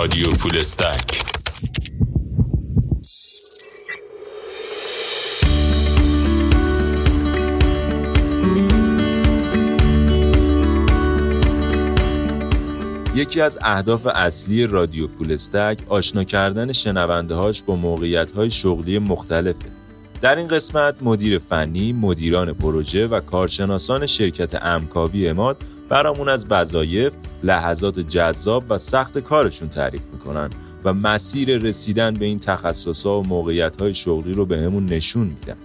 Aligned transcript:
رادیو 0.00 0.30
فولستک. 0.30 1.22
یکی 13.14 13.40
از 13.40 13.58
اهداف 13.62 14.06
اصلی 14.06 14.66
رادیو 14.66 15.06
فولستک 15.06 15.78
آشنا 15.88 16.24
کردن 16.24 16.72
شنونده 16.72 17.34
هاش 17.34 17.62
با 17.62 17.76
موقعیت 17.76 18.30
های 18.30 18.50
شغلی 18.50 18.98
مختلفه. 18.98 19.58
در 20.20 20.36
این 20.36 20.48
قسمت 20.48 21.02
مدیر 21.02 21.38
فنی، 21.38 21.92
مدیران 21.92 22.52
پروژه 22.52 23.06
و 23.06 23.20
کارشناسان 23.20 24.06
شرکت 24.06 24.62
امکاوی 24.62 25.28
اماد 25.28 25.56
برامون 25.90 26.28
از 26.28 26.46
وظایف، 26.50 27.12
لحظات 27.42 27.98
جذاب 27.98 28.64
و 28.68 28.78
سخت 28.78 29.18
کارشون 29.18 29.68
تعریف 29.68 30.02
می‌کنن 30.12 30.50
و 30.84 30.92
مسیر 30.92 31.58
رسیدن 31.58 32.14
به 32.14 32.24
این 32.24 32.38
تخصصها 32.38 33.20
و 33.20 33.26
موقعیت 33.26 33.80
های 33.80 33.94
شغلی 33.94 34.34
رو 34.34 34.46
بهمون 34.46 34.86
به 34.86 34.94
نشون 34.94 35.26
میدن. 35.26 35.56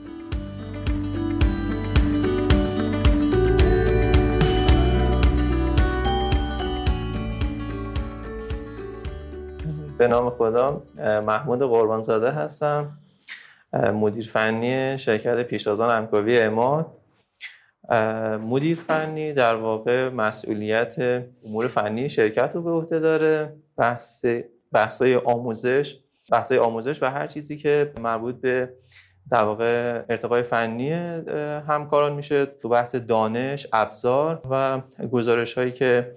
به 9.98 10.08
نام 10.08 10.30
خدا 10.30 10.82
محمود 11.28 11.60
قربانزاده 11.60 12.32
هستم 12.32 12.98
مدیر 13.74 14.30
فنی 14.34 14.98
شرکت 14.98 15.44
پیشتازان 15.44 15.90
امکاوی 15.90 16.40
اماد 16.40 17.05
مدیر 18.42 18.78
فنی 18.78 19.34
در 19.34 19.56
واقع 19.56 20.10
مسئولیت 20.10 20.96
امور 21.46 21.68
فنی 21.68 22.10
شرکت 22.10 22.52
رو 22.56 22.62
به 22.62 22.72
عهده 22.72 23.00
داره 23.00 23.56
بحث 23.78 24.26
بحثای 24.72 25.16
آموزش 25.16 26.00
بحثای 26.32 26.58
آموزش 26.58 27.04
و 27.04 27.06
هر 27.06 27.28
چیزی 27.28 27.58
که 27.58 27.94
مربوط 28.02 28.36
به 28.36 28.74
در 29.32 29.44
واقع 29.44 30.04
ارتقای 30.10 30.44
فنی 30.44 30.92
همکاران 31.68 32.14
میشه 32.14 32.46
تو 32.46 32.70
بحث 32.70 32.96
دانش 32.96 33.68
ابزار 33.74 34.42
و 34.50 34.82
گزارش 35.12 35.54
هایی 35.54 35.72
که 35.72 36.16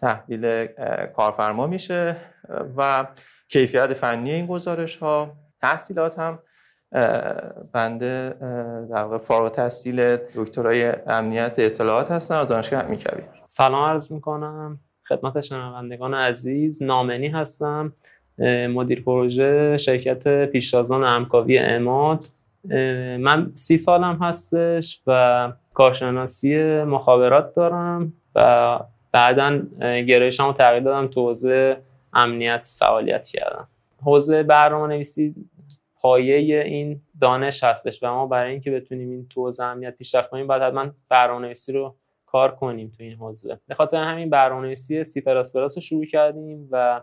تحویل 0.00 0.66
کارفرما 1.16 1.66
میشه 1.66 2.16
و 2.76 3.06
کیفیت 3.48 3.94
فنی 3.94 4.32
این 4.32 4.46
گزارش 4.46 4.96
ها 4.96 5.36
تحصیلات 5.60 6.18
هم 6.18 6.38
بنده 7.72 8.34
در 8.90 9.02
واقع 9.02 9.18
فارغ 9.18 9.48
تحصیل 9.48 10.16
دکترای 10.16 10.92
امنیت 11.06 11.54
اطلاعات 11.58 12.10
هستم 12.10 12.38
از 12.38 12.48
دانشگاه 12.48 12.84
امیرکبیر 12.84 13.24
سلام 13.48 13.84
عرض 13.84 14.12
می‌کنم. 14.12 14.78
خدمت 15.08 15.40
شنوندگان 15.40 16.14
عزیز 16.14 16.82
نامنی 16.82 17.28
هستم. 17.28 17.92
مدیر 18.68 19.02
پروژه 19.02 19.76
شرکت 19.76 20.46
پیشتازان 20.46 21.04
امکاوی 21.04 21.58
اماد. 21.58 22.26
من 23.18 23.50
سی 23.54 23.76
سالم 23.76 24.18
هستش 24.22 25.02
و 25.06 25.52
کارشناسی 25.74 26.82
مخابرات 26.82 27.52
دارم 27.54 28.12
و 28.34 28.78
بعدا 29.12 29.62
گرایشم 29.80 30.46
رو 30.46 30.52
تغییر 30.52 30.82
دادم 30.82 31.06
تو 31.06 31.28
حوزه 31.28 31.76
امنیت 32.14 32.66
فعالیت 32.78 33.26
کردم. 33.26 33.68
حوزه 34.04 34.42
برنامه 34.42 34.94
نویسی 34.94 35.34
پایه 36.02 36.60
این 36.60 37.00
دانش 37.20 37.64
هستش 37.64 38.02
و 38.02 38.06
ما 38.06 38.26
برای 38.26 38.50
اینکه 38.50 38.70
بتونیم 38.70 39.10
این 39.10 39.28
تو 39.28 39.50
امنیت 39.60 39.96
پیشرفت 39.96 40.30
کنیم 40.30 40.46
باید 40.46 40.62
حتما 40.62 40.90
برنامه‌نویسی 41.08 41.72
رو 41.72 41.96
کار 42.26 42.54
کنیم 42.54 42.92
تو 42.96 43.02
این 43.02 43.16
حوزه. 43.16 43.60
به 43.66 43.74
خاطر 43.74 44.02
همین 44.02 44.30
برنامه‌نویسی 44.30 45.04
سی 45.04 45.20
پلاس 45.20 45.56
پلاس 45.56 45.76
رو 45.76 45.80
شروع 45.80 46.04
کردیم 46.04 46.68
و 46.70 47.02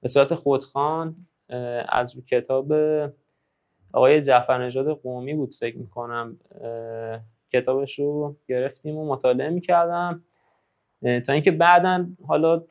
به 0.00 0.08
صورت 0.08 0.34
خودخوان 0.34 1.16
از 1.88 2.16
رو 2.16 2.22
کتاب 2.22 2.72
آقای 3.92 4.22
جعفر 4.22 4.64
نژاد 4.64 4.88
قومی 4.88 5.34
بود 5.34 5.54
فکر 5.54 5.78
می‌کنم 5.78 6.38
کتابش 7.52 7.98
رو 7.98 8.36
گرفتیم 8.48 8.96
و 8.96 9.08
مطالعه 9.08 9.50
می‌کردم. 9.50 10.24
تا 11.26 11.32
اینکه 11.32 11.50
بعدا 11.50 12.06
حالا 12.26 12.62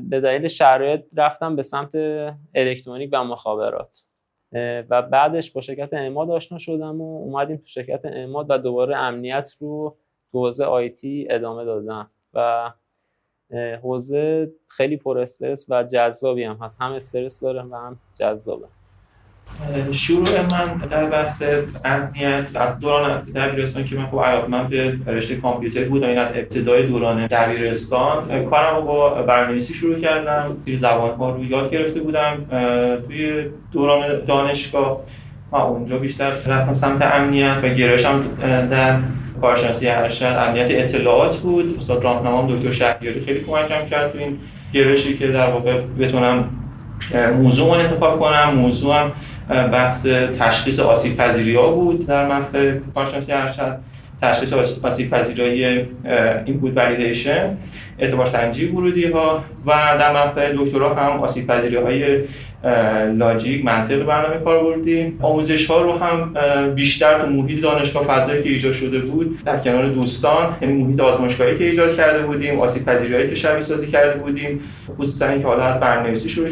به 0.00 0.20
دلیل 0.20 0.48
شرایط 0.48 1.04
رفتم 1.16 1.56
به 1.56 1.62
سمت 1.62 1.94
الکترونیک 2.54 3.10
و 3.12 3.24
مخابرات. 3.24 4.06
و 4.90 5.02
بعدش 5.02 5.50
با 5.50 5.60
شرکت 5.60 5.88
اماد 5.92 6.30
آشنا 6.30 6.58
شدم 6.58 7.00
و 7.00 7.18
اومدیم 7.18 7.56
تو 7.56 7.64
شرکت 7.64 8.00
اماد 8.04 8.46
و 8.48 8.58
دوباره 8.58 8.96
امنیت 8.96 9.52
رو 9.60 9.96
تو 10.30 10.38
حوزه 10.38 10.64
آیتی 10.64 11.26
ادامه 11.30 11.64
دادم 11.64 12.10
و 12.34 12.70
حوزه 13.82 14.52
خیلی 14.68 14.96
پر 14.96 15.18
استرس 15.18 15.66
و 15.68 15.84
جذابی 15.84 16.44
هم 16.44 16.56
هست. 16.56 16.82
هم 16.82 16.92
استرس 16.92 17.40
داره 17.40 17.62
و 17.62 17.74
هم 17.74 17.98
جذابه. 18.18 18.66
شروع 19.92 20.28
من 20.40 20.88
در 20.90 21.06
بحث 21.06 21.42
امنیت 21.84 22.46
از 22.54 22.80
دوران 22.80 23.20
دبیرستان 23.20 23.84
که 23.84 23.96
من 23.96 24.06
خب 24.06 24.48
من 24.48 24.68
به 24.68 24.98
رشته 25.06 25.36
کامپیوتر 25.36 25.84
بودم 25.84 26.08
این 26.08 26.18
از 26.18 26.28
ابتدای 26.34 26.86
دوران 26.86 27.26
دبیرستان 27.26 28.44
کارم 28.50 28.76
رو 28.76 28.82
با 28.82 29.10
برنامه‌نویسی 29.10 29.74
شروع 29.74 29.98
کردم. 29.98 30.56
توی 30.66 30.76
زبان 30.76 31.16
ها 31.16 31.30
رو 31.30 31.44
یاد 31.44 31.70
گرفته 31.70 32.00
بودم 32.00 32.46
توی 33.06 33.44
دوران 33.72 34.24
دانشگاه. 34.26 35.00
ما 35.52 35.62
اونجا 35.62 35.98
بیشتر 35.98 36.28
رفتم 36.28 36.74
سمت 36.74 37.02
امنیت 37.02 37.56
و 37.62 37.68
گرایشم 37.68 38.24
در 38.70 38.98
کارشناسی 39.40 39.88
ارشد 39.88 40.24
امنیت 40.24 40.66
اطلاعات 40.70 41.36
بود. 41.36 41.76
استاد 41.76 42.04
راهنمام 42.04 42.56
دکتر 42.56 42.72
شهریاری 42.72 43.24
خیلی 43.24 43.40
کمکم 43.40 43.86
کرد 43.90 44.12
تو 44.12 44.18
این 44.18 44.38
گرایشی 44.72 45.18
که 45.18 45.28
در 45.28 45.50
واقع 45.50 45.80
بتونم 46.00 46.48
موضوع 47.36 47.70
انتخاب 47.70 48.20
کنم. 48.20 48.54
موضوع 48.54 48.96
بحث 49.52 50.06
تشخیص 50.38 50.80
آسیب 50.80 51.16
پذیری 51.16 51.54
ها 51.54 51.70
بود 51.70 52.06
در 52.06 52.28
مقطع 52.28 52.74
کارشناسی 52.94 53.32
ارشد. 53.32 53.78
تشخیص 54.22 54.52
آسیب 54.82 55.10
پذیری 55.10 55.86
این 56.44 56.58
بود 56.58 56.76
ولیدیشن 56.76 57.56
اعتبار 57.98 58.26
سنجی 58.26 58.66
ورودی 58.66 59.06
ها 59.06 59.44
و 59.66 59.70
در 59.70 60.12
مقطع 60.12 60.52
دکترا 60.52 60.94
هم 60.94 61.20
آسیب 61.20 61.46
پذیری 61.46 61.76
های 61.76 62.22
لاجیک 63.16 63.64
منطق 63.64 64.02
برنامه 64.02 64.44
کار 64.44 64.64
بردیم 64.64 65.18
آموزش 65.22 65.66
ها 65.66 65.82
رو 65.82 65.92
هم 65.92 66.34
بیشتر 66.74 67.22
تو 67.22 67.26
محیط 67.26 67.62
دانشگاه 67.62 68.02
فضایی 68.02 68.42
که 68.42 68.48
ایجاد 68.48 68.72
شده 68.72 68.98
بود 68.98 69.38
در 69.44 69.58
کنار 69.58 69.88
دوستان 69.88 70.56
یعنی 70.62 70.82
محیط 70.82 71.00
آزمایشگاهی 71.00 71.58
که 71.58 71.64
ایجاد 71.64 71.96
کرده 71.96 72.26
بودیم 72.26 72.58
آسیب 72.58 72.84
پذیری 72.84 73.28
که 73.28 73.34
شبیه 73.34 73.62
سازی 73.62 73.86
کرده 73.86 74.18
بودیم 74.18 74.60
خصوصا 74.98 75.28
اینکه 75.28 75.46
حالا 75.46 75.62
از 75.62 75.80
برنامه‌نویسی 75.80 76.28
شروع 76.28 76.50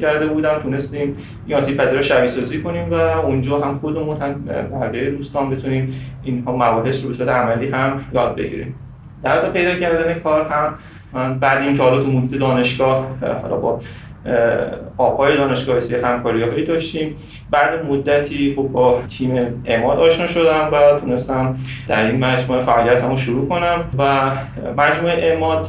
کرده 0.00 0.26
بودم 0.26 0.60
تونستیم 0.62 1.16
این 1.46 1.56
آسیب 1.56 1.76
پذیری 1.76 2.04
شبیه 2.04 2.26
سازی 2.26 2.60
کنیم 2.60 2.90
و 2.90 2.94
اونجا 2.94 3.60
هم 3.60 3.78
خودمون 3.78 4.16
هم 4.16 4.44
بقیه 4.80 5.10
دوستان 5.10 5.50
بتونیم 5.50 5.94
این 6.22 6.42
مباحث 6.46 7.04
رو 7.04 7.24
به 7.24 7.32
عملی 7.32 7.68
هم 7.68 8.04
یاد 8.14 8.36
بگیریم. 8.36 8.74
در 9.22 9.50
پیدا 9.50 9.74
کردن 9.74 10.18
کار 10.18 10.46
هم 10.48 10.74
من 11.12 11.38
بعد 11.38 11.62
این 11.62 11.76
حالا 11.76 12.02
تو 12.02 12.10
محیط 12.10 12.34
دانشگاه 12.34 13.06
حالا 13.42 13.56
با 13.56 13.80
آقای 14.96 15.36
دانشگاه 15.36 15.80
سی 15.80 15.96
همکاری 15.96 16.42
هایی 16.42 16.66
داشتیم. 16.66 17.16
بعد 17.50 17.86
مدتی 17.86 18.54
خب 18.56 18.62
با 18.62 19.02
تیم 19.08 19.62
اماد 19.64 19.98
آشنا 19.98 20.26
شدم 20.26 20.68
و 20.72 21.00
تونستم 21.00 21.56
در 21.88 22.06
این 22.06 22.24
مجموعه 22.24 22.62
فعالیت 22.62 23.04
رو 23.04 23.16
شروع 23.16 23.48
کنم 23.48 23.84
و 23.98 24.30
مجموعه 24.76 25.32
اماد 25.36 25.68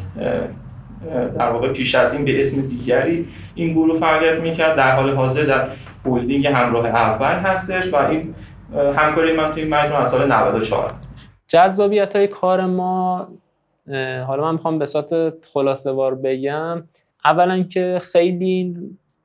در 1.38 1.50
واقع 1.50 1.68
پیش 1.68 1.96
از 1.96 2.14
این 2.14 2.26
به 2.26 2.40
اسم 2.40 2.62
دیگری 2.62 3.28
این 3.56 3.74
گروه 3.74 4.00
فعالیت 4.00 4.40
می‌کرد. 4.40 4.76
در 4.76 4.96
حال 4.96 5.16
حاضر 5.16 5.44
در 5.44 5.68
هلدینگ 6.06 6.48
همراه 6.48 6.86
اول 6.88 7.50
هستش 7.50 7.94
و 7.94 7.96
این 7.96 8.36
همکاری 8.96 9.36
من 9.36 9.52
توی 9.52 9.64
این 9.64 9.74
مجموعه 9.74 10.02
از 10.02 10.12
سال 10.12 10.32
94 10.32 10.92
هست. 11.00 11.16
جذابیت 11.48 12.16
های 12.16 12.28
کار 12.28 12.66
ما 12.66 13.28
حالا 14.28 14.44
من 14.44 14.52
می‌خوام 14.52 14.80
به 14.80 14.86
صورت 14.86 15.34
خلاصه 15.54 15.92
وار 15.92 16.16
بگم. 16.16 16.84
اولا 17.26 17.64
که 17.64 18.02
خیلی 18.04 18.76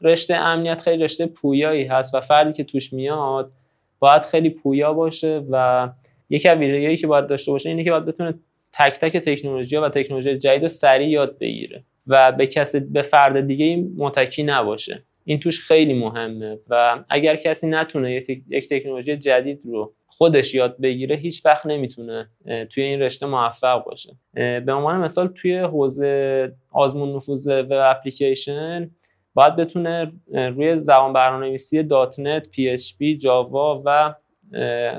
رشته 0.03 0.35
امنیت 0.35 0.81
خیلی 0.81 1.05
رشته 1.05 1.27
پویایی 1.27 1.85
هست 1.85 2.15
و 2.15 2.21
فردی 2.21 2.53
که 2.53 2.65
توش 2.65 2.93
میاد 2.93 3.51
باید 3.99 4.23
خیلی 4.23 4.51
پویا 4.51 4.93
باشه 4.93 5.43
و 5.51 5.89
یکی 6.31 6.49
از 6.49 6.59
ویژگیهایی 6.59 6.97
که 6.97 7.07
باید 7.07 7.27
داشته 7.27 7.53
باشه 7.53 7.69
اینه 7.71 7.85
که 7.85 7.91
باید 7.91 8.05
بتونه 8.05 8.35
تک 8.73 8.99
تک 8.99 9.17
تکنولوژی 9.17 9.77
و 9.77 9.89
تکنولوژی 9.89 10.39
جدید 10.39 10.63
رو 10.63 10.69
سریع 10.69 11.09
یاد 11.09 11.39
بگیره 11.39 11.85
و 12.07 12.33
به 12.33 12.47
کسی 12.47 12.81
به 12.81 13.03
فرد 13.03 13.47
دیگه 13.47 13.85
متکی 13.97 14.43
نباشه. 14.43 15.03
این 15.29 15.41
توش 15.41 15.67
خیلی 15.67 15.95
مهمه. 15.95 16.59
و 16.71 17.05
اگر 17.09 17.37
کسی 17.37 17.67
نتونه 17.67 18.23
یک 18.49 18.69
تکنولوژی 18.69 19.17
جدید 19.17 19.61
رو 19.65 19.93
خودش 20.07 20.55
یاد 20.55 20.81
بگیره 20.81 21.17
هیچ 21.17 21.47
وقت 21.47 21.67
نمی‌تونه 21.67 22.29
توی 22.71 22.83
این 22.83 23.01
رشته 23.01 23.27
موفق 23.27 23.85
باشه. 23.85 24.15
به 24.35 24.73
عنوان 24.73 25.01
مثال 25.01 25.27
توی 25.27 25.59
حوزه 25.59 26.53
آزمون 26.73 27.17
نفوذ 27.17 27.49
web 27.49 27.73
application 27.73 28.91
باید 29.35 29.57
بتونه 29.57 30.13
روی 30.33 30.81
زبان 30.81 31.13
برنامه‌نویسی 31.13 31.83
.NET، 31.83 32.49
PHP، 32.49 33.17
Java 33.17 33.83
و 33.85 34.15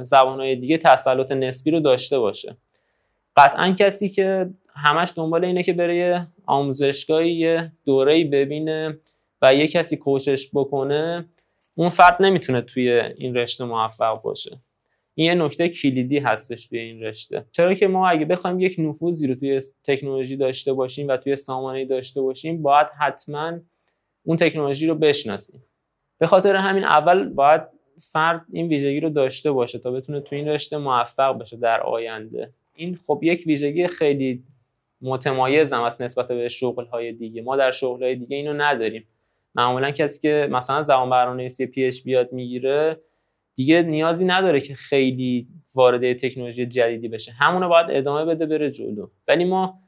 زبانهای 0.01 0.55
دیگه 0.55 0.77
تسلط 0.77 1.31
نسبی 1.31 1.71
رو 1.71 1.79
داشته 1.79 2.19
باشه. 2.19 2.57
قطعا 3.37 3.75
کسی 3.79 4.09
که 4.09 4.49
همش 4.75 5.13
دنبال 5.15 5.45
اینه 5.45 5.63
که 5.63 5.73
بره 5.73 6.27
آموزشگاهی 6.45 7.31
یه 7.31 7.71
دوره‌ای 7.85 8.23
ببینه 8.23 8.97
و 9.41 9.55
یه 9.55 9.67
کسی 9.67 9.97
کوچش 9.97 10.49
بکنه 10.53 11.25
اون 11.75 11.89
فرد 11.89 12.17
نمی‌تونه 12.19 12.61
توی 12.61 12.89
این 12.89 13.35
رشته 13.35 13.65
موفق 13.65 14.21
باشه. 14.21 14.59
این 15.15 15.27
یه 15.27 15.35
نکته 15.35 15.69
کلیدی 15.69 16.19
هستش 16.19 16.67
توی 16.67 16.79
این 16.79 17.03
رشته. 17.03 17.45
چرا 17.51 17.73
که 17.73 17.87
ما 17.87 18.09
اگه 18.09 18.25
بخوایم 18.25 18.59
یک 18.59 18.75
نفوذی 18.79 19.27
رو 19.27 19.35
توی 19.35 19.61
تکنولوژی 19.83 20.37
داشته 20.37 20.73
باشیم 20.73 21.07
و 21.07 21.17
توی 21.17 21.35
سامانه 21.35 21.85
داشته 21.85 22.21
باشیم 22.21 22.61
باید 22.61 22.87
حتما 22.99 23.59
اون 24.23 24.37
تکنولوژی 24.37 24.87
رو 24.87 24.95
بشناسیم. 24.95 25.63
به 26.17 26.27
خاطر 26.27 26.55
همین 26.55 26.83
اول 26.83 27.29
باید 27.29 27.61
فرد 27.99 28.45
این 28.51 28.67
ویژگی 28.67 28.99
رو 28.99 29.09
داشته 29.09 29.51
باشه 29.51 29.79
تا 29.79 29.91
بتونه 29.91 30.21
توی 30.21 30.37
این 30.37 30.47
رشته 30.47 30.77
موفق 30.77 31.37
بشه 31.37 31.57
در 31.57 31.81
آینده. 31.81 32.53
این 32.75 32.95
خب 33.07 33.19
یک 33.23 33.43
ویژگی 33.47 33.87
خیلی 33.87 34.43
متمایز 35.01 35.73
هم 35.73 35.81
است 35.81 36.01
نسبت 36.01 36.27
به 36.27 36.49
شغل 36.49 36.85
های 36.85 37.11
دیگه. 37.11 37.41
ما 37.41 37.55
در 37.55 37.71
شغل 37.71 38.03
های 38.03 38.15
دیگه 38.15 38.37
اینو 38.37 38.53
نداریم. 38.53 39.07
معمولا 39.57 39.91
کسی 39.91 40.21
که 40.21 40.47
مثلا 40.51 40.81
زبان 40.81 41.09
برنامه‌نویسی 41.09 41.65
پی 41.65 41.83
اچ 41.85 42.03
بیاد 42.03 42.33
می‌گیره 42.33 42.99
دیگه 43.55 43.81
نیازی 43.81 44.25
نداره 44.25 44.59
که 44.59 44.75
خیلی 44.75 45.47
وارد 45.75 46.13
تکنولوژی 46.13 46.65
جدیدی 46.65 47.07
بشه. 47.07 47.31
همونو 47.31 47.69
باید 47.69 47.87
ادامه 47.89 48.25
بده 48.25 48.45
بره 48.45 48.71
جلو. 48.71 49.07
ولی 49.27 49.45
ما 49.45 49.79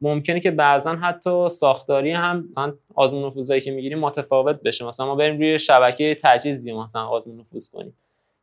ممکنه 0.00 0.40
که 0.40 0.50
بعضا 0.50 0.96
حتی 0.96 1.48
ساختاری 1.48 2.10
هم 2.10 2.48
مثلا 2.50 2.74
آزمون 2.94 3.26
نفوذایی 3.26 3.60
که 3.60 3.70
می‌گیریم 3.70 3.98
متفاوت 3.98 4.62
بشه. 4.62 4.84
مثلا 4.84 5.06
ما 5.06 5.14
بریم 5.14 5.36
روی 5.36 5.58
شبکه 5.58 6.18
تجهیزی 6.22 6.72
مثلا 6.72 7.06
آزمون 7.06 7.40
نفوذ 7.40 7.70
کنیم. 7.70 7.96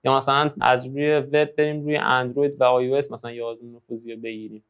یا 0.03 0.17
مثلا 0.17 0.51
از 0.61 0.87
روی 0.87 1.17
وب 1.17 1.45
بریم 1.45 1.83
روی 1.83 1.97
اندروید 1.97 2.61
و 2.61 2.63
آی 2.63 2.89
مثلا 2.89 3.31
یه 3.31 3.43
آزمون 3.43 3.75
نفوذی 3.75 4.13
رو 4.13 4.21
بگیریم. 4.21 4.63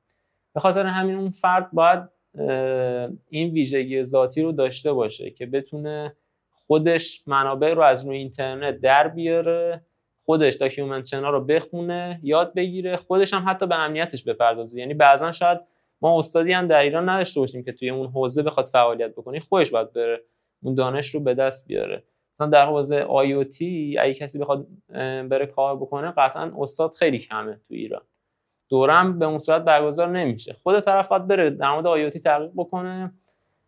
به 0.54 0.60
خاطر 0.60 0.86
همین 0.86 1.16
اون 1.16 1.30
فرد 1.30 1.72
باید 1.72 2.15
این 3.30 3.54
ویژگی 3.54 4.04
ذاتی 4.04 4.42
رو 4.42 4.52
داشته 4.52 4.94
باشه 4.94 5.30
که 5.30 5.46
بتونه 5.46 6.16
خودش 6.52 7.24
منابع 7.28 7.74
رو 7.74 7.82
از 7.82 8.06
روی 8.06 8.18
اینترنت 8.18 8.82
در 8.82 9.08
بیاره 9.08 9.82
خودش 10.26 10.54
document 10.54 11.14
ها 11.14 11.30
رو 11.30 11.42
بخونه 11.46 12.20
یاد 12.24 12.54
بگیره 12.54 12.96
خودش 12.96 13.34
هم 13.34 13.46
حتی 13.48 13.68
به 13.68 13.76
امنیتش 13.76 14.24
بپردازه. 14.24 14.80
یعنی 14.80 14.94
بعضا 14.94 15.32
شاید 15.32 15.60
ما 16.02 16.20
استادی 16.20 16.52
هم 16.52 16.68
در 16.68 16.82
ایران 16.82 17.10
نداشته 17.10 17.40
باشیم 17.40 17.64
که 17.64 17.72
توی 17.72 17.90
اون 17.90 18.08
حوزه 18.08 18.44
بخواد 18.44 18.66
فعالیت 18.66 19.12
بکنه 19.12 19.40
خودش 19.40 19.72
باید 19.72 19.94
بره 19.94 20.22
اون 20.64 20.76
دانش 20.76 21.16
رو 21.16 21.20
به 21.20 21.34
دست 21.34 21.68
بیاره. 21.68 22.04
مثلا 22.34 22.48
در 22.48 22.66
حوزه 22.66 23.00
IoT 23.00 23.98
اگه 24.00 24.14
کسی 24.14 24.40
بخواد 24.40 24.68
بره 25.30 25.46
کار 25.46 25.76
بکنه 25.76 26.14
قطعا 26.18 26.52
استاد 26.58 26.94
خیلی 26.94 27.20
کمه 27.20 27.54
تو 27.54 27.74
ایران. 27.74 28.02
دوره‌م 28.70 29.20
به 29.20 29.26
اون 29.26 29.40
صورت 29.40 29.62
برگزار 29.62 30.10
نمیشه. 30.20 30.56
خود 30.64 30.80
طرف 30.80 31.08
باید 31.08 31.28
بره 31.28 31.50
در 31.50 31.72
مورد 31.72 31.88
آی 31.88 32.10
تحقیق 32.10 32.52
بکنه 32.56 33.12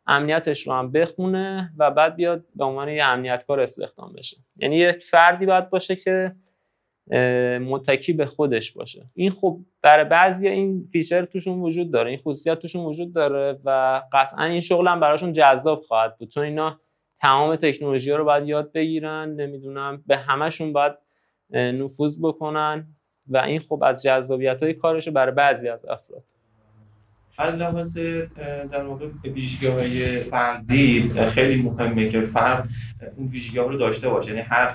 امنیتش 0.08 0.68
رو 0.68 0.74
هم 0.74 0.92
بخونه 0.92 1.74
و 1.78 1.92
بعد 1.92 2.16
بیاد 2.16 2.46
به 2.56 2.66
عنوان 2.66 2.90
یه 2.90 3.04
امنیتکار 3.04 3.60
استخدام 3.60 4.14
بشه. 4.14 4.38
یعنی 4.56 4.76
یک 4.76 5.06
فردی 5.06 5.46
باید 5.46 5.70
باشه 5.70 5.96
که 5.96 6.36
متکی 7.60 8.14
به 8.14 8.26
خودش 8.26 8.72
باشه. 8.72 9.06
این 9.14 9.32
خب 9.32 9.60
برای 9.82 10.06
بعضی 10.06 10.48
این 10.48 10.84
feature 10.84 11.26
توشون 11.26 11.60
وجود 11.60 11.92
داره 11.92 12.10
این 12.10 12.20
خصوصیت 12.20 12.60
توشون 12.60 12.86
وجود 12.86 13.14
داره 13.14 13.60
و 13.66 14.02
قطعا 14.14 14.44
این 14.44 14.62
شغل 14.62 14.88
هم 14.88 15.00
براشون 15.00 15.34
جذاب 15.34 15.82
خواهد 15.82 16.18
بود. 16.18 16.30
چون 16.30 16.44
اینا 16.44 16.80
تمام 17.20 17.56
تکنولوژی 17.56 18.12
ها 18.12 18.18
رو 18.18 18.26
باید 18.26 18.48
یاد 18.48 18.72
بگیرن 18.72 19.30
نمی‌دونم 19.30 20.04
به 20.08 20.18
همشون 20.18 20.74
باید 20.74 20.94
نفوذ 21.54 22.20
بکنن. 22.22 22.88
و 23.30 23.38
این 23.38 23.60
خب 23.60 23.84
از 23.84 24.04
جذابیت 24.04 24.64
های 24.64 24.74
کارش 24.74 25.10
برای 25.10 25.32
بعضی 25.32 25.70
از 25.70 25.86
افراد. 25.86 26.24
از 27.40 27.94
در 28.72 28.84
واقع 28.84 29.06
ویژگی 29.24 29.68
های 29.68 30.18
فردی 30.18 31.12
خیلی 31.28 31.62
مهمه 31.62 32.10
که 32.10 32.22
فرد 32.22 32.70
اون 33.18 33.28
ویژگی 33.28 33.58
رو 33.58 33.78
داشته 33.78 34.10
باشه. 34.10 34.30
یعنی 34.30 34.42
هر 34.42 34.74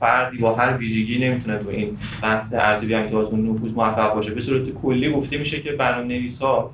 فردی 0.00 0.38
با 0.38 0.54
هر 0.54 0.76
ویژگی 0.76 1.18
نمی‌تونه 1.18 1.58
تو 1.58 1.68
این 1.68 1.98
بحث 2.22 2.54
ارزیابی 2.54 3.14
اون 3.14 3.50
نفوذ 3.50 3.72
موفق 3.72 4.14
باشه. 4.14 4.34
به 4.34 4.40
صورت 4.40 4.70
کلی 4.70 5.12
گفته 5.12 5.38
میشه 5.38 5.60
که 5.60 5.72
برنامه 5.72 6.04
نویسا 6.04 6.70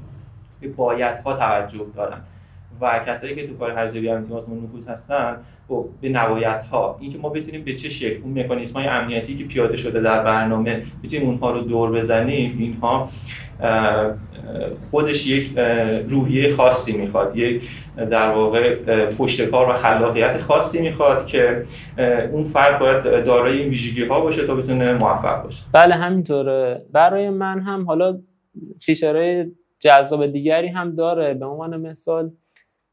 به 0.60 0.68
ها 1.24 1.36
توجه 1.36 1.86
دارن. 1.96 2.20
و 2.80 3.04
کسایی 3.06 3.34
که 3.34 3.46
تو 3.46 3.56
کار 3.56 3.70
ارزیابی 3.70 4.08
امتیاز 4.08 4.44
نفوذ 4.50 4.88
هستن 4.88 5.36
خب، 5.68 5.86
به 6.00 6.08
نوایت 6.08 6.62
ها 6.70 6.98
اینکه 7.00 7.18
ما 7.18 7.28
بتونیم 7.28 7.64
به 7.64 7.74
چه 7.74 7.88
شکل 7.88 8.22
اون 8.22 8.38
مکانیزم 8.38 8.78
های 8.78 8.88
امنیتی 8.88 9.36
که 9.36 9.44
پیاده 9.44 9.76
شده 9.76 10.00
در 10.00 10.24
برنامه 10.24 10.82
بتونیم 11.04 11.26
اونها 11.26 11.52
رو 11.52 11.60
دور 11.60 11.92
بزنیم 11.92 12.56
اینها 12.58 13.08
خودش 14.90 15.26
یک 15.26 15.58
روحیه 16.08 16.54
خاصی 16.54 16.96
می‌خواد 16.96 17.36
یک 17.36 17.62
در 17.96 18.30
واقع 18.30 18.76
پشتکار 19.18 19.70
و 19.70 19.72
خلاقیت 19.72 20.38
خاصی 20.38 20.82
می‌خواد 20.82 21.26
که 21.26 21.64
اون 22.32 22.44
فرد 22.44 22.78
باید 22.78 23.02
دارای 23.02 23.58
این 23.58 23.68
ویژگی 23.68 24.04
ها 24.04 24.20
باشه 24.20 24.46
تا 24.46 24.54
بتونه 24.54 24.92
موفق 24.92 25.42
باشه. 25.42 25.62
بله 25.72 25.94
همینطوره. 25.94 26.82
برای 26.92 27.30
من 27.30 27.60
هم 27.60 27.84
حالا 27.84 28.18
فیچرهای 28.80 29.46
جذاب 29.78 30.26
دیگری 30.26 30.68
هم 30.68 30.94
داره. 30.94 31.34
به 31.34 31.46
عنوان 31.46 31.76
مثال 31.76 32.30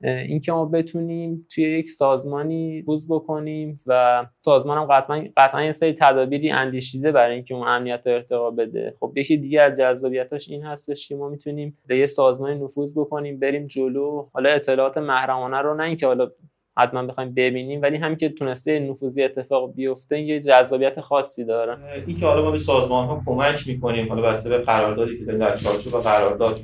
اینکه 0.04 0.52
ما 0.52 0.66
بتونیم 0.66 1.48
توی 1.56 1.80
یک 1.80 1.90
سازمانی 1.90 2.82
بوز 2.82 3.08
بکنیم 3.12 3.78
و 3.88 4.26
سازمان 4.46 4.78
هم 4.78 4.86
قطعا, 4.86 5.28
قطعا 5.38 5.64
یه 5.64 5.72
سری 5.72 5.94
تدابیری 5.94 6.52
اندیشیده 6.52 7.12
برای 7.12 7.36
اینکه 7.36 7.56
اون 7.56 7.68
امنیت 7.68 8.08
رو 8.08 8.14
ارتقا 8.14 8.52
بده. 8.52 8.94
خب 9.00 9.14
یکی 9.16 9.38
دیگه 9.38 9.62
از 9.62 9.78
جذابیتاش 9.80 10.50
این 10.50 10.64
هستش 10.64 11.08
که 11.08 11.16
ما 11.16 11.30
می‌تونیم 11.30 11.78
به 11.88 11.98
یه 11.98 12.08
سازمانی 12.08 12.64
نفوذ 12.64 12.98
بکنیم 12.98 13.40
بریم 13.40 13.68
جلو. 13.68 14.28
حالا 14.34 14.50
اطلاعات 14.50 14.98
محرمانه 14.98 15.58
رو 15.58 15.76
نه 15.76 15.84
اینکه 15.84 16.08
حالا 16.08 16.32
حتما 16.78 17.04
بخوایم 17.04 17.34
ببینیم 17.34 17.82
ولی 17.82 17.98
همین 17.98 18.18
که 18.18 18.30
تونسته 18.30 18.80
نفوذی 18.80 19.24
اتفاق 19.24 19.74
بیفته 19.74 20.22
یه 20.22 20.40
جذابیت 20.40 21.02
خاصی 21.02 21.46
داره. 21.46 21.78
این 22.08 22.20
که 22.20 22.26
حالا 22.26 22.44
ما 22.44 22.52
به 22.52 22.60
سازمان 22.60 23.08
ها 23.08 23.22
کمک 23.26 23.68
می‌کنیم 23.68 24.10
حالا 24.10 24.22
بسته 24.22 24.50
به 24.50 24.58
قراردادی 24.58 25.18
که 25.18 25.26
در 25.26 25.56
چارچوب 25.56 26.02
قرارداد 26.02 26.60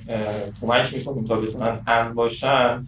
کمک 0.61 0.93
می‌کنیم 0.93 1.25
تا 1.25 1.35
بتونن 1.35 1.79
امن 1.87 2.13
باشن 2.13 2.85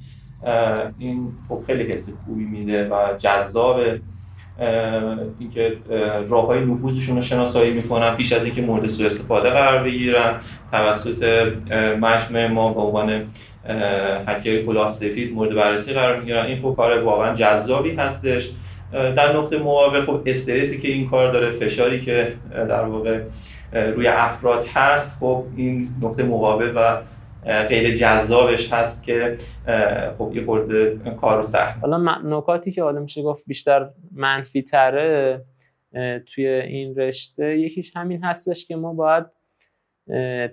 این 1.00 1.28
خب 1.50 1.60
خیلی 1.68 1.84
حس 1.84 2.14
خوبی 2.26 2.44
میده 2.44 2.90
و 2.90 3.18
جذاب 3.18 3.80
اینکه 5.40 5.78
راه 6.30 6.46
های 6.46 6.66
نفوذشون 6.66 7.16
رو 7.16 7.22
شناسایی 7.22 7.74
می‌کنن 7.74 8.16
پیش 8.16 8.34
از 8.34 8.46
اینکه 8.46 8.62
مورد 8.62 8.86
سوء 8.86 9.06
استفاده 9.06 9.50
قرار 9.50 9.84
بگیرن. 9.84 10.36
توسط 10.72 11.48
مجمع 12.02 12.48
ما 12.48 12.74
به 12.74 12.80
عنوان 12.80 13.24
هکر 14.28 14.64
کلاه 14.66 14.92
سفید 14.92 15.34
مورد 15.34 15.56
بررسی 15.56 15.94
قرار 15.94 16.20
می‌گیرن. 16.20 16.46
این 16.46 16.62
خب 16.62 16.74
کار 16.78 17.04
واقعا 17.04 17.36
جذابی 17.36 17.92
هستش. 17.96 18.52
در 18.92 19.38
نقطه 19.38 19.60
مقابل 19.60 20.06
خب 20.06 20.22
استرسی 20.25 20.82
که 20.82 20.88
این 20.88 21.10
کار 21.10 21.34
داره 21.34 21.50
فشاری 21.50 22.02
که 22.02 22.34
در 22.54 22.84
واقع 22.84 23.20
روی 23.74 24.08
افراد 24.08 24.68
هست 24.74 25.20
خب 25.20 25.44
این 25.58 25.90
نقطه 26.02 26.24
مقابل 26.24 26.72
و 26.75 26.98
غیر 27.46 27.96
جذابش 27.96 28.74
هست 28.74 29.04
که 29.04 29.38
خب 30.18 30.32
یه 30.36 30.46
خورده 30.46 31.00
کارو 31.22 31.44
سخت. 31.44 31.80
حالا 31.82 32.18
نکاتی 32.24 32.72
که 32.72 32.84
حالا 32.84 33.00
میشه 33.00 33.22
گفت 33.22 33.46
بیشتر 33.48 33.90
منفی 34.12 34.62
تره 34.62 35.42
توی 36.25 36.48
این 36.48 36.96
رشته 36.96 37.60
یکیش 37.60 37.92
همین 37.96 38.24
هستش 38.24 38.66
که 38.66 38.75
ما 38.75 38.94
باید 38.94 39.25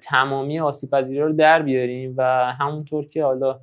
تمامی 0.02 0.60
آسیب 0.60 0.94
رو 0.94 1.32
در 1.32 1.62
بیاریم 1.62 2.14
و 2.16 2.52
همونطور 2.60 3.08
که 3.08 3.24
حالا 3.24 3.60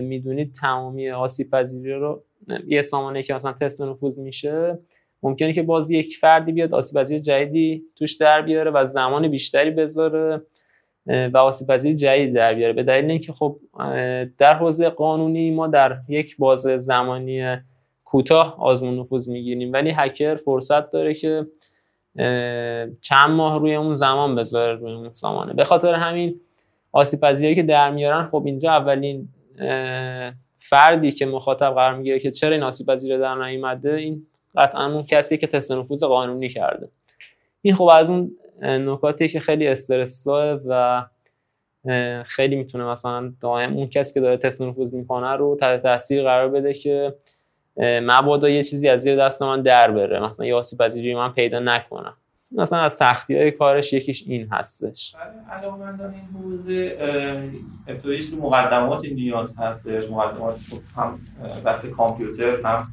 می‌دونید 0.00 0.52
تمامی 0.52 1.10
آسیب 1.10 1.56
رو 1.56 2.24
یه 2.66 2.82
سامانه 2.82 3.22
که 3.22 3.34
مثلا 3.34 3.52
تست 3.52 3.82
نفوذ 3.82 4.18
میشه 4.18 4.78
ممکنه 5.22 5.52
که 5.52 5.62
باز 5.62 5.90
یک 5.90 6.16
فردی 6.16 6.52
بیاد 6.52 6.74
آسیب 6.74 7.02
جدیدی 7.02 7.84
توش 7.96 8.16
در 8.16 8.42
بیاره 8.42 8.70
و 8.70 8.86
زمان 8.86 9.28
بیشتری 9.28 9.70
بذاره. 9.70 10.42
و 11.06 11.36
آسیب 11.38 11.76
جدید 11.76 12.34
در 12.34 12.54
بیاره. 12.54 12.72
به 12.72 12.82
دلیل 12.82 13.10
اینکه 13.10 13.32
خب 13.32 13.56
در 14.38 14.54
حوزه 14.54 14.88
قانونی 14.88 15.50
ما 15.50 15.66
در 15.66 15.96
یک 16.08 16.36
بازه 16.36 16.78
زمانی 16.78 17.56
کوتاه 18.04 18.56
آزمون 18.60 18.98
نفوذ 18.98 19.28
می‌گیریم. 19.28 19.72
ولی 19.72 19.90
هکر 19.90 20.34
فرصت 20.34 20.90
داره 20.90 21.14
که 21.14 21.46
چند 23.00 23.30
ماه 23.30 23.58
روی 23.58 23.74
اون 23.74 23.94
زمان 23.94 24.34
بذاره 24.34 24.74
روی 24.74 24.92
اون 24.92 25.12
سامانه 25.12 25.52
به 25.52 25.64
خاطر 25.64 25.94
همین 25.94 26.40
آسیب 26.92 27.54
که 27.54 27.62
در 27.62 27.90
میارن 27.90 28.28
خب 28.28 28.42
اینجا 28.46 28.72
اولین 28.72 29.28
فردی 30.58 31.12
که 31.12 31.26
مخاطب 31.26 31.74
قرار 31.74 31.94
می‌گیره 31.94 32.18
که 32.18 32.30
چرا 32.30 32.52
این 32.52 32.62
آسیب 32.62 32.86
پذیر 32.86 33.18
در 33.18 33.34
نیومده 33.34 33.94
این 33.94 34.26
قطعا 34.56 34.92
اون 34.92 35.02
کسی 35.02 35.38
که 35.38 35.46
تست 35.46 35.72
نفوذ 35.72 36.04
قانونی 36.04 36.48
کرده. 36.48 36.88
این 37.62 37.74
خب 37.74 37.90
از 37.94 38.10
اون 38.10 38.30
نکاتی 38.62 39.28
که 39.28 39.40
خیلی 39.40 39.68
استرسا 39.68 40.60
و 40.68 41.04
خیلی 42.24 42.56
می‌تونه 42.56 42.84
مثلا 42.84 43.32
دائم 43.40 43.72
اون 43.72 43.86
کسی 43.86 44.14
که 44.14 44.20
داره 44.20 44.36
تست 44.36 44.62
نفوذ 44.62 44.94
می‌کنه 44.94 45.32
رو 45.32 45.56
تحت 45.60 45.82
تاثیر 45.82 46.22
قرار 46.22 46.48
بده 46.48 46.74
که 46.74 47.14
مبادا 48.02 48.48
یه 48.48 48.64
چیزی 48.64 48.88
از 48.88 49.00
زیر 49.00 49.16
دست 49.16 49.42
من 49.42 49.62
در 49.62 49.90
بره. 49.90 50.20
مثلا 50.20 50.46
یه 50.46 50.54
آسیب 50.54 50.78
پذیری 50.78 51.14
من 51.14 51.32
پیدا 51.32 51.58
نکنم 51.58 52.16
مثلا 52.52 52.78
از 52.78 52.92
سختی 52.92 53.36
های 53.36 53.50
کارش 53.50 53.92
یکیش 53.92 54.24
این 54.26 54.48
هستش. 54.52 55.14
علاوه 55.50 55.86
این 55.88 56.28
حوزه 56.34 56.96
ابتداییش 57.86 58.28
رو 58.28 58.38
مقدمات 58.38 59.04
نیاز 59.04 59.54
هستش 59.58 60.10
مقدمات 60.10 60.56
هم 60.96 61.18
بحث 61.64 61.86
کامپیوتر 61.86 62.56
هم 62.64 62.86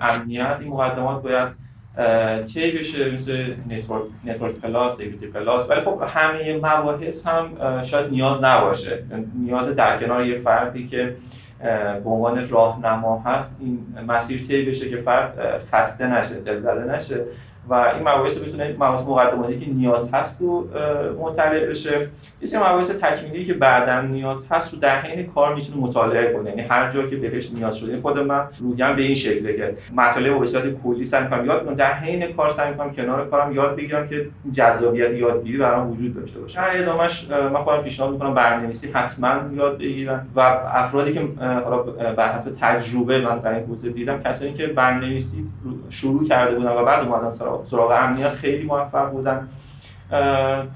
امنیت. 0.00 0.56
این 0.60 0.68
مقدمات 0.68 1.22
باید 1.22 1.48
طی 2.46 2.78
بشه 2.78 3.10
مثل 3.10 3.54
network 3.70 4.02
network 4.24 4.60
plus 4.60 4.96
security 4.96 5.26
plus. 5.26 5.70
ولی 5.70 5.80
خب 5.80 6.02
همه 6.08 6.56
مباحث 6.56 7.26
هم 7.26 7.50
شاید 7.82 8.10
نیاز 8.10 8.44
نباشه. 8.44 9.02
نیاز 9.38 9.76
در 9.76 9.98
کنار 10.00 10.26
یه 10.26 10.38
فردی 10.38 10.88
که 10.88 11.16
به 12.04 12.10
عنوان 12.10 12.48
راهنما 12.48 13.22
هست 13.26 13.58
این 13.60 13.86
مسیر 14.06 14.42
طی 14.42 14.64
بشه 14.64 14.90
که 14.90 14.96
فرد 14.96 15.62
خسته 15.72 16.06
نشه 16.06 16.34
دل 16.34 16.60
زده 16.60 16.96
نشه. 16.96 17.24
و 17.68 17.74
این 17.74 18.08
مباحث 18.08 18.38
بتونه 18.38 18.74
مباحث 18.74 19.06
مقدماتی 19.06 19.60
که 19.60 19.70
نیاز 19.70 20.14
هست 20.14 20.40
رو 20.40 20.68
مطالعه 21.20 21.66
بشه. 21.66 22.08
یه 22.40 22.48
سری 22.48 22.60
مباحث 22.60 22.90
تکمیلی 22.90 23.44
که 23.44 23.54
بعدا 23.54 24.00
نیاز 24.00 24.46
هست 24.50 24.74
رو 24.74 24.80
در 24.80 25.00
حین 25.00 25.26
کار 25.26 25.54
می‌تونه 25.54 25.78
مطالعه 25.78 26.32
کنه. 26.32 26.50
یعنی 26.50 26.62
هر 26.62 26.92
جا 26.92 27.02
که 27.06 27.16
بهش 27.16 27.50
نیاز 27.52 27.76
شده 27.76 28.00
خود 28.00 28.18
من 28.18 28.44
رویم 28.60 28.96
به 28.96 29.02
این 29.02 29.14
شکله 29.14 29.56
که 29.56 29.74
مطالب 29.96 30.38
به 30.40 30.46
صورت 30.46 30.64
کلی 30.84 31.04
سعی 31.04 31.24
می‌کنم 31.24 31.46
یاد 31.46 31.64
کنم 31.64 31.74
در 31.74 31.92
حین 31.92 32.32
کار 32.32 32.50
سعی 32.50 32.70
می‌کنم 32.70 32.94
کنار 32.94 33.28
کارم 33.28 33.52
یاد 33.52 33.76
بگیرم 33.76 34.08
که 34.08 34.26
جذابیت 34.52 35.10
یادگیری 35.10 35.58
برام 35.58 35.90
وجود 35.90 36.14
داشته 36.14 36.40
باشه. 36.40 36.60
در 36.60 36.82
ادامش 36.82 37.30
من 37.30 37.62
خودم 37.62 37.82
پیشنهاد 37.82 38.12
می‌کنم 38.12 38.34
برنامه‌نویسی 38.34 38.90
حتما 38.92 39.34
یاد 39.56 39.78
بگیرن 39.78 40.26
و 40.36 40.40
افرادی 40.74 41.12
که 41.12 41.20
حالا 41.40 41.82
بر 42.12 42.32
حسب 42.32 42.50
تجربه 42.60 43.20
من 43.20 43.38
در 43.38 43.54
این 43.54 43.64
حوزه 43.64 43.90
دیدم 43.90 44.22
کسایی 44.22 44.52
که 44.52 44.66
برنامه‌نویسی 44.66 45.44
شروع 45.90 46.28
کرده 46.28 46.54
بودن 46.56 46.70
و 46.70 46.84
بعد 46.84 47.08
اومدن 47.08 47.30
سراغ 47.30 47.57
امنیت 47.72 48.30
خیلی 48.30 48.66
موفق 48.66 49.10
بودن. 49.10 49.48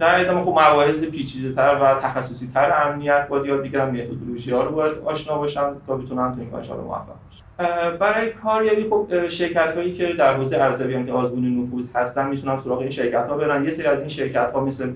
در 0.01 0.21
ادامه 0.21 0.43
خب 0.43 0.49
مباحث 0.49 1.05
پیچیده 1.05 1.55
تر 1.55 1.79
و 1.83 2.01
تخصصی 2.01 2.51
تر 2.55 2.73
امنیت 2.87 3.29
باید 3.29 3.47
یاد 3.47 3.63
بگیرن 3.63 3.91
متدولوژی 3.91 4.51
ها 4.51 4.63
رو 4.63 4.75
باید 4.75 4.93
آشنا 5.05 5.39
باشن 5.39 5.63
تا 5.87 5.97
بتونن 5.97 6.35
تو 6.35 6.41
این 6.41 6.51
کارشان 6.51 6.77
موفق 6.77 7.07
باشن 7.07 7.97
برای 7.99 8.31
کاریابی 8.31 8.87
خب 8.91 9.29
شرکت 9.29 9.75
هایی 9.77 9.95
که 9.95 10.13
در 10.13 10.35
حوزه 10.35 10.57
ارزیابی 10.57 11.07
که 11.07 11.13
آزمون 11.13 11.63
نفوذ 11.63 11.87
هستن 11.95 12.29
می‌تونن 12.29 12.61
سراغ 12.61 12.79
این 12.79 12.91
شرکت 12.91 13.27
ها 13.29 13.37
برن. 13.37 13.65
یه 13.65 13.71
سری 13.71 13.87
از 13.87 14.01
این 14.01 14.09
شرکت 14.09 14.53
ها 14.53 14.61
مثل 14.61 14.91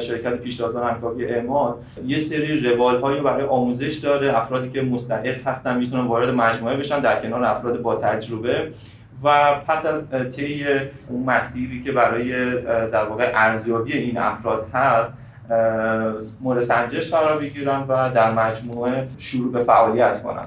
شرکت 0.00 0.34
پیشتازان 0.34 0.90
همکاری 0.90 1.26
اعمال 1.26 1.74
یه 2.06 2.18
سری 2.18 2.60
روال 2.60 3.00
هایی 3.00 3.20
برای 3.20 3.46
آموزش 3.46 3.96
داره. 3.96 4.38
افرادی 4.38 4.70
که 4.70 4.82
مستعد 4.82 5.46
هستن 5.46 5.78
می‌تونن 5.78 6.06
وارد 6.06 6.28
مجموعه 6.28 6.76
بشن 6.76 7.00
در 7.00 7.22
کنار 7.22 7.44
افراد 7.44 7.82
با 7.82 7.94
تجربه. 7.94 8.72
و 9.24 9.54
پس 9.68 9.86
از 9.86 10.10
طی 10.36 10.66
اون 11.08 11.24
مسیری 11.24 11.82
که 11.82 11.92
برای 11.92 12.60
در 12.90 13.04
واقع 13.04 13.32
ارزیابی 13.34 13.92
این 13.92 14.18
افراد 14.18 14.66
هست 14.74 15.14
مورد 16.40 16.62
سنجش 16.62 17.10
قرار 17.10 17.38
بگیرن 17.38 17.84
و 17.88 18.10
در 18.14 18.30
مجموعه 18.30 19.08
شروع 19.18 19.52
به 19.52 19.64
فعالیت 19.64 20.22
کنن. 20.22 20.46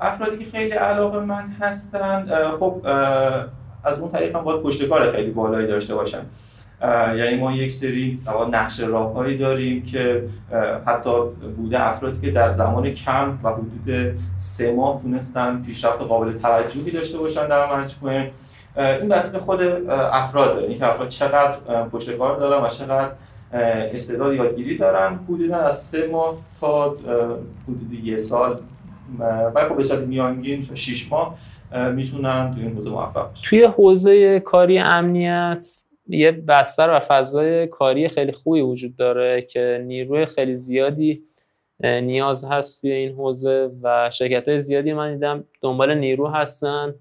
افرادی 0.00 0.44
که 0.44 0.50
خیلی 0.50 0.72
علاقه 0.72 1.20
من 1.20 1.44
هستند 1.60 2.32
خب 2.58 2.86
از 3.84 3.98
اون 3.98 4.12
طریق 4.12 4.36
هم 4.36 4.44
باید 4.44 4.62
پشتکار 4.62 5.12
خیلی 5.12 5.30
بالایی 5.30 5.66
داشته 5.66 5.94
باشن. 5.94 6.22
یعنی 7.16 7.36
ما 7.36 7.52
یک 7.52 7.72
سری 7.72 8.18
نقش 8.52 8.80
راههایی 8.80 9.38
داریم 9.38 9.82
که 9.82 10.24
حتی 10.86 11.10
بوده 11.56 11.82
افرادی 11.82 12.26
که 12.26 12.32
در 12.32 12.52
زمان 12.52 12.90
کم 12.90 13.38
و 13.42 13.48
حدود 13.48 14.14
سه 14.36 14.72
ماه 14.72 15.02
تونستن 15.02 15.62
پیشرفت 15.66 16.02
قابل 16.02 16.38
توجهی 16.38 16.90
داشته 16.90 17.18
باشن 17.18 17.48
در 17.48 17.76
مجموعه. 17.76 18.30
این 18.76 19.08
بسته 19.08 19.38
خود 19.38 19.60
افراد 19.90 20.58
اینکه 20.58 20.86
افراد 20.86 21.08
چقدر 21.08 21.56
پشت 21.92 22.16
کار 22.16 22.38
دارن 22.38 22.64
و 22.64 22.68
چقدر 22.68 23.10
استعداد 23.94 24.34
یادگیری 24.34 24.78
دارن 24.78 25.18
حدودا 25.28 25.56
از 25.56 25.82
سه 25.82 26.08
ماه 26.12 26.34
تا 26.60 26.96
حدود 27.64 28.04
یه 28.04 28.18
سال. 28.18 28.56
و 29.54 29.68
خب 29.68 29.76
به 29.76 29.84
صورت 29.84 30.00
میانگین 30.00 30.68
6 30.74 31.12
ماه 31.12 31.34
می‌تونن 31.94 32.54
توی 32.54 32.62
این 32.62 32.76
حوزه 32.76 32.90
موفق 32.90 33.26
توی 33.42 33.64
حوزه 33.64 34.40
کاری 34.40 34.78
امنیت 34.78 35.66
یه 36.10 36.32
بستر 36.32 36.90
و 36.90 37.00
فضای 37.00 37.66
کاری 37.66 38.08
خیلی 38.08 38.32
خوبی 38.32 38.60
وجود 38.60 38.96
داره 38.96 39.42
که 39.42 39.84
نیروی 39.86 40.26
خیلی 40.26 40.56
زیادی 40.56 41.22
نیاز 41.84 42.44
هست 42.44 42.80
توی 42.80 42.92
این 42.92 43.12
حوزه 43.12 43.70
و 43.82 44.10
شرکت 44.12 44.48
های 44.48 44.60
زیادی 44.60 44.92
من 44.92 45.14
دیدم 45.14 45.44
دنبال 45.60 45.94
نیرو 45.94 46.28
هستن 46.28 46.94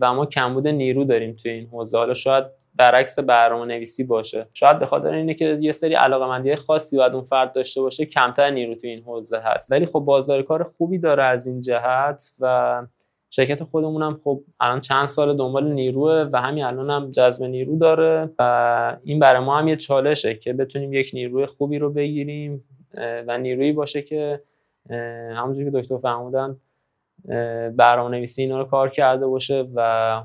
و 0.00 0.14
ما 0.14 0.26
کمبود 0.26 0.68
نیرو 0.68 1.04
داریم 1.04 1.36
توی 1.42 1.50
این 1.50 1.66
حوزه. 1.66 1.98
حالا 1.98 2.14
شاید 2.14 2.44
برعکس 2.74 3.18
برنامه 3.18 3.64
نویسی 3.64 4.04
باشه. 4.04 4.46
شاید 4.52 4.78
به 4.78 4.86
خاطر 4.86 5.14
اینه 5.14 5.34
که 5.34 5.58
یه 5.60 5.72
سری 5.72 5.94
علاقه 5.94 6.56
خاصی 6.56 6.96
باید 6.96 7.14
اون 7.14 7.24
فرد 7.24 7.52
داشته 7.52 7.80
باشه 7.80 8.06
کمتر 8.06 8.50
نیرو 8.50 8.74
توی 8.74 8.90
این 8.90 9.02
حوزه 9.02 9.38
هست. 9.38 9.72
ولی 9.72 9.86
خب 9.86 10.00
بازار 10.00 10.42
کار 10.42 10.72
خوبی 10.78 10.98
داره 10.98 11.22
از 11.22 11.46
این 11.46 11.60
جهت 11.60 12.22
و 12.40 12.82
شرکت 13.30 13.64
خودمون 13.64 14.02
هم 14.02 14.20
خب 14.24 14.42
الان 14.60 14.80
چند 14.80 15.08
سال 15.08 15.36
دنبال 15.36 15.72
نیروه 15.72 16.28
و 16.32 16.40
همین 16.40 16.64
الان 16.64 16.90
هم 16.90 17.10
جذب 17.10 17.44
نیرو 17.44 17.78
داره 17.78 18.30
و 18.38 18.96
این 19.04 19.18
برای 19.18 19.44
ما 19.44 19.58
هم 19.58 19.68
یه 19.68 19.76
چالشه 19.76 20.34
که 20.34 20.52
بتونیم 20.52 20.92
یک 20.92 21.10
نیروی 21.14 21.46
خوبی 21.46 21.78
رو 21.78 21.92
بگیریم 21.92 22.64
و 22.96 23.38
نیرویی 23.38 23.72
باشه 23.72 24.02
که 24.02 24.42
همونجوری 25.34 25.70
که 25.70 25.78
دکتر 25.78 25.98
فرمودن 25.98 26.56
برنامه 27.76 28.16
نویسی 28.16 28.42
اینا 28.42 28.58
رو 28.58 28.64
کار 28.64 28.90
کرده 28.90 29.26
باشه 29.26 29.68
و 29.74 30.22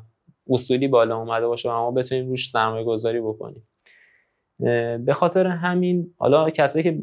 اصولی 0.50 0.88
بالا 0.88 1.18
اومده 1.18 1.48
باشه 1.48 1.70
و 1.70 1.72
ما 1.72 1.92
بتونیم 1.92 2.30
روش 2.30 2.50
سرمایه 2.50 2.84
گذاری 2.84 3.22
بکنیم 3.22 3.68
به 5.06 5.14
خاطر 5.14 5.48
همین 5.48 6.14
حالا 6.18 6.50
کسایی 6.50 6.84
که 6.84 7.00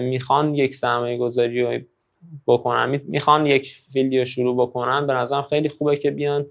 می‌خوان 0.00 0.54
یک 0.54 0.74
سرمایه 0.74 1.18
گذاری 1.18 1.86
بکنن. 2.46 3.00
می‌خوان 3.08 3.46
یک 3.46 3.68
فیلدی 3.92 4.18
رو 4.18 4.24
شروع 4.24 4.56
بکنن. 4.56 5.06
به 5.06 5.12
نظرم 5.12 5.42
خیلی 5.42 5.68
خوبه 5.68 5.96
که 5.96 6.10
بیان 6.10 6.46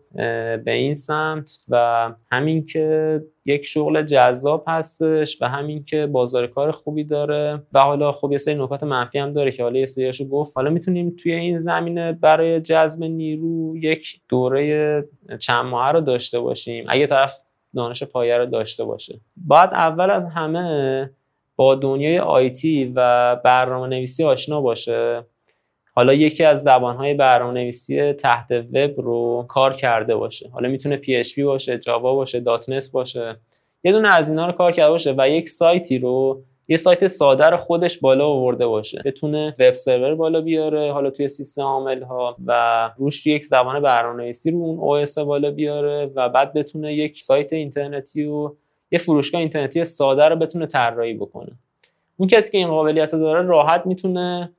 به 0.66 0.72
این 0.72 0.96
سمت 0.96 1.52
و 1.70 2.12
همین 2.32 2.66
که 2.66 3.22
یک 3.46 3.66
شغل 3.66 4.02
جذاب 4.02 4.64
هستش 4.68 5.42
و 5.42 5.50
همین 5.50 5.86
که 5.86 6.06
بازار 6.06 6.48
کار 6.48 6.72
خوبی 6.72 7.04
داره 7.04 7.62
و 7.74 7.80
حالا 7.80 8.12
خب 8.12 8.32
یه 8.32 8.38
سری 8.38 8.56
نکات 8.56 8.84
منفی 8.84 9.20
هم 9.20 9.34
داره 9.34 9.52
که 9.52 9.64
حالا 9.64 9.80
یه 9.80 9.86
سریاشو 9.86 10.30
گفت. 10.30 10.58
حالا 10.58 10.70
می‌تونیم 10.70 11.16
توی 11.24 11.34
این 11.34 11.58
زمینه 11.58 12.12
برای 12.12 12.62
جذب 12.62 13.04
نیرو 13.04 13.78
یک 13.78 14.22
دوره 14.30 15.04
چند 15.40 15.66
ماه 15.66 15.92
رو 15.92 16.02
داشته 16.02 16.40
باشیم. 16.40 16.86
اگه 16.88 17.08
طرف 17.08 17.36
دانش 17.76 18.04
پایه 18.04 18.38
رو 18.38 18.46
داشته 18.46 18.84
باشه. 18.84 19.20
بعد 19.38 19.74
اول 19.74 20.10
از 20.10 20.28
همه 20.28 21.10
با 21.56 21.76
دنیای 21.76 22.20
IT 22.20 22.94
و 22.96 23.36
برنامه 23.36 23.88
نویسی 23.88 24.24
آشنا 24.24 24.62
باشه. 24.62 25.24
حالا 25.96 26.14
یکی 26.14 26.44
از 26.44 26.64
زبانهای 26.64 27.14
برنامه 27.14 27.54
نویسی 27.54 28.14
تحت 28.14 28.52
وب 28.52 29.02
رو 29.02 29.46
کار 29.48 29.74
کرده 29.74 30.16
باشه. 30.16 30.50
حالا 30.54 30.70
می‌تونه 30.70 30.98
PHP 30.98 31.40
باشه 31.40 31.78
Java 31.78 32.16
باشه 32.16 32.40
.NET 32.40 32.92
باشه. 32.92 33.36
یه 33.84 33.92
دونه 33.92 34.08
از 34.08 34.30
اینا 34.30 34.46
رو 34.46 34.52
کار 34.52 34.72
کرده 34.72 34.90
باشه 34.90 35.16
و 35.18 35.30
یک 35.30 35.50
سایتی 35.50 36.00
رو 36.00 36.42
یه 36.68 36.78
سایت 36.78 37.08
ساده 37.08 37.46
رو 37.46 37.58
خودش 37.58 38.00
بالا 38.00 38.28
آورده 38.28 38.68
باشه. 38.68 39.02
بتونه 39.06 39.54
web 39.60 39.74
server 39.74 40.16
بالا 40.16 40.42
بیاره 40.42 40.94
حالا 40.94 41.10
توی 41.10 41.30
سیستم 41.30 41.62
عامل 41.62 42.04
ها 42.04 42.36
و 42.46 42.90
روش 42.98 43.28
یک 43.28 43.46
زبان 43.46 43.82
برنامه‌نویسی 43.82 44.52
رو 44.52 44.58
اون 44.58 45.06
OS 45.06 45.18
بالا 45.18 45.52
بیاره 45.52 46.12
و 46.16 46.30
بعد 46.30 46.54
بتونه 46.54 46.94
یک 46.94 47.24
سایت 47.24 47.54
اینترنتی 47.54 48.26
و 48.26 48.52
یه 48.92 49.00
فروشگاه 49.00 49.42
اینترنتی 49.42 49.84
ساده 49.84 50.26
رو 50.26 50.36
بتونه 50.36 50.66
طراحی 50.66 51.14
بکنه. 51.14 51.52
اون 52.18 52.30
کسی 52.30 52.52
که 52.52 52.58
این 52.58 52.68
قابلیت 52.68 53.14
رو 53.14 53.20
داره 53.20 53.48
راحت 53.48 53.86
می‌تونه 53.86 54.50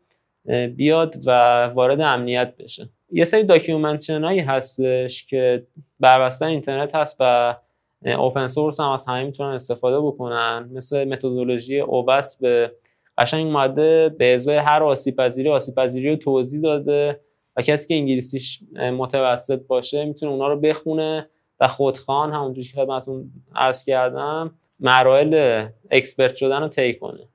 بیاد 0.76 1.14
و 1.26 1.30
وارد 1.66 2.00
امنیت 2.00 2.54
بشه. 2.58 2.88
یه 3.12 3.24
سری 3.24 3.44
documentation 3.44 4.24
هایی 4.24 4.40
هستش 4.40 5.26
که 5.26 5.66
بر 6.00 6.30
اینترنت 6.42 6.94
هست 6.94 7.16
و 7.20 7.56
open 8.04 8.46
source 8.46 8.80
هم 8.80 8.90
از 8.90 9.06
همه 9.08 9.24
می‌تونن 9.24 9.50
استفاده 9.50 10.00
بکنن. 10.00 10.70
مثل 10.72 11.04
متدولوژی 11.04 11.80
OWASP 11.80 12.40
به 12.40 12.72
قشنگ 13.18 13.46
اومده 13.46 14.08
به 14.18 14.34
ازای 14.34 14.56
هر 14.56 14.82
آسیب 14.82 15.16
پذیری 15.16 15.48
آسیب 15.48 15.74
پذیری 15.74 16.10
رو 16.10 16.16
توضیح 16.16 16.60
داده 16.60 17.20
و 17.56 17.62
کسی 17.62 17.88
که 17.88 17.94
انگلیسیش 17.94 18.60
متوسط 18.72 19.66
باشه 19.66 20.04
می‌تونه 20.04 20.32
اونا 20.32 20.48
رو 20.48 20.60
بخونه 20.60 21.28
و 21.60 21.68
خودخوان 21.68 22.32
همونجوری 22.32 22.68
که 22.68 22.74
خدمتتون 22.76 23.30
عرض 23.54 23.84
کردم 23.84 24.54
مراحل 24.80 25.66
expert 25.90 26.36
شدن 26.36 26.60
رو 26.60 26.68
طی 26.68 26.94
کنه. 26.94 27.28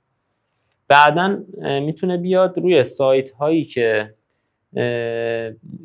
بعدا 0.91 1.37
می‌تونه 1.61 2.17
بیاد 2.17 2.59
روی 2.59 2.83
سایت 2.83 3.31
هایی 3.31 3.65
که 3.65 4.13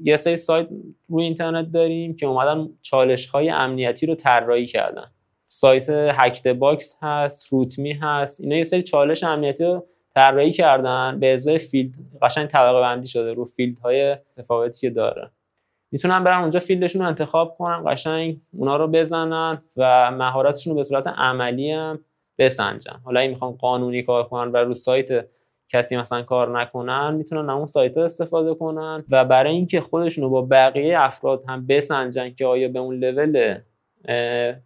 یه 0.02 0.16
سری 0.16 0.36
سایت 0.36 0.68
روی 1.08 1.24
اینترنت 1.24 1.72
داریم 1.72 2.16
که 2.16 2.26
اومدن 2.26 2.68
چالش 2.82 3.26
های 3.26 3.50
امنیتی 3.50 4.06
رو 4.06 4.14
طراحی 4.14 4.66
کردن. 4.66 5.06
سایت 5.46 5.86
Hack 5.90 6.23
The 6.23 6.48
Box 6.48 6.98
هست 7.02 7.52
Root 7.52 7.79
Me 7.79 7.92
هست 7.92 8.40
اینا 8.40 8.56
یه 8.56 8.64
سری 8.64 8.82
چالش 8.82 9.24
امنیتی 9.24 9.64
رو 9.64 9.86
طراحی 10.14 10.52
کردن 10.52 11.20
به 11.20 11.34
ازای 11.34 11.58
field 11.58 11.92
قشنگ 12.22 12.46
طبقه 12.46 12.80
بندی 12.80 13.06
شده 13.06 13.32
رو 13.32 13.44
field 13.44 13.78
های 13.78 14.16
متفاوتی 14.30 14.80
که 14.80 14.90
داره. 14.90 15.30
می‌تونن 15.90 16.24
برن 16.24 16.40
اونجا 16.40 16.60
فیلدشون 16.60 17.02
رو 17.02 17.08
انتخاب 17.08 17.56
کنن 17.58 17.84
قشنگ 17.86 18.40
اونا 18.52 18.76
رو 18.76 18.88
بزنن 18.88 19.62
و 19.76 20.10
مهارتشون 20.10 20.70
رو 20.70 20.76
به 20.76 20.84
صورت 20.84 21.06
عملی 21.06 21.70
هم 21.70 21.98
بسنجن. 22.38 23.00
حالا 23.04 23.20
این 23.20 23.30
می‌خوان 23.30 23.52
قانونی 23.52 24.02
کار 24.02 24.24
کنن 24.24 24.52
و 24.52 24.56
رو 24.56 24.74
سایت 24.74 25.26
کسی 25.68 25.96
مثلا 25.96 26.22
کار 26.22 26.60
نکنن 26.60 27.14
می‌تونن 27.14 27.50
اون 27.50 27.66
سایت 27.66 27.96
ها 27.96 28.04
استفاده 28.04 28.54
کنن 28.54 29.04
و 29.10 29.24
برای 29.24 29.52
اینکه 29.52 29.80
خودشون 29.80 30.24
رو 30.24 30.30
با 30.30 30.42
بقیه 30.42 31.00
افراد 31.00 31.44
هم 31.48 31.66
بسنجن 31.66 32.30
که 32.30 32.46
آیا 32.46 32.68
به 32.68 32.78
اون 32.78 32.94
لول 32.94 33.58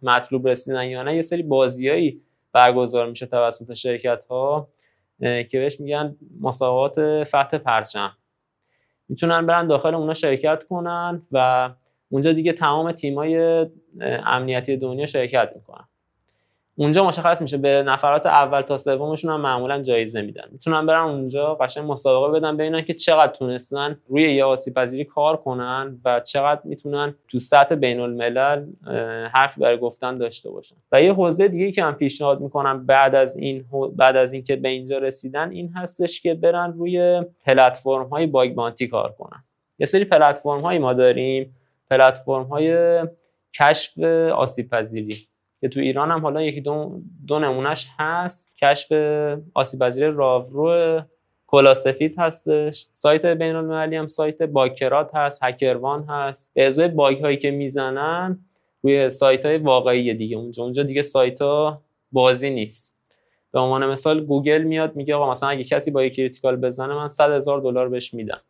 مطلوب 0.01 0.47
رسیدن 0.47 0.85
یا 0.85 1.03
نه 1.03 1.15
یه 1.15 1.21
سری 1.21 1.43
بازیایی 1.43 2.21
برگزار 2.53 3.09
میشه 3.09 3.25
توسط 3.25 3.73
شرکت 3.73 4.25
ها 4.25 4.67
که 5.19 5.49
بهش 5.59 5.79
میگن 5.79 6.15
مسابقات 6.41 7.23
فتح 7.23 7.57
پرچم. 7.57 8.11
می‌تونن 9.09 9.45
برن 9.45 9.67
داخل 9.67 9.95
اونا 9.95 10.13
شرکت 10.13 10.63
کنن 10.63 11.21
و 11.31 11.69
اونجا 12.09 12.33
دیگه 12.33 12.53
تمام 12.53 12.91
تیمای 12.91 13.65
امنیتی 14.01 14.77
دنیا 14.77 15.05
شرکت 15.05 15.51
می‌کنن. 15.55 15.87
اونجا 16.75 17.07
مشخص 17.07 17.41
میشه 17.41 17.57
به 17.57 17.83
نفرات 17.83 18.25
اول 18.25 18.61
تا 18.61 18.77
سومشون 18.77 19.33
هم 19.33 19.41
معمولا 19.41 19.81
جایزه 19.81 20.21
میدن. 20.21 20.43
می‌تونن 20.51 20.85
برن 20.85 21.03
اونجا 21.03 21.55
قشنگ 21.55 21.91
مسابقه 21.91 22.39
بدن 22.39 22.57
ببینن 22.57 22.81
که 22.81 22.93
چقدر 22.93 23.33
تونستن 23.33 23.99
روی 24.07 24.33
یه 24.33 24.43
آسیب 24.43 24.73
پذیری 24.73 25.05
کار 25.05 25.37
کنن 25.37 26.01
و 26.05 26.19
چقدر 26.19 26.61
می‌تونن 26.63 27.15
تو 27.27 27.39
سطح 27.39 27.75
بین 27.75 27.99
الملل 27.99 28.65
حرف 29.33 29.59
برای 29.59 29.77
گفتن 29.77 30.17
داشته 30.17 30.49
باشن. 30.49 30.75
و 30.91 31.01
یه 31.01 31.13
حوزه 31.13 31.47
دیگه 31.47 31.71
که 31.71 31.83
من 31.83 31.91
پیشنهاد 31.91 32.41
می‌کنم 32.41 32.85
بعد 32.85 33.15
از 33.15 33.37
این 33.37 33.65
بعد 33.95 34.17
از 34.17 34.33
اینکه 34.33 34.55
به 34.55 34.69
اینجا 34.69 34.97
رسیدن 34.97 35.51
این 35.51 35.73
هستش 35.75 36.21
که 36.21 36.33
برن 36.33 36.73
روی 36.73 37.23
پلتفرم 37.45 38.07
های 38.07 38.27
باگ 38.27 38.53
بانتی 38.53 38.87
کار 38.87 39.11
کنن. 39.11 39.43
یه 39.79 39.85
سری 39.85 40.05
پلتفرم 40.05 40.61
هایی 40.61 40.79
ما 40.79 40.93
داریم. 40.93 41.55
پلتفرم 41.89 42.43
های 42.43 42.99
کشف 43.59 43.99
آسیب 44.33 44.69
پذیری 44.69 45.15
که 45.61 45.69
تو 45.69 45.79
ایران 45.79 46.11
هم 46.11 46.21
حالا 46.21 46.41
یکی 46.41 46.61
دو, 46.61 47.01
دو 47.27 47.39
نمونهش 47.39 47.87
هست. 47.99 48.53
کشف 48.61 48.91
آسیب 49.53 49.79
پذیری 49.79 50.11
راورو 50.11 51.01
کلاسفید 51.47 52.15
هستش. 52.17 52.87
سایت 52.93 53.25
بین 53.25 53.55
المللی 53.55 53.95
هم 53.95 54.07
سایت 54.07 54.43
باکرات 54.43 55.15
هست. 55.15 55.43
هکروان 55.43 56.03
هست. 56.03 56.51
به 56.53 56.67
ازای 56.67 56.87
باگ 56.87 57.21
هایی 57.21 57.37
که 57.37 57.51
می‌زنن 57.51 58.39
روی 58.81 59.09
سایت 59.09 59.45
های 59.45 59.57
واقعی 59.57 60.13
دیگه. 60.13 60.37
اونجا 60.37 60.63
اونجا 60.63 60.83
دیگه 60.83 61.01
سایت 61.01 61.41
ها 61.41 61.81
بازی 62.11 62.49
نیست. 62.49 62.95
به 63.51 63.59
عنوان 63.59 63.85
مثال 63.85 64.25
گوگل 64.25 64.61
میاد 64.63 64.95
میگه 64.95 65.15
آقا 65.15 65.31
مثلا 65.31 65.49
اگه 65.49 65.63
کسی 65.63 65.91
باگ 65.91 66.15
critical 66.15 66.55
بزنه 66.55 66.93
من 66.93 67.09
100 67.09 67.31
هزار 67.31 67.61
دلار 67.61 67.89
بهش 67.89 68.13
میدم. 68.13 68.41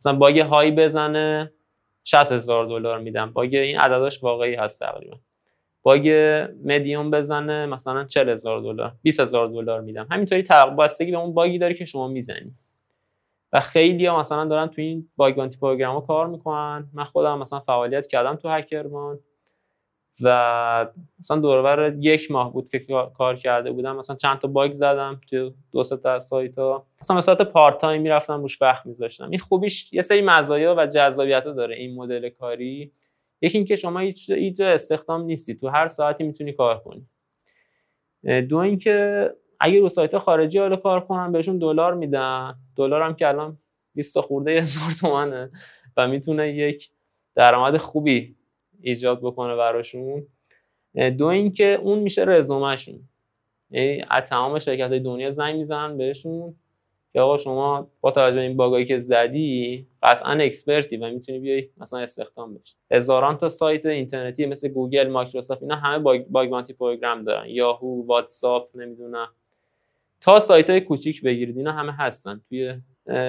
مثلا 0.00 0.12
باگ 0.12 0.38
high 0.38 0.70
بزنه 0.70 1.52
60 2.04 2.32
هزار 2.32 2.66
دلار 2.66 2.98
میدم. 2.98 3.30
باگ 3.32 3.54
این 3.54 3.78
عدداش 3.78 4.22
واقعی 4.22 4.54
هست 4.54 4.80
تقریبا. 4.80 5.16
باگ 5.82 6.08
مدیوم 6.64 7.10
بزنه 7.10 7.66
مثلا 7.66 8.04
40 8.04 8.28
هزار 8.28 8.60
دلار 8.60 8.92
20 9.02 9.20
هزار 9.20 9.48
دلار 9.48 9.80
میدم. 9.80 10.06
همینطوری 10.10 10.44
بستگی 10.78 11.10
به 11.10 11.18
اون 11.18 11.34
باگی 11.34 11.58
داره 11.58 11.74
که 11.74 11.84
شما 11.84 12.08
می‌زنی. 12.08 12.54
و 13.52 13.60
خیلی 13.60 14.06
ها 14.06 14.20
مثلا 14.20 14.44
دارن 14.44 14.66
تو 14.66 14.82
این 14.82 15.08
bug 15.16 15.34
bounty 15.34 15.58
program 15.58 16.06
کار 16.06 16.26
می‌کنن. 16.26 16.88
من 16.94 17.04
خودم 17.04 17.38
مثلا 17.38 17.60
فعالیت 17.60 18.06
کردم 18.06 18.36
تو 18.36 18.48
HackerOne. 18.48 19.18
و 20.22 20.86
مثلا 21.18 21.36
دورور 21.40 21.96
یک 22.00 22.30
ماه 22.30 22.52
بود 22.52 22.68
که 22.68 22.86
کار 23.18 23.36
کرده 23.36 23.72
بودم. 23.72 23.96
مثلا 23.96 24.16
چند 24.16 24.38
تا 24.38 24.48
باگ 24.48 24.72
زدم 24.72 25.20
تو 25.30 25.52
دو 25.72 25.84
سه 25.84 25.96
تا 25.96 26.18
سایت 26.18 26.58
ها. 26.58 26.86
مثلا 27.00 27.14
به 27.14 27.20
صورت 27.20 27.42
پارت 27.42 27.78
تایم 27.78 28.02
می‌رفتم 28.02 28.42
روش 28.42 28.62
وقت 28.62 28.86
میذاشتم. 28.86 29.30
این 29.30 29.38
خوبیش 29.38 29.92
یه 29.92 30.02
سری 30.02 30.22
مزایا 30.22 30.74
و 30.78 30.86
جذابیت 30.86 31.44
داره 31.44 31.76
این 31.76 31.94
مدل 31.94 32.28
کاری. 32.28 32.92
یکی 33.42 33.58
اینکه 33.58 33.76
شما 33.76 33.98
هیچ 33.98 34.60
استخدام 34.60 35.22
نیستی. 35.22 35.54
تو 35.54 35.68
هر 35.68 35.88
ساعتی 35.88 36.24
می‌تونی 36.24 36.52
کار 36.52 36.78
کنی. 36.78 37.06
دو 38.42 38.56
اینکه 38.56 39.30
اگه 39.60 39.80
رو 39.80 39.88
سایت 39.88 40.18
خارجی 40.18 40.58
حالا 40.58 40.76
کار 40.76 41.00
کنن 41.00 41.32
بهشون 41.32 41.58
دلار 41.58 41.94
میدن. 41.94 42.54
دلار 42.76 43.02
هم 43.02 43.14
که 43.14 43.28
الان 43.28 43.58
20 43.94 44.20
خورده 44.20 44.50
هزار 44.50 44.92
تومنه 45.00 45.50
و 45.96 46.08
می‌تونه 46.08 46.52
یک 46.52 46.90
درآمد 47.34 47.76
خوبی 47.76 48.36
ایجاد 48.82 49.20
بکنه 49.20 49.56
براشون. 49.56 50.26
دو 51.18 51.26
اینکه 51.26 51.78
اون 51.82 51.98
میشه 51.98 52.24
رزومهشون. 52.24 53.08
یعنی 53.70 54.04
از 54.10 54.24
تمام 54.24 54.58
شرکت 54.58 54.90
دنیا 54.90 55.30
زنگ 55.30 55.56
می‌زنن 55.56 55.98
بهشون. 55.98 56.54
که 57.12 57.20
آقا 57.20 57.38
شما 57.38 57.88
با 58.00 58.10
توجه 58.10 58.36
به 58.36 58.42
این 58.42 58.56
باگایی 58.56 58.86
که 58.86 58.98
زدی 58.98 59.86
قطعا 60.02 60.32
expert 60.32 60.87
ی 60.87 60.96
و 60.96 61.10
می‌تونی 61.10 61.38
بیای 61.38 61.68
مثلا 61.76 62.00
استخدام 62.00 62.54
بشی. 62.54 62.74
هزاران 62.90 63.36
تا 63.36 63.48
سایت 63.48 63.86
اینترنتی 63.86 64.46
مثل 64.46 64.68
گوگل 64.68 65.08
مایکروسافت 65.08 65.62
اینا 65.62 65.76
همه 65.76 65.98
باگ 65.98 66.24
bug 66.26 66.50
bounty 66.50 66.72
program 66.72 67.24
دارن. 67.24 67.48
یاهو 67.48 68.06
واتساپ 68.06 68.76
نمی‌دونم. 68.76 69.28
تا 70.20 70.40
سایت 70.40 70.70
های 70.70 70.80
کوچیک 70.80 71.22
بگیرید 71.22 71.56
اینا 71.58 71.72
همه 71.72 71.92
هستن. 71.92 72.40
توی 72.48 72.74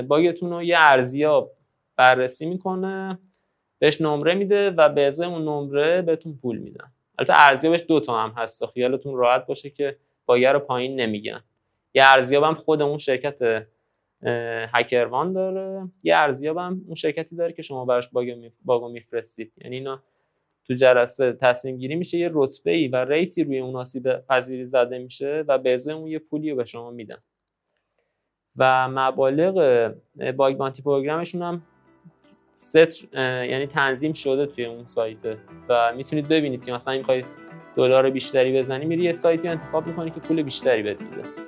باگتون 0.08 0.50
رو 0.50 0.63
یه 0.63 0.76
ارزیاب 0.78 1.52
بررسی 1.96 2.46
می‌کنه 2.46 3.20
بهش 3.80 4.02
نمره 4.02 4.34
میده 4.34 4.70
و 4.70 4.89
به 4.89 5.08
ازای 5.08 5.28
اون 5.28 5.42
نمره 5.42 6.02
بهتون 6.02 6.39
پول 6.42 6.58
میدن. 6.58 6.92
البته 7.20 7.34
ارزیابش 7.36 7.84
دو 7.88 8.00
تا 8.00 8.24
هم 8.24 8.34
هست. 8.38 8.65
خیالتون 8.65 9.15
راحت 9.15 9.48
باشه 9.48 9.70
که 9.70 9.96
باگر 10.26 10.54
رو 10.54 10.60
پایین 10.60 11.00
نمیگن 11.00 11.44
یه 11.93 12.04
ارزیابم 12.06 12.54
خود 12.54 12.82
اون 12.82 12.97
شرکت 12.97 13.65
هکروان 14.73 15.34
داره. 15.34 15.88
یه 16.04 16.15
ارزیابم 16.15 16.82
اون 16.86 16.95
شرکتی 16.95 17.36
داره 17.36 17.54
که 17.54 17.62
شما 17.62 17.86
براش 17.86 18.10
باگو 18.65 18.89
میفرستید. 18.89 19.52
یعنی 19.58 19.75
اینا 19.75 20.04
تو 20.67 20.73
جلسه 20.73 21.34
تصمیم 21.34 21.78
گیری 21.78 21.95
میشه 21.95 22.17
یه 22.17 22.30
رتبه 22.34 22.71
ای 22.71 22.88
و 22.88 22.95
ریتی 22.95 23.43
روی 23.43 23.60
اون 23.60 23.75
آسیب 23.75 24.19
پذیری 24.19 24.65
زده 24.65 24.97
میشه 24.97 25.43
و 25.47 25.58
به 25.58 25.73
ازای 25.73 25.95
اون 25.95 26.08
یه 26.08 26.19
پولی 26.19 26.49
رو 26.49 26.56
به 26.56 26.65
شما 26.65 26.91
میدن. 26.91 27.17
و 28.58 28.89
مبالغ 28.89 29.93
باگ 30.38 30.58
بانتی 30.58 30.82
پروگرامشون 30.82 31.41
هم 31.41 31.62
ست 32.54 33.13
یعنی 33.13 33.67
تنظیم 33.67 34.13
شده 34.13 34.45
توی 34.45 34.65
اون 34.65 34.86
سایت 34.86 35.38
و 35.69 35.93
می‌تونید 35.95 36.28
ببینید 36.28 36.65
که 36.65 36.71
مثلا 36.71 36.97
می‌خواید 36.97 37.25
دلار 37.75 38.10
بیشتری 38.10 38.60
بزنی 38.60 38.86
میری 38.86 39.04
یه 39.04 39.12
سایتی 39.12 39.47
انتخاب 39.47 39.88
می‌کنی 39.88 40.12
که 40.12 40.19
پول 40.19 40.43
بیشتری 40.43 40.84
بده 40.84 41.38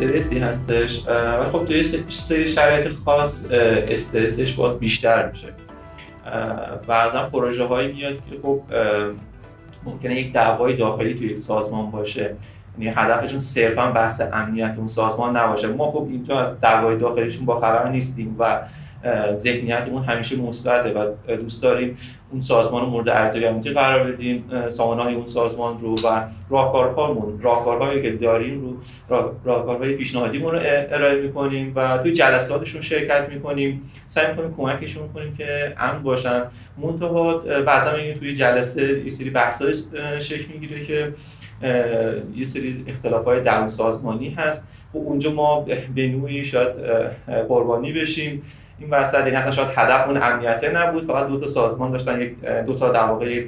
استرسی 0.00 0.38
هستش 0.38 1.02
و 1.08 1.42
خب 1.42 1.66
توی 2.28 2.48
شرایط 2.48 2.92
خاص 3.04 3.44
استرسش 3.88 4.52
باز 4.52 4.78
بیشتر 4.78 5.30
میشه. 5.30 5.48
بعضا 6.86 7.22
پروژه 7.22 7.64
هایی 7.64 7.92
میاد 7.92 8.14
که 8.14 8.36
خب 8.42 8.62
ممکنه 9.84 10.20
یک 10.20 10.32
دعوای 10.32 10.76
داخلی 10.76 11.14
توی 11.14 11.26
یک 11.26 11.38
سازمان 11.38 11.90
باشه. 11.90 12.36
یعنی 12.78 12.94
هدفشون 12.96 13.38
صرفا 13.38 13.90
بحث 13.90 14.22
امنیت 14.32 14.74
اون 14.76 14.88
سازمان 14.88 15.36
نباشه. 15.36 15.68
ما 15.68 15.90
خب 15.90 16.06
اینجا 16.10 16.40
از 16.40 16.60
دعوای 16.60 16.96
داخلیشون 16.96 17.46
با 17.46 17.60
خبر 17.60 17.88
نیستیم 17.88 18.36
و 18.38 18.60
ذهنیتمون 19.34 20.02
همیشه 20.02 20.36
مثبته 20.36 20.92
و 20.92 21.12
دوست 21.36 21.62
داریم 21.62 21.98
اون 22.30 22.40
سازمان 22.40 22.82
رو 22.82 22.90
مورد 22.90 23.08
ارزیابی 23.08 23.70
قرار 23.70 24.12
بدیم 24.12 24.44
سامانه 24.70 25.16
اون 25.16 25.28
سازمان 25.28 25.80
رو 25.80 25.94
و 25.94 26.22
راهکارهامون 26.50 27.40
راهکارهایی 27.42 28.02
که 28.02 28.10
داریم 28.10 28.60
رو 28.60 28.76
راهکارهای 29.44 29.94
پیشنهادیمون 29.94 30.54
رو 30.54 30.60
ارائه 30.62 31.22
می‌کنیم 31.22 31.72
و 31.76 31.98
توی 31.98 32.12
جلساتشون 32.12 32.82
شرکت 32.82 33.28
می‌کنیم. 33.28 33.90
سعی 34.08 34.30
می‌کنیم 34.30 34.54
کمکشون 34.56 35.08
کنیم 35.08 35.36
که 35.36 35.74
امن 35.78 36.02
باشن. 36.02 36.42
منتها 36.78 37.38
بعضا 37.38 37.92
توی 38.18 38.36
جلسه 38.36 39.04
یه 39.04 39.10
سری 39.10 39.30
بحثای 39.30 39.74
شکل 40.20 40.52
می‌گیره 40.52 40.84
که 40.84 41.12
یه 42.36 42.44
سری 42.44 42.84
اختلاف 42.88 43.24
های 43.24 43.40
درون 43.40 43.70
سازمانی 43.70 44.30
هست. 44.30 44.68
و 44.94 44.98
خب 44.98 45.04
اونجا 45.04 45.32
ما 45.32 45.66
به 45.94 46.06
نوعی 46.06 46.44
شاید 46.44 46.72
قربانی 47.48 47.92
بشیم. 47.92 48.42
این 48.80 48.90
وسط 48.90 49.24
این 49.24 49.36
اصلا 49.36 49.52
شاید 49.52 49.68
هدف 49.76 50.08
اون 50.08 50.22
امنیته 50.22 50.72
نبود. 50.72 51.04
فقط 51.04 51.26
دو 51.28 51.40
تا 51.40 51.48
سازمان 51.48 51.90
داشتن 51.90 52.20
یک 52.20 52.44
دو 52.66 52.74
تا 52.78 52.92
در 52.92 53.04
واقع 53.04 53.44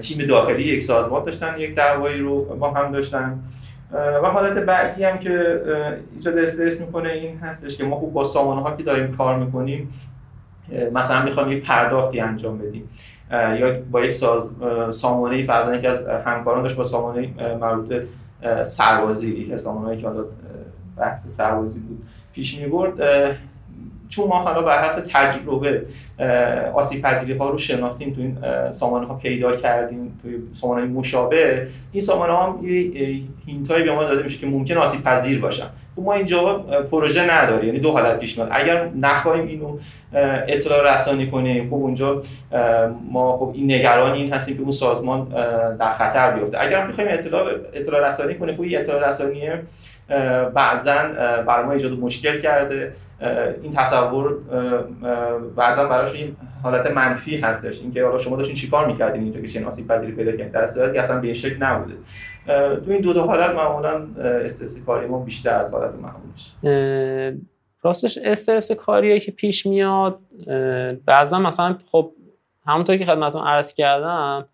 تیم 0.00 0.26
داخلی 0.26 0.62
یک 0.62 0.82
سازمان 0.82 1.24
داشتن 1.24 1.54
یک 1.58 1.74
دعوایی 1.74 2.20
رو 2.20 2.44
با 2.44 2.70
هم 2.70 2.92
داشتن. 2.92 3.38
و 3.92 4.26
حالت 4.26 4.52
بعدی 4.52 5.04
هم 5.04 5.18
که 5.18 5.60
ایجاد 6.16 6.38
استرس 6.38 6.80
می‌کنه 6.80 7.08
این 7.08 7.38
هستش 7.38 7.76
که 7.76 7.84
ما 7.84 7.96
خوب 7.96 8.12
با 8.12 8.24
سامانه 8.24 8.60
ها 8.60 8.76
که 8.76 8.82
داریم 8.82 9.16
کار 9.16 9.38
می‌کنیم 9.38 9.94
مثلا 10.92 11.22
می‌خوام 11.22 11.52
یک 11.52 11.64
پرداختی 11.64 12.20
انجام 12.20 12.58
بدیم. 12.58 12.88
یا 13.30 13.80
با 13.90 14.04
یک 14.04 14.10
سامانه 14.90 15.46
فرضاً 15.46 15.78
که 15.78 15.88
از 15.88 16.08
همکاران 16.08 16.62
داشت 16.62 16.76
با 16.76 16.84
سامانه 16.84 17.28
مربوط 17.60 17.94
سربازی 18.64 19.28
یک 19.28 19.52
از 19.52 19.64
که 20.00 20.06
حالا 20.08 20.24
بحث 20.96 21.28
سربازی 21.28 21.78
بود 21.78 22.02
پیش 22.32 22.60
می‌برد. 22.60 22.92
چون 24.08 24.28
ما 24.28 24.38
حالا 24.38 24.62
بر 24.62 24.84
حسب 24.84 25.02
تجربه 25.12 25.82
آسیب 26.74 27.02
پذیری 27.02 27.38
ها 27.38 27.50
رو 27.50 27.58
شناختیم 27.58 28.12
تو 28.12 28.20
این 28.20 28.36
سامانه 28.70 29.06
ها 29.06 29.14
پیدا 29.14 29.56
کردیم 29.56 30.18
توی 30.22 30.38
سامانه 30.54 30.86
مشابه 30.86 31.66
این 31.92 32.02
سامانه 32.02 32.32
ها 32.32 32.58
یه 32.62 33.22
به 33.66 33.92
ما 33.92 34.04
داده 34.04 34.22
میشه 34.22 34.38
که 34.38 34.46
ممکن 34.46 34.76
آسیب 34.76 35.02
پذیر 35.02 35.40
باشن. 35.40 35.66
خب 35.96 36.02
ما 36.02 36.14
اینجا 36.14 36.58
پروژه 36.90 37.34
نداره 37.34 37.66
یعنی 37.66 37.78
دو 37.78 37.92
حالت 37.92 38.18
پیش 38.18 38.38
میاد. 38.38 38.48
اگر 38.52 38.88
نخواهیم 39.00 39.46
اینو 39.46 39.78
اطلاع 40.48 40.94
رسانی 40.94 41.26
کنیم 41.26 41.68
خب 41.68 41.74
اونجا 41.74 42.22
ما 43.10 43.36
خب 43.36 43.50
این 43.54 43.72
نگران 43.72 44.12
این 44.12 44.32
هستیم 44.32 44.56
که 44.56 44.62
اون 44.62 44.72
سازمان 44.72 45.28
در 45.78 45.92
خطر 45.92 46.30
بیفته. 46.30 46.60
اگر 46.60 46.86
می‌خوایم 46.86 47.10
اطلاع 47.12 47.46
اطلاع 47.74 48.08
رسانی 48.08 48.34
کنیم 48.34 48.56
خب 48.56 48.62
اطلاع 48.62 49.08
رسانی 49.08 49.48
بعضا 50.54 50.96
برای 51.46 51.64
ما 51.64 51.72
ایجاد 51.72 51.92
مشکل 51.92 52.40
کرده. 52.40 52.92
این 53.62 53.72
تصور 53.72 54.36
بعضا 55.56 55.84
براش 55.84 56.14
این 56.14 56.36
حالت 56.62 56.90
منفی 56.90 57.36
هستش. 57.36 57.80
اینکه 57.80 58.04
حالا 58.04 58.18
شما 58.18 58.36
داشتین 58.36 58.54
چیکار 58.54 58.86
می‌کردین 58.86 59.22
اینجا 59.22 59.40
که 59.40 59.46
شناسی 59.46 59.84
پذیری 59.84 60.12
پیدا 60.12 60.30
کردین؟ 60.30 60.48
در 60.48 60.68
صورتی 60.68 60.92
که 60.92 61.00
اصلا 61.00 61.20
به 61.20 61.34
شکل 61.34 61.62
نبوده. 61.62 61.94
تو 62.84 62.90
این 62.90 63.00
دو 63.00 63.14
تا 63.14 63.22
حالت 63.22 63.50
معمولا 63.50 64.06
استرس 64.24 64.78
کاری 64.86 65.06
ما 65.06 65.18
بیشتر 65.18 65.60
از 65.60 65.72
حالت 65.72 65.94
معمولش 65.94 66.52
راستش 67.82 68.18
استرس 68.24 68.72
کاریه 68.72 69.20
که 69.20 69.32
پیش 69.32 69.66
میاد 69.66 70.18
بعضا 71.06 71.38
مثلا 71.38 71.76
خب 71.92 72.12
همونطور 72.66 72.96
که 72.96 73.06
خدمتون 73.06 73.46
عرض 73.46 73.74
کردم 73.74 74.48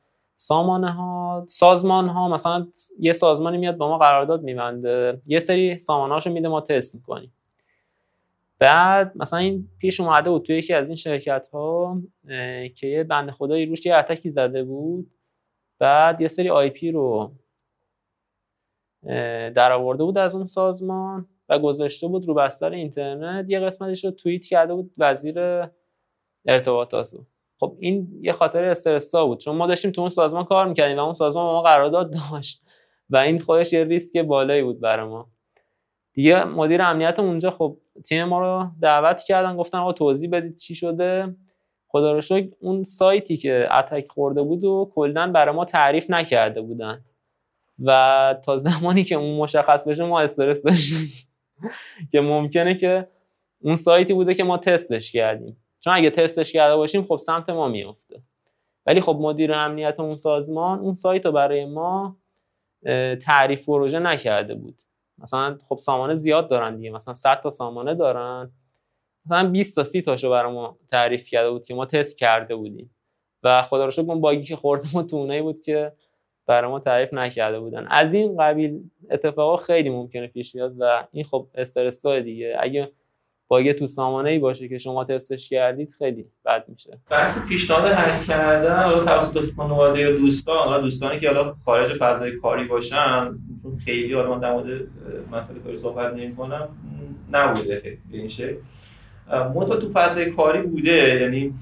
سامانه 0.46 0.92
ها 0.92 1.44
سازمان 1.48 2.08
ها 2.08 2.28
مثلا 2.28 2.66
یه 3.00 3.12
سازمانی 3.12 3.58
میاد 3.58 3.76
با 3.76 3.88
ما 3.88 3.98
قرارداد 3.98 4.42
میبنده. 4.42 5.20
یه 5.26 5.38
سری 5.38 5.78
سامانه 5.78 6.30
میده 6.30 6.48
ما 6.48 6.60
تست 6.60 6.94
می‌کنیم. 6.94 7.32
بعد 8.58 9.12
مثلا 9.16 9.38
این 9.38 9.68
پیش 9.78 10.00
اومده 10.00 10.30
بود 10.30 10.42
توی 10.42 10.58
یکی 10.58 10.74
از 10.74 10.88
این 10.88 10.96
شرکت 10.96 11.48
ها 11.52 11.98
که 12.76 12.86
یه 12.86 13.04
بند 13.04 13.30
خدایی 13.30 13.66
روش 13.66 13.86
یه 13.86 13.94
اتکی 13.94 14.30
زده 14.30 14.64
بود. 14.64 15.10
بعد 15.78 16.20
یه 16.20 16.28
سری 16.28 16.50
آی 16.50 16.70
پی 16.70 16.92
رو 16.92 17.32
در 19.54 19.72
آورده 19.72 20.04
بود 20.04 20.18
از 20.18 20.34
اون 20.34 20.46
سازمان 20.46 21.26
و 21.48 21.58
گذاشته 21.58 22.08
بود 22.08 22.28
رو 22.28 22.34
بستر 22.34 22.70
اینترنت. 22.70 23.50
یه 23.50 23.60
قسمتش 23.60 24.04
رو 24.04 24.10
توییت 24.10 24.46
کرده 24.46 24.74
بود 24.74 24.92
وزیر 24.98 25.66
ارتباطات 26.46 27.14
خب 27.60 27.76
این 27.80 28.08
یه 28.20 28.32
خاطر 28.32 28.64
استرسا 28.64 29.26
بود. 29.26 29.40
چون 29.40 29.56
ما 29.56 29.66
داشتیم 29.66 29.90
تو 29.90 30.00
اون 30.00 30.10
سازمان 30.10 30.44
کار 30.44 30.68
می‌کردیم 30.68 30.96
و 30.96 31.00
اون 31.00 31.14
سازمان 31.14 31.44
ما 31.44 31.62
قرارداد 31.62 32.12
داشت 32.12 32.62
و 33.10 33.16
این 33.16 33.40
خودش 33.40 33.72
یه 33.72 33.84
ریسک 33.84 34.18
بالایی 34.18 34.62
بود 34.62 34.80
برای 34.80 35.06
ما. 35.06 35.28
دیگه 36.12 36.44
مدیر 36.44 36.82
امنیت 36.82 37.18
اونجا 37.18 37.50
خب 37.50 37.76
تیم 38.06 38.24
ما 38.24 38.40
رو 38.40 38.70
دعوت 38.82 39.22
کردن 39.22 39.56
گفتن 39.56 39.78
آقا 39.78 39.92
توضیح 39.92 40.30
بدید 40.30 40.56
چی 40.56 40.74
شده. 40.74 41.36
خدا 41.88 42.12
رو 42.12 42.20
شکر 42.20 42.48
اون 42.60 42.84
سایتی 42.84 43.36
که 43.36 43.68
اتک 43.70 44.06
خورده 44.10 44.42
بود 44.42 44.64
و 44.64 44.92
کلا 44.94 45.32
برای 45.32 45.54
ما 45.54 45.64
تعریف 45.64 46.10
نکرده 46.10 46.60
بودن. 46.62 47.04
و 47.84 48.34
تا 48.44 48.58
زمانی 48.58 49.04
که 49.04 49.14
اون 49.14 49.36
مشخص 49.36 49.88
بشه 49.88 50.04
ما 50.04 50.20
استرس 50.20 50.62
داشتیم. 50.62 51.08
که 52.12 52.20
ممکنه 52.20 52.74
که 52.78 53.08
اون 53.62 53.76
سایتی 53.76 54.14
بوده 54.14 54.34
که 54.34 54.44
ما 54.44 54.58
تستش 54.58 55.12
کردیم. 55.12 55.63
چون 55.84 55.92
اگه 55.92 56.10
تستش 56.10 56.52
کرده 56.52 56.76
باشیم 56.76 57.04
خب 57.04 57.16
سمت 57.16 57.50
ما 57.50 57.68
میافته. 57.68 58.22
ولی 58.86 59.00
خب 59.00 59.16
مدیر 59.20 59.52
امنیت 59.52 60.00
اون 60.00 60.16
سازمان 60.16 60.78
اون 60.78 60.94
سایت 60.94 61.26
رو 61.26 61.32
برای 61.32 61.64
ما 61.64 62.16
تعریف 63.22 63.66
پروژه 63.66 63.98
نکرده 63.98 64.54
بود. 64.54 64.74
مثلا 65.18 65.58
خب 65.68 65.78
سامانه 65.78 66.14
زیاد 66.14 66.48
دارن 66.48 66.76
دیگه 66.76 66.90
مثلا 66.90 67.14
100 67.14 67.40
تا 67.42 67.50
سامانه 67.50 67.94
دارن. 67.94 68.50
مثلا 69.26 69.48
20 69.48 69.76
تا 69.76 69.82
30 69.82 70.02
تاشو 70.02 70.30
برای 70.30 70.52
ما 70.52 70.78
تعریف 70.90 71.28
کرده 71.28 71.50
بود 71.50 71.64
که 71.64 71.74
ما 71.74 71.86
تست 71.86 72.18
کرده 72.18 72.56
بودیم. 72.56 72.94
و 73.42 73.62
خدا 73.62 73.84
رو 73.84 73.90
شکر 73.90 74.02
اون 74.02 74.20
باگی 74.20 74.44
که 74.44 74.56
خوردم 74.56 74.88
ما 74.94 75.02
تو 75.02 75.42
بود 75.42 75.62
که 75.62 75.92
برای 76.46 76.70
ما 76.70 76.80
تعریف 76.80 77.14
نکرده 77.14 77.60
بودن. 77.60 77.86
از 77.86 78.14
این 78.14 78.36
قبیل 78.36 78.90
اتفاقا 79.10 79.56
خیلی 79.56 79.90
ممکنه 79.90 80.26
پیش 80.26 80.52
بیاد 80.52 80.74
و 80.78 81.06
این 81.12 81.24
خب 81.24 81.46
استرس 81.54 82.06
دیگه. 82.06 82.56
اگه 82.60 82.92
باگ 83.48 83.72
تو 83.72 83.86
سامانه 83.86 84.30
ای 84.30 84.38
باشه 84.38 84.68
که 84.68 84.78
شما 84.78 85.04
تستش 85.04 85.48
کردید 85.48 85.94
خیلی 85.98 86.26
بد 86.44 86.64
میشه. 86.68 86.98
بحث 87.10 87.38
پیشنهاد 87.48 87.84
حل 87.84 88.24
کردن 88.26 88.82
حالا 88.82 89.04
توسط 89.04 89.54
خانواده 89.56 90.00
یا 90.00 90.12
دوستان 90.12 90.68
حالا 90.68 90.80
دوستانی 90.80 91.20
که 91.20 91.30
حالا 91.30 91.54
خارج 91.64 91.98
فضای 91.98 92.36
کاری 92.36 92.64
باشن 92.64 93.38
خیلی 93.84 94.14
حالا 94.14 94.34
من 94.34 94.40
در 94.40 94.52
مورد 94.52 94.66
مسئله 95.32 95.58
کاری 95.64 95.78
صحبت 95.78 96.14
نمی‌کنم 96.14 96.68
نبوده 97.32 97.98
به 98.10 98.18
این 98.18 98.28
شکل. 98.28 98.56
تو 99.80 99.90
فضای 99.94 100.30
کاری 100.30 100.62
بوده 100.62 101.20
یعنی 101.20 101.54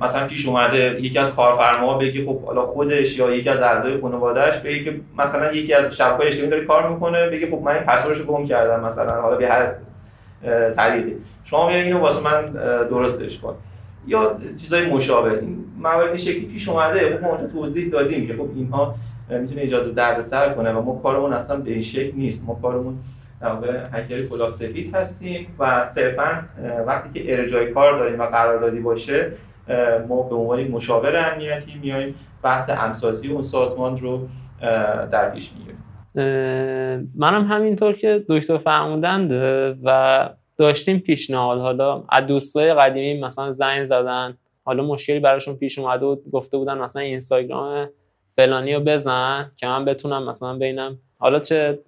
مثلا 0.00 0.26
پیش 0.26 0.46
اومده 0.46 1.00
یکی 1.00 1.18
از 1.18 1.30
کارفرماها 1.30 1.98
بگه 1.98 2.26
خب 2.26 2.42
حالا 2.42 2.66
خودش 2.66 3.18
یا 3.18 3.34
یکی 3.34 3.48
از 3.48 3.60
اعضای 3.60 4.00
خانواده‌اش 4.00 4.58
بگه 4.58 4.84
که 4.84 5.00
مثلا 5.18 5.52
یکی 5.52 5.74
از 5.74 5.96
شبکه‌های 5.96 6.26
اجتماعی 6.26 6.50
داره 6.50 6.64
کار 6.64 6.90
می‌کنه 6.92 7.28
بگه 7.28 7.46
خب 7.46 7.62
من 7.64 7.72
این 7.72 7.82
پسوردشو 7.82 8.24
گم 8.24 8.46
کردم 8.46 8.86
مثلا 8.86 9.20
حالا 9.20 9.36
به 9.36 9.48
هر 9.48 9.74
طریقی 10.76 11.16
شما 11.44 11.68
بیا 11.68 11.76
اینو 11.76 11.98
واسه 11.98 12.22
من 12.22 12.52
درستش 12.90 13.38
کن. 13.38 13.54
یا 14.06 14.36
چیزای 14.60 14.90
مشابه 14.90 15.30
این 15.30 15.64
موارد 15.78 16.16
شکلی 16.16 16.46
پیش 16.46 16.68
اومده 16.68 17.16
خب 17.16 17.22
ما 17.22 17.28
اونجا 17.28 17.46
توضیح 17.46 17.90
دادیم 17.90 18.26
که 18.26 18.34
خب 18.34 18.48
اینها 18.54 18.94
می‌تونه 19.28 19.60
ایجاد 19.60 19.94
دردسر 19.94 20.52
کنه 20.52 20.72
و 20.72 20.82
ما 20.82 21.00
کارمون 21.02 21.32
اصلا 21.32 21.56
به 21.56 21.70
این 21.70 21.82
شکل 21.82 22.16
نیست. 22.16 22.46
ما 22.46 22.58
کارمون 22.62 22.98
در 23.40 23.48
واقع 23.48 23.78
هکر 23.92 24.26
کلاه 24.26 24.54
هستیم 24.94 25.46
و 25.58 25.84
صرفا 25.84 26.42
وقتی 26.86 27.20
که 27.20 27.38
ارجای 27.38 27.72
کار 27.72 27.98
داریم 27.98 28.20
و 28.20 28.22
قراردادی 28.22 28.80
باشه 28.80 29.32
ما 30.08 30.22
به 30.22 30.34
عنوان 30.34 30.68
مشاور 30.68 31.32
امنیتی 31.32 31.78
میایم 31.82 32.14
بحث 32.42 32.70
امسازی 32.70 33.28
اون 33.28 33.42
سازمان 33.42 34.00
رو 34.00 34.28
در 35.12 35.30
پیش 35.30 35.52
می‌گیریم. 35.52 35.78
منم 37.14 37.46
همینطور 37.50 37.92
که 37.92 38.24
دکتر 38.28 38.58
فرمودند 38.58 39.32
و 39.84 40.28
داشتیم 40.56 40.98
پیشنهاد. 40.98 41.58
حالا 41.58 42.04
از 42.08 42.26
دوستای 42.26 42.74
قدیمی 42.74 43.20
مثلا 43.20 43.52
زنگ 43.52 43.84
زدن. 43.84 44.38
حالا 44.64 44.84
مشکلی 44.84 45.20
براشون 45.20 45.56
پیش 45.56 45.78
اومده 45.78 46.06
و 46.06 46.16
گفته 46.32 46.56
بودن 46.56 46.78
مثلا 46.78 47.02
اینستاگرام 47.02 47.88
فلانی 48.36 48.74
رو 48.74 48.80
بزن 48.80 49.50
که 49.56 49.66
من 49.66 49.84
بتونم 49.84 50.30
مثلا 50.30 50.58
بینم 50.58 50.98
حالا 51.18 51.40
چه 51.40 51.78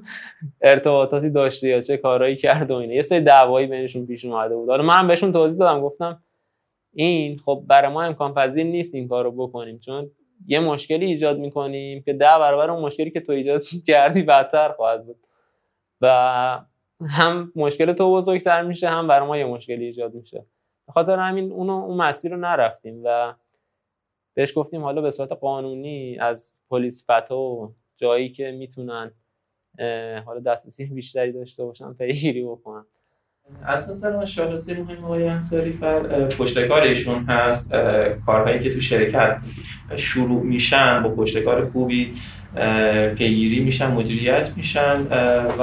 ارتباطاتی 0.60 1.30
داشته 1.30 1.68
یا 1.68 1.80
چه 1.80 1.96
کارهایی 1.96 2.36
کرد 2.36 2.70
و 2.70 2.74
اینه 2.74 2.94
یه 2.94 3.02
سری 3.02 3.20
دعوایی 3.20 3.66
بینشون 3.66 4.06
پیش 4.06 4.24
اومده 4.24 4.56
بود. 4.56 4.68
حالا 4.68 4.82
من 4.82 5.08
بهشون 5.08 5.32
توضیح 5.32 5.58
دادم 5.58 5.80
گفتم 5.80 6.22
این 6.94 7.38
خب 7.44 7.64
برای 7.66 7.92
ما 7.92 8.02
امکان 8.02 8.34
پذیر 8.34 8.64
نیست 8.66 8.94
این 8.94 9.08
کار 9.08 9.24
رو 9.24 9.30
بکنیم 9.32 9.78
چون 9.78 10.10
یه 10.46 10.60
مشکلی 10.60 11.06
ایجاد 11.06 11.38
می‌کنیم 11.38 12.02
که 12.02 12.12
ده 12.12 12.18
برابر 12.18 12.70
اون 12.70 12.82
مشکلی 12.82 13.10
که 13.10 13.20
تو 13.20 13.32
ایجاد 13.32 13.62
کردی 13.86 14.22
بدتر 14.22 14.72
خواهد 14.72 15.06
بود. 15.06 15.16
و 16.00 16.08
هم 17.08 17.52
مشکل 17.56 17.92
تو 17.92 18.12
بزرگتر 18.12 18.62
میشه 18.62 18.88
هم 18.88 19.06
برای 19.08 19.28
ما 19.28 19.36
یه 19.36 19.44
مشکلی 19.44 19.84
ایجاد 19.84 20.14
میشه. 20.14 20.46
به 20.86 20.92
خاطر 20.92 21.18
همین 21.18 21.52
اونو 21.52 21.72
اون 21.72 21.96
مسیر 21.96 22.30
رو 22.30 22.36
نرفتیم 22.36 23.02
و 23.04 23.34
بهش 24.34 24.58
گفتیم 24.58 24.82
حالا 24.82 25.02
به 25.02 25.10
صورت 25.10 25.32
قانونی 25.32 26.18
از 26.18 26.62
پلیس 26.70 27.10
فتا 27.10 27.38
و 27.38 27.74
جایی 27.96 28.28
که 28.28 28.50
می‌تونن 28.50 29.10
حالا 30.24 30.40
دسترسی 30.46 30.84
بیشتری 30.84 31.32
داشته 31.32 31.64
باشن 31.64 31.92
پیگیری 31.92 32.44
بکنن. 32.44 32.86
اساسا 33.66 34.10
ما 34.10 34.26
شاخصی 34.26 34.74
مهم 34.74 35.04
آقای 35.04 35.28
انصاری 35.28 35.72
فر 35.72 36.28
پشتکار 36.28 36.82
ایشون 36.82 37.24
هست. 37.24 37.74
کارهایی 38.26 38.60
که 38.60 38.74
تو 38.74 38.80
شرکت 38.80 39.36
شروع 39.96 40.42
میشن 40.42 41.02
با 41.02 41.08
پشتکار 41.08 41.70
خوبی 41.70 42.14
پیگیری 43.14 43.64
میشن 43.64 43.90
مدیریت 43.90 44.52
میشن 44.56 45.02
و 45.58 45.62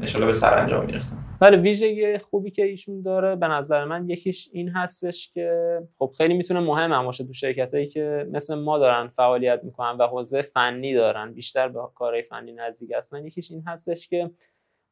انشالله 0.00 0.26
به 0.26 0.32
سرانجام 0.32 0.86
می‌رسن. 0.86 1.16
ولی 1.40 1.56
ویژگی 1.56 2.18
خوبی 2.18 2.50
که 2.50 2.64
ایشون 2.64 3.02
داره 3.02 3.36
به 3.36 3.48
نظر 3.48 3.84
من 3.84 4.08
یکیش 4.08 4.48
این 4.52 4.68
هستش 4.68 5.30
که 5.34 5.78
خب 5.98 6.12
خیلی 6.18 6.34
می‌تونه 6.34 6.60
مهم 6.60 6.92
هم 6.92 7.04
باشه 7.04 7.24
تو 7.24 7.32
شرکت 7.32 7.74
هایی 7.74 7.86
که 7.86 8.26
مثل 8.32 8.54
ما 8.54 8.78
دارن 8.78 9.08
فعالیت 9.08 9.60
می‌کنن 9.64 9.96
و 9.98 10.06
حوزه 10.06 10.42
فنی 10.42 10.94
دارن 10.94 11.32
بیشتر 11.32 11.68
به 11.68 11.80
کارهای 11.94 12.22
فنی 12.22 12.52
نزدیک 12.52 12.90
هستن. 12.96 13.26
یکیش 13.26 13.50
این 13.50 13.62
هستش 13.66 14.08
که 14.08 14.30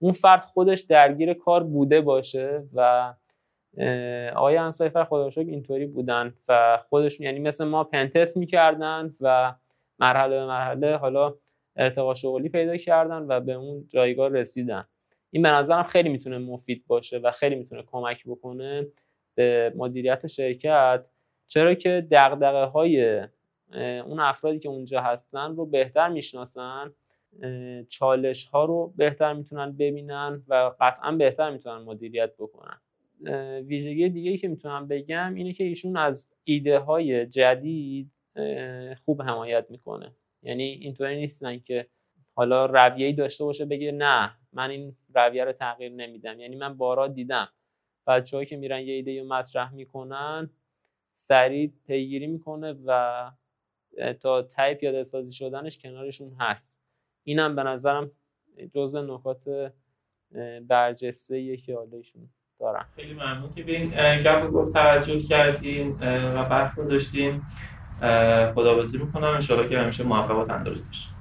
اون 0.03 0.13
فرد 0.13 0.45
خودش 0.45 0.81
درگیر 0.81 1.35
کار 1.35 1.63
بوده 1.63 2.01
باشه 2.01 2.63
و 2.75 3.15
آقای 4.35 4.57
انصایفر 4.57 5.05
خدا 5.05 5.31
اینطوری 5.37 5.87
بودن 5.87 6.35
و 6.49 6.79
خودشون 6.89 7.27
یعنی 7.27 7.41
مثل 7.41 7.65
ما 7.65 7.85
پنتست 7.85 8.37
می‌کردن 8.37 9.11
و 9.21 9.55
مرحله 9.99 10.37
به 10.37 10.47
مرحله 10.47 10.97
حالا 10.97 11.35
ارتقا 11.77 12.15
شغلی 12.15 12.49
پیدا 12.49 12.77
کردن 12.77 13.27
و 13.29 13.41
به 13.41 13.53
اون 13.53 13.87
جایگاه 13.89 14.29
رسیدن. 14.29 14.85
این 15.31 15.43
به 15.43 15.49
نظرم 15.49 15.83
خیلی 15.83 16.09
می‌تونه 16.09 16.39
مفید 16.39 16.85
باشه 16.87 17.19
و 17.19 17.31
خیلی 17.31 17.55
می‌تونه 17.55 17.83
کمک 17.83 18.27
بکنه 18.27 18.87
به 19.35 19.73
مدیریت 19.77 20.27
شرکت. 20.27 21.09
چرا 21.47 21.75
که 21.75 22.07
دقدقه 22.11 22.65
های 22.65 23.21
اون 24.07 24.21
افرادی 24.21 24.59
که 24.59 24.69
اونجا 24.69 25.01
هستن 25.01 25.57
رو 25.57 25.67
بهتر 25.67 26.09
می‌شناسن 26.09 26.93
چالش 27.89 28.45
ها 28.45 28.65
رو 28.65 28.95
بهتر 28.97 29.33
می‌تونن 29.33 29.73
ببینن 29.73 30.43
و 30.49 30.73
قطعا 30.81 31.13
بهتر 31.13 31.51
می‌تونن 31.51 31.83
مدیریت 31.83 32.35
بکنن. 32.39 32.81
ویژگی 33.67 34.09
دیگه 34.09 34.31
ای 34.31 34.37
که 34.37 34.49
می‌تونم 34.49 34.89
بگم 34.89 35.35
اینه 35.35 35.53
که 35.53 35.65
ایشون 35.65 35.97
از 35.97 36.33
ایده 36.45 36.79
های 36.79 37.27
جدید 37.27 38.11
خوب 39.05 39.23
حمایت 39.23 39.67
می‌کنه. 39.71 40.13
یعنی 40.43 40.63
اینطوری 40.63 41.17
نیستن 41.17 41.59
که 41.59 41.87
حالا 42.35 42.67
رویه‌ای 42.67 43.13
داشته 43.13 43.45
باشه 43.45 43.65
بگه 43.65 43.93
نه 43.93 44.33
من 44.53 44.71
این 44.71 44.97
رویه 45.15 45.45
رو 45.45 45.53
تغییر 45.53 45.93
نمیدم. 45.93 46.41
یعنی 46.41 46.57
من 46.57 46.77
بارا 46.77 47.09
دیدم. 47.09 47.49
بچه‌هایی 48.07 48.47
که 48.47 48.57
میرن 48.57 48.81
یه 48.81 48.95
ایده 48.95 49.21
رو 49.21 49.29
مطرح 49.29 49.75
می‌کنن 49.75 50.51
سریع 51.13 51.73
پیگیری 51.87 52.27
می‌کنه 52.27 52.75
و 52.87 53.31
تا 54.21 54.43
تای 54.43 54.75
پیاده 54.75 55.05
سازی 55.05 55.33
شدنش 55.33 55.79
کنارشون 55.79 56.37
هست. 56.41 56.82
اینم 57.25 57.57
به 57.57 57.63
نظرم 57.63 58.11
جزء 58.75 59.03
نکات 59.03 59.73
برجسته 60.69 61.57
که 61.57 61.77
حالا 61.77 61.97
ایشون 61.97 62.29
دارن. 62.61 62.85
خیلی 62.97 63.15
ممنون 63.15 63.53
که 63.55 63.63
به 63.63 63.77
این 63.77 63.89
گپ 64.23 64.51
گفت 64.51 64.73
توجه 64.73 65.23
کردین 65.23 65.97
و 66.01 66.71
رو 66.77 66.89
داشتیم 66.89 67.43
خداحافظی 68.55 68.99
می‌کنم. 68.99 69.29
انشاءالله 69.29 69.71
که 69.71 69.79
همیشه 69.79 70.05
موفق 70.05 70.39
و 70.39 70.47
تندرست 70.47 70.87
باشید 70.87 71.13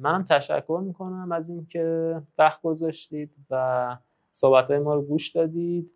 منم 0.00 0.24
تشکر 0.24 0.80
می‌کنم 0.84 1.32
از 1.32 1.48
اینکه 1.48 2.14
وقت 2.38 2.62
گذاشتید 2.62 3.34
و 3.50 3.96
صحبت 4.30 4.70
ما 4.70 4.94
رو 4.94 5.02
گوش 5.02 5.28
دادید. 5.28 5.94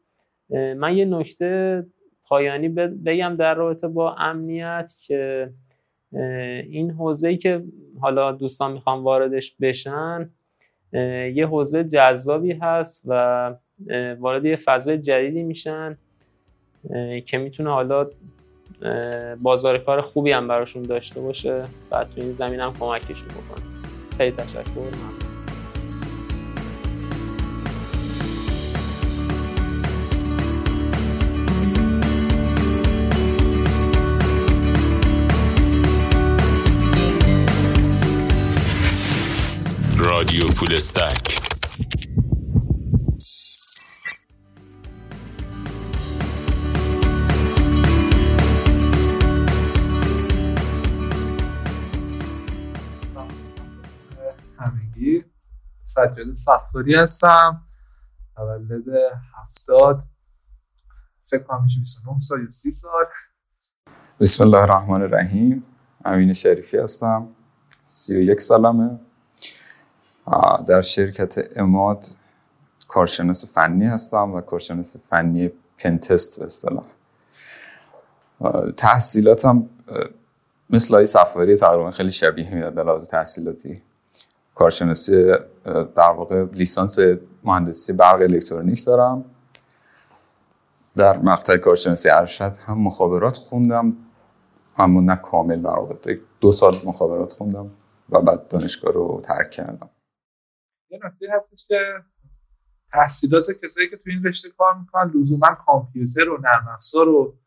من 0.51 0.97
یه 0.97 1.05
نکته 1.05 1.87
پایانی 2.25 2.69
بگم 2.69 3.35
در 3.35 3.55
رابطه 3.55 3.89
با 3.89 4.15
امنیت 4.15 4.93
که 5.01 5.51
این 6.13 6.91
حوزه 6.91 7.37
که 7.37 7.63
حالا 8.01 8.33
دوستان 8.33 8.73
می‌خوام 8.73 9.05
واردش 9.05 9.57
بشن 9.61 10.31
یه 11.35 11.47
حوزه 11.47 11.85
جذابی 11.85 12.53
هست 12.53 13.05
و 13.07 13.55
وارد 14.19 14.45
یه 14.45 14.57
فضای 14.57 14.99
جدیدی 14.99 15.43
میشن 15.43 15.99
که 17.27 17.39
می‌تونه 17.39 17.71
حالا 17.71 18.11
بازار 19.43 19.79
کار 19.79 20.01
خوبی 20.01 20.33
هم 20.33 20.49
براشون 20.49 20.83
داشته 20.83 21.21
باشه 21.21 21.65
و 21.91 22.05
تو 22.05 22.11
این 22.17 22.33
زمین 22.33 22.61
هم 22.61 22.73
کمکشون 22.73 23.29
بکنه. 23.29 23.65
خیلی 24.17 24.37
تشکر. 24.37 24.71
ممنون 24.71 25.32
رادیو 40.33 40.51
فول 40.51 40.75
استک. 40.77 41.41
همگی. 54.59 55.25
سجاد 55.85 56.33
صفاری 56.35 56.95
هستم. 56.95 57.67
تولد 58.37 58.85
هفتاد. 59.41 60.03
فکر 61.23 61.43
کنم 61.43 61.63
میشه 61.63 61.79
29 61.79 62.21
سال 62.21 62.43
یا 62.43 62.51
30 62.51 62.71
سال. 62.71 63.05
بسم 64.21 64.45
الله 64.45 64.59
الرحمن 64.59 65.03
الرحیم. 65.03 65.65
امین 66.05 66.33
شریفی 66.33 66.79
هستم. 66.79 67.29
31 67.85 68.41
سالمه. 68.41 69.12
در 70.67 70.81
شرکت 70.81 71.39
اماد 71.57 72.07
کارشناس 72.89 73.55
فنی 73.55 73.87
هستم 73.87 74.35
و 74.35 74.41
کارشناس 74.41 74.97
فنی 74.97 75.51
پنتست 75.79 76.39
به 76.39 76.45
اصطلاح. 76.45 76.85
تحصیلاتم 78.77 79.69
مثل 80.71 80.95
های 80.95 81.07
سفاری 81.07 81.57
تقریبا 81.57 81.91
خیلی 81.91 82.13
شبیه 82.13 82.55
میاد 82.55 82.75
به 82.75 82.83
لحاظ 82.83 83.07
تحصیلاتی. 83.07 83.83
کارشناسی 84.55 85.33
در 85.97 86.11
واقع 86.17 86.45
لیسانس 86.45 86.99
مهندسی 87.45 87.93
برق 87.93 88.21
الکترونیک 88.21 88.85
دارم. 88.85 89.25
در 90.97 91.19
مقطع 91.19 91.57
کارشناسی 91.57 92.11
ارشد 92.11 92.57
هم 92.67 92.79
مخابرات 92.79 93.37
خوندم 93.37 93.97
اما 94.79 95.01
نه 95.01 95.17
کامل 95.17 95.63
در 95.63 95.99
دو 96.41 96.53
سال 96.53 96.81
مخابرات 96.85 97.33
خوندم 97.33 97.71
و 98.11 98.21
بعد 98.21 98.49
دانشگاه 98.49 98.93
رو 98.93 99.21
ترک 99.25 99.51
کردم. 99.51 99.91
یه 100.93 100.99
نکته 101.05 101.27
هستش 101.37 101.67
که 101.67 101.79
تحصیلات 102.93 103.47
کسایی 103.65 103.89
که 103.89 103.97
تو 103.97 104.11
این 104.11 104.25
رشته 104.25 104.49
کار 104.51 104.79
می‌کنن 104.79 105.13
لزوما 105.15 105.55
کامپیوتر 105.55 106.29
و 106.29 106.39
نرم 106.39 106.69
افزار 106.69 107.09
و 107.09 107.39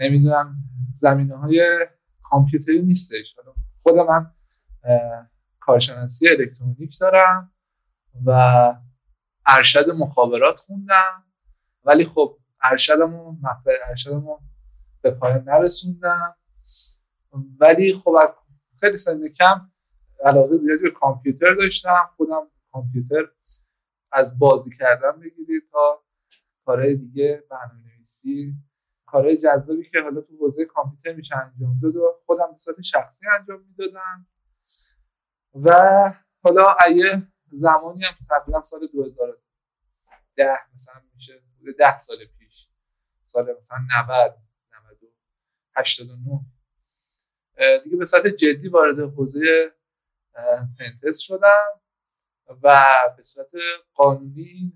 نمی‌دونم 0.00 0.56
زمینه 0.94 1.36
های 1.36 1.86
کامپیوتری 2.22 2.82
نیستش. 2.82 3.36
خود 3.76 3.94
من 3.94 4.30
کارشناسی 5.60 6.28
الکترونیک 6.28 6.98
دارم 7.00 7.52
و 8.26 8.30
ارشد 9.46 9.90
مخابرات 9.90 10.60
خوندم 10.60 11.24
ولی 11.84 12.04
خب 12.04 12.38
ارشدمو 12.62 13.36
مقطع 13.42 13.70
ارشدمو 13.88 14.38
به 15.02 15.10
پایان 15.10 15.44
نرسوندم. 15.48 16.36
ولی 17.60 17.94
خب 17.94 18.34
خیلی 18.80 18.96
سن 18.96 19.28
کم 19.28 19.70
علاقه 20.24 20.58
زیادی 20.58 20.82
به 20.82 20.90
کامپیوتر 20.90 21.54
داشتم. 21.54 22.10
خودم 22.16 22.48
کامپیوتر 22.72 23.28
از 24.12 24.38
بازی 24.38 24.70
کردن 24.78 25.20
بگیرید 25.20 25.66
تا 25.66 26.04
کارهای 26.64 26.94
دیگه 26.96 27.44
برنامه 27.50 27.96
نویسی 27.96 28.54
کارهای 29.06 29.36
جذابی 29.36 29.84
که 29.84 30.00
حالا 30.00 30.20
تو 30.20 30.36
حوزه 30.36 30.64
کامپیوتر 30.64 31.12
میشه 31.12 31.36
انجام 31.36 31.78
داد 31.82 31.96
و 31.96 32.18
خودم 32.26 32.52
به 32.52 32.58
صورت 32.58 32.80
شخصی 32.80 33.26
انجام 33.38 33.60
می‌دادم. 33.62 34.26
و 35.54 35.70
حالا 36.42 36.74
ایه 36.86 37.22
زمانی 37.52 38.04
هم 38.04 38.12
تقریبا 38.28 38.62
سال 38.62 38.86
2010 38.92 40.58
مثلا 40.72 41.02
میشه 41.14 41.42
10 41.78 41.98
سال 41.98 42.16
پیش 42.38 42.68
سال 43.24 43.56
مثلا 43.60 43.78
90 44.08 44.36
90 44.72 44.98
89 45.76 46.40
دیگه 47.84 47.96
به 47.96 48.04
صورت 48.04 48.26
جدی 48.26 48.68
وارد 48.68 48.98
حوزه 48.98 49.72
پنتست 50.78 51.20
شدم. 51.20 51.81
و 52.62 52.86
به 53.16 53.22
صورت 53.22 53.50
قانونی 53.94 54.72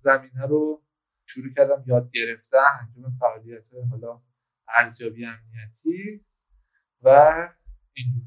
زمینه 0.00 0.46
رو 0.46 0.82
شروع 1.26 1.52
کردم 1.56 1.84
یاد 1.86 2.10
گرفتن 2.14 2.58
انجام 2.80 3.12
فعالیت 3.12 3.68
حالا 3.90 4.20
ارزیابی 4.74 5.26
امنیتی 5.26 6.24
و 7.02 7.32
اینجور. 7.92 8.22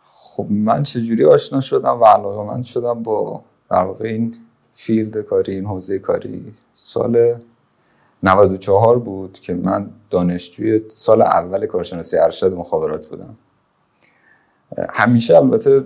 خب 0.00 0.46
من 0.50 0.82
چجوری 0.82 1.24
آشنا 1.24 1.60
شدم 1.60 2.00
و 2.00 2.04
علاقه 2.04 2.54
من 2.54 2.62
شدم 2.62 3.02
با 3.02 3.44
در 3.70 3.84
واقع 3.84 4.04
این 4.04 4.36
field 4.72 5.18
کاری 5.18 5.54
این 5.54 5.66
حوزه 5.66 5.98
کاری؟ 5.98 6.52
سال 6.72 7.40
94 8.22 8.98
بود 8.98 9.32
که 9.32 9.54
من 9.54 9.90
دانشجوی 10.10 10.90
سال 10.90 11.22
اول 11.22 11.66
کارشناسی 11.66 12.16
ارشد 12.16 12.52
مخابرات 12.52 13.06
بودم. 13.06 13.38
همیشه 14.90 15.36
البته 15.36 15.84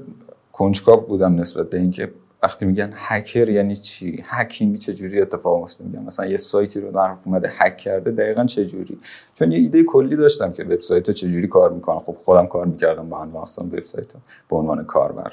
کنجکاو 0.58 1.06
بودم 1.06 1.34
نسبت 1.34 1.70
به 1.70 1.78
اینکه 1.78 2.12
وقتی 2.42 2.66
میگن 2.66 2.92
هکر 2.94 3.48
یعنی 3.48 3.76
چی؟ 3.76 4.22
hacking 4.24 4.78
چجوری 4.78 5.20
اتفاق 5.20 5.60
میفته؟ 5.60 5.84
میگن 5.84 6.04
مثلا 6.04 6.26
یه 6.26 6.36
سایتی 6.36 6.80
رو 6.80 6.90
در 6.90 7.16
اومده 7.24 7.50
هک 7.58 7.76
کرده 7.76 8.10
دقیقا 8.10 8.44
چجوری 8.44 8.98
چون 9.34 9.52
یه 9.52 9.58
ایده 9.58 9.82
کلی 9.82 10.16
داشتم 10.16 10.52
که 10.52 10.64
وبسایت 10.64 11.10
چجوری 11.10 11.46
کار 11.46 11.72
می‌کنه 11.72 12.00
خب 12.00 12.16
خودم 12.24 12.46
کار 12.46 12.66
می‌کردم 12.66 13.08
با 13.08 13.18
انواع 13.18 13.42
اقسام 13.42 13.66
وبسایت 13.66 14.12
به 14.50 14.56
عنوان 14.56 14.84
کاربر. 14.84 15.32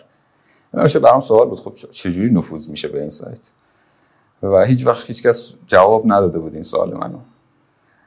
میشه 0.73 0.99
برام 0.99 1.21
سوال 1.21 1.47
بود 1.47 1.59
خب 1.59 1.73
چجوری 1.73 2.33
نفوذ 2.33 2.69
میشه 2.69 2.88
به 2.88 2.99
این 3.01 3.09
سایت؟ 3.09 3.51
و 4.43 4.65
هیچ 4.65 4.88
وقت 4.88 5.07
هیچ 5.07 5.23
کس 5.23 5.53
جواب 5.67 6.03
نداده 6.05 6.39
بود 6.39 6.53
این 6.53 6.63
سوال 6.63 6.93
منو. 6.93 7.19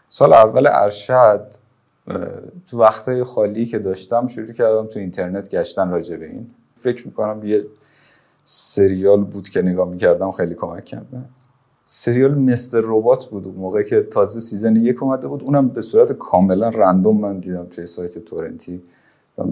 سال 0.09 0.33
اول 0.33 0.67
ارشد 0.67 1.47
تو 2.71 2.79
وقتای 2.79 3.25
خالی 3.25 3.67
که 3.67 3.79
داشتم 3.79 4.27
شروع 4.27 4.53
کردم 4.53 4.87
تو 4.87 4.99
اینترنت 4.99 5.51
گشتن 5.51 5.91
راجع 5.91 6.17
به 6.17 6.27
این. 6.27 6.49
فکر 6.79 7.07
می‌کنم 7.07 7.45
یه 7.45 7.65
سریال 8.45 9.25
بود 9.25 9.49
که 9.49 9.63
نگاه 9.63 9.89
می‌کردم 9.89 10.33
خیلی 10.33 10.55
کمک 10.55 10.85
کرد 10.85 11.07
سریال 11.91 12.35
مستر 12.35 12.81
ربات 12.85 13.25
بود 13.25 13.47
اون 13.47 13.55
موقع 13.55 13.83
که 13.83 14.03
تازه 14.03 14.41
سیزن 14.41 14.77
یک 14.77 15.03
اومده 15.03 15.29
بود. 15.29 15.43
اونم 15.43 15.69
به 15.69 15.81
صورت 15.81 16.13
کاملا 16.13 16.69
رندوم 16.69 17.21
من 17.21 17.39
دیدم 17.39 17.67
توی 17.67 17.87
سایت 17.87 18.19
تورنتی. 18.19 18.83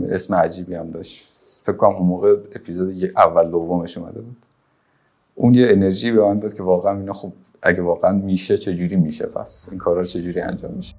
اسم 0.08 0.34
عجیبی 0.34 0.74
هم 0.74 0.90
داشت. 0.90 1.28
فکر 1.64 1.76
کنم 1.76 1.96
اون 1.96 2.06
موقع 2.06 2.36
اپیزود 2.54 3.04
اول 3.16 3.50
دومش 3.50 3.98
اومده 3.98 4.20
بود. 4.20 4.36
اون 5.34 5.54
یه 5.54 5.66
انرژی 5.70 6.12
به 6.12 6.22
من 6.22 6.38
داد 6.38 6.54
که 6.54 6.62
واقعا 6.62 6.98
اینا 6.98 7.12
خب 7.12 7.32
اگه 7.62 7.82
واقعا 7.82 8.12
میشه 8.12 8.58
چجوری 8.58 8.96
میشه 8.96 9.26
پس؟ 9.26 9.68
این 9.70 9.78
کارا 9.78 10.04
چجوری 10.04 10.40
انجام 10.40 10.74
میشه؟ 10.74 10.94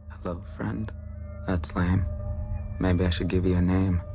Hello. 3.93 4.06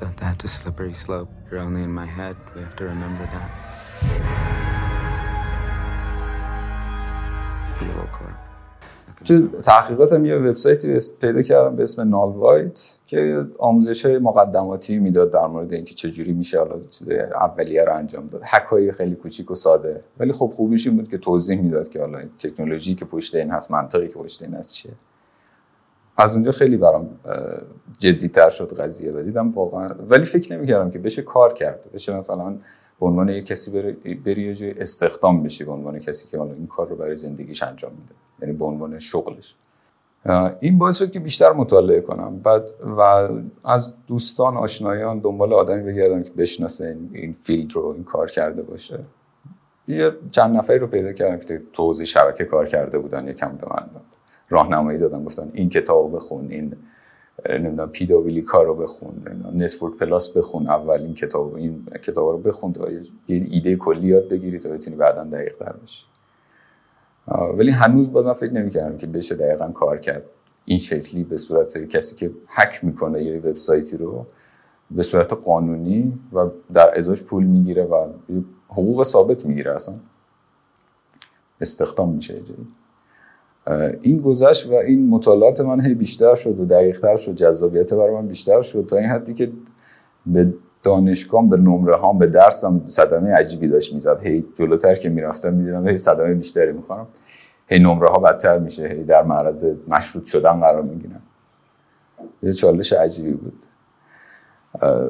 But 0.00 0.16
that's 0.16 0.44
a 0.44 0.48
slippery 0.48 0.94
slope. 0.94 1.30
You're 1.50 1.60
only 1.60 1.82
in 1.82 1.92
my 1.92 2.06
head. 2.06 2.36
We 2.54 2.62
have 2.62 2.74
to 2.76 2.84
remember 2.84 3.26
that. 3.34 3.50
Evil 7.82 8.08
Corp. 8.16 8.36
تو 9.24 9.48
تحقیقاتم 9.48 10.24
یه 10.24 10.36
وبسایتی 10.36 10.98
پیدا 11.20 11.42
کردم 11.42 11.76
به 11.76 11.82
اسم 11.82 12.08
نال 12.08 12.28
وایت 12.28 12.98
که 13.06 13.46
آموزش 13.58 14.06
های 14.06 14.18
مقدماتی 14.18 14.98
می‌داد 14.98 15.32
در 15.32 15.46
مورد 15.46 15.72
اینکه 15.72 15.94
چجوری 15.94 16.32
میشه 16.32 16.58
حالا 16.58 16.80
چیز 16.90 17.08
اولیه 17.10 17.84
رو 17.84 17.94
انجام 17.94 18.26
داد 18.26 18.42
هکای 18.44 18.92
خیلی 18.92 19.14
کوچیک 19.14 19.50
و 19.50 19.54
ساده 19.54 20.00
ولی 20.18 20.32
خب 20.32 20.52
خوبیش 20.56 20.86
این 20.86 20.96
بود 20.96 21.08
که 21.08 21.18
توضیح 21.18 21.60
می‌داد 21.60 21.88
که 21.88 22.00
حالا 22.00 22.22
تکنولوژی 22.38 22.94
که 22.94 23.04
پشت 23.04 23.34
این 23.34 23.50
هست 23.50 23.70
منطقی 23.70 24.08
که 24.08 24.14
پشت 24.14 24.42
این 24.42 24.54
هست 24.54 24.72
چیه 24.72 24.92
از 26.16 26.34
اونجا 26.34 26.52
خیلی 26.52 26.76
برام 26.76 27.08
جدی 27.98 28.28
تر 28.28 28.48
شد 28.48 28.80
قضیه 28.80 29.12
و 29.12 29.22
دیدم 29.22 29.50
واقعا. 29.50 29.88
ولی 30.08 30.24
فکر 30.24 30.56
نمی‌کردم 30.56 30.90
که 30.90 30.98
بشه 30.98 31.22
کار 31.22 31.52
کرد. 31.52 31.92
بشه 31.92 32.18
مثلا 32.18 32.50
به 33.00 33.06
عنوان 33.06 33.28
یک 33.28 33.46
کسی 33.46 33.70
بری, 33.70 34.14
بری 34.14 34.42
یه 34.42 34.54
جای 34.54 34.80
استخدام 34.80 35.42
بشی 35.42 35.64
به 35.64 35.72
عنوان 35.72 35.98
کسی 35.98 36.28
که 36.28 36.38
حالا 36.38 36.52
این 36.52 36.66
کار 36.66 36.88
رو 36.88 36.96
برای 36.96 37.16
زندگیش 37.16 37.62
انجام 37.62 37.92
میده. 37.92 38.14
یعنی 38.42 38.52
به 38.54 38.64
عنوان 38.64 38.98
شغلش. 38.98 39.56
این 40.60 40.78
باعث 40.78 40.98
شد 40.98 41.10
که 41.10 41.20
بیشتر 41.20 41.52
مطالعه 41.52 42.00
کنم. 42.00 42.38
بعد 42.38 42.70
و 42.98 43.28
از 43.64 43.94
دوستان 44.06 44.56
آشنایان 44.56 45.18
دنبال 45.18 45.52
آدمی 45.52 45.82
بگردم 45.82 46.22
که 46.22 46.32
بشناسه 46.32 46.86
این, 46.86 47.10
این 47.12 47.32
field 47.32 47.72
رو 47.72 47.86
این 47.86 48.04
کار 48.04 48.30
کرده 48.30 48.62
باشه. 48.62 48.98
یه 49.88 50.10
چند 50.30 50.56
نفری 50.56 50.78
رو 50.78 50.86
پیدا 50.86 51.12
کردم 51.12 51.38
که 51.38 51.62
تو 51.72 51.82
حوزه 51.82 52.04
شبکه 52.04 52.44
کار 52.44 52.66
کرده 52.66 52.98
بودن 52.98 53.28
یکم 53.28 53.56
به 53.56 53.66
من. 53.70 53.90
راهنمایی 54.50 54.98
دادن 54.98 55.24
گفتن 55.24 55.50
این 55.52 55.68
کتاب 55.68 56.16
بخون 56.16 56.50
این 56.50 56.76
نمی‌دونم 57.50 57.88
PWK 57.88 58.66
رو 58.66 58.74
بخون 58.74 59.42
Network 59.54 59.96
Plus 59.96 60.30
بخون 60.30 60.66
اول 60.66 61.00
این 61.00 61.14
کتاب 61.14 61.54
این 61.54 61.86
کتاب 62.02 62.30
رو 62.30 62.38
بخون 62.38 62.72
تا 62.72 62.90
یه 62.90 63.02
ایده 63.28 63.76
کلی 63.76 64.08
یاد 64.08 64.28
بگیری 64.28 64.58
تا 64.58 64.68
بتونی 64.68 64.96
بعدا 64.96 65.24
دقیق 65.24 65.56
تر 65.56 65.72
بشی. 65.72 66.06
ولی 67.28 67.70
هنوز 67.70 68.12
بازم 68.12 68.32
فکر 68.32 68.52
نمی‌کردم 68.52 68.96
که 68.96 69.06
بشه 69.06 69.34
دقیقا 69.34 69.68
کار 69.68 69.98
کرد. 69.98 70.22
این 70.64 70.78
شکلی 70.78 71.24
به 71.24 71.36
صورت 71.36 71.78
کسی 71.78 72.16
که 72.16 72.30
حک 72.46 72.84
می‌کنه 72.84 73.24
یه 73.24 73.38
وبسایتی 73.38 73.96
رو 73.96 74.26
به 74.90 75.02
صورت 75.02 75.32
قانونی 75.32 76.18
و 76.32 76.48
در 76.72 76.98
ازاش 76.98 77.22
پول 77.22 77.44
می‌گیره 77.44 77.84
و 77.84 78.08
حقوق 78.68 79.02
ثابت 79.02 79.46
می‌گیره 79.46 79.74
اصلا 79.74 79.94
استخدام 81.60 82.14
میشه 82.14 82.34
جایی. 82.34 82.66
این 84.02 84.16
گذشت 84.16 84.70
و 84.70 84.74
این 84.74 85.08
مطالعات 85.08 85.60
من 85.60 85.80
هی 85.80 85.94
بیشتر 85.94 86.34
شد 86.34 86.60
و 86.60 86.64
دقیقتر 86.64 87.16
شد 87.16 87.34
جذابیت 87.34 87.94
برای 87.94 88.14
من 88.14 88.26
بیشتر 88.26 88.62
شد 88.62 88.86
تا 88.88 88.96
این 88.96 89.06
حدی 89.06 89.34
که 89.34 89.52
به 90.26 90.54
دانشگاه 90.82 91.48
به 91.48 91.56
نمره 91.56 91.96
هام 91.96 92.18
به 92.18 92.26
درسم 92.26 92.82
صدمه 92.86 93.32
عجیبی 93.32 93.68
داشت 93.68 93.94
می‌زد. 93.94 94.20
هی 94.22 94.44
جلوتر 94.54 94.94
که 94.94 95.08
می‌رفتم 95.08 95.54
می‌دیدم 95.54 95.88
هی 95.88 95.96
صدمه 95.96 96.34
بیشتری 96.34 96.72
می‌خوام 96.72 97.06
هی 97.66 97.78
نمره 97.78 98.08
ها 98.08 98.18
بدتر 98.18 98.58
میشه 98.58 98.86
هی 98.86 99.04
در 99.04 99.22
معرض 99.22 99.66
مشروط 99.88 100.24
شدن 100.24 100.60
قرار 100.60 100.82
می‌گیرم. 100.82 101.22
یه 102.42 102.52
چالش 102.52 102.92
عجیبی 102.92 103.32
بود. 103.32 103.64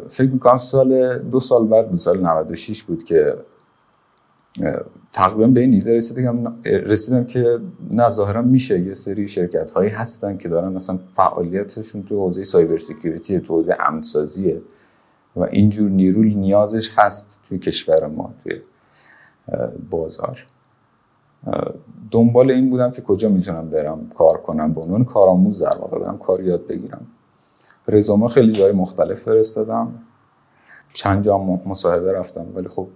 فکر 0.09 0.31
می‌کنم 0.31 0.57
سال 0.57 1.19
دو 1.19 1.41
سال 1.41 1.67
بعد 1.67 1.89
بود 1.89 1.99
سال 1.99 2.21
96 2.21 2.83
بود 2.83 3.05
که 3.05 3.35
تقریبا 5.13 5.47
به 5.47 5.61
این 5.61 5.73
ایده 5.73 5.97
رسیدم 5.97 6.61
رسیدم 6.65 7.25
که 7.25 7.61
نه 7.91 8.09
ظاهرا 8.09 8.43
میشه 8.43 8.81
یه 8.81 8.95
سری 8.95 9.29
شرکت 9.29 9.71
هایی 9.71 9.91
هستن 9.91 10.37
که 10.37 10.49
دارن 10.49 10.73
مثلا 10.73 10.99
فعالیتشون 11.13 12.03
تو 12.03 12.17
حوزه 12.17 12.45
سایبر 12.45 12.77
سکیوریتی 12.77 13.41
تو 13.41 13.55
حوزه 13.55 13.77
امن 13.81 14.03
سازیه 14.03 14.63
و 15.37 15.43
اینجور 15.43 15.91
نیرو 15.91 16.23
نیازش 16.23 16.91
هست 16.95 17.41
توی 17.49 17.59
کشور 17.59 18.07
ما 18.07 18.35
توی 18.45 18.61
بازار. 19.91 20.47
دنبال 22.11 22.51
این 22.51 22.71
بودم 22.71 22.91
که 22.91 23.03
کجا 23.03 23.29
می‌تونم 23.29 23.71
برم 23.71 24.09
کار 24.19 24.37
کنم. 24.39 24.73
به 24.73 24.81
عنوان 24.81 25.05
کارآموز 25.05 25.63
در 25.63 25.79
واقع 25.79 25.99
برم 25.99 26.19
کار 26.19 26.45
یاد 26.45 26.67
بگیرم. 26.67 27.07
رزومه 27.89 28.29
خیلی 28.29 28.53
جای 28.53 28.73
مختلف 28.73 29.21
فرستادم. 29.21 29.95
چند 30.93 31.25
جا 31.25 31.39
مصاحبه 31.39 32.13
رفتم. 32.13 32.47
ولی 32.55 32.69
خب 32.69 32.89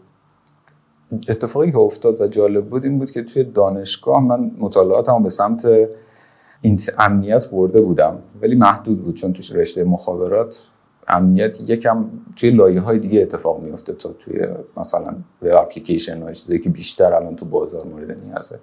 اتفاقی 1.29 1.73
که 1.73 1.79
افتاد 1.79 2.21
و 2.21 2.27
جالب 2.27 2.67
بود 2.67 2.85
این 2.85 2.99
بود 2.99 3.11
که 3.11 3.23
توی 3.23 3.45
دانشگاه 3.45 4.25
من 4.25 4.51
مطالعاتم 4.59 5.23
به 5.23 5.31
سمت 5.31 5.69
امنیت 6.99 7.51
برده 7.51 7.81
بودم. 7.81 8.19
ولی 8.43 8.57
محدود 8.57 9.05
بود 9.05 9.15
چون 9.15 9.33
توش 9.33 9.53
رشته 9.53 9.85
مخابرات 9.85 10.63
امنیت 11.09 11.71
یکم 11.71 12.11
توی 12.37 12.51
لایه 12.51 12.81
های 12.81 12.99
دیگه 12.99 13.23
اتفاق 13.23 13.63
میفته 13.63 13.93
تا 13.93 14.09
توی 14.09 14.47
مثلا 14.77 15.17
وب 15.43 15.55
اپلیکیشن 15.55 16.23
و 16.23 16.33
چیزایی 16.33 16.61
که 16.61 16.71
بیشتر 16.71 17.15
الان 17.15 17.37
تو 17.37 17.47
بازار 17.47 17.85
مورد 17.85 18.29
نیازه 18.29 18.59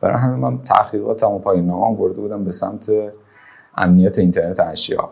برای 0.00 0.16
همین 0.16 0.38
من 0.38 0.62
تحقیقاتم 0.62 1.30
و 1.32 1.38
پایین 1.38 1.66
برده 1.96 2.20
بودم 2.20 2.44
به 2.44 2.50
سمت 2.50 2.92
امنیت 3.76 4.18
اینترنت 4.18 4.60
اشیا. 4.60 5.10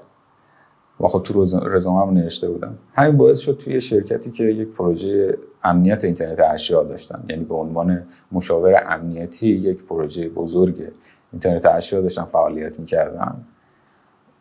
و 1.00 1.06
خب 1.06 1.22
تو 1.22 1.42
رزومه 1.42 2.12
نوشته 2.12 2.48
بودم. 2.48 2.78
همین 2.92 3.16
باعث 3.16 3.38
شد 3.38 3.56
توی 3.56 3.80
شرکتی 3.80 4.30
که 4.30 4.44
یک 4.44 4.68
پروژه 4.68 5.38
امنیت 5.64 6.04
اینترنت 6.04 6.40
اشیا 6.40 6.82
داشتن 6.82 7.24
یعنی 7.28 7.44
به 7.44 7.54
عنوان 7.54 8.06
مشاور 8.32 8.82
امنیتی 8.86 9.48
یک 9.48 9.82
پروژه 9.82 10.28
بزرگ 10.28 10.92
اینترنت 11.32 11.66
اشیا 11.66 12.00
داشتن 12.00 12.24
فعالیت 12.24 12.80
می‌کردن 12.80 13.44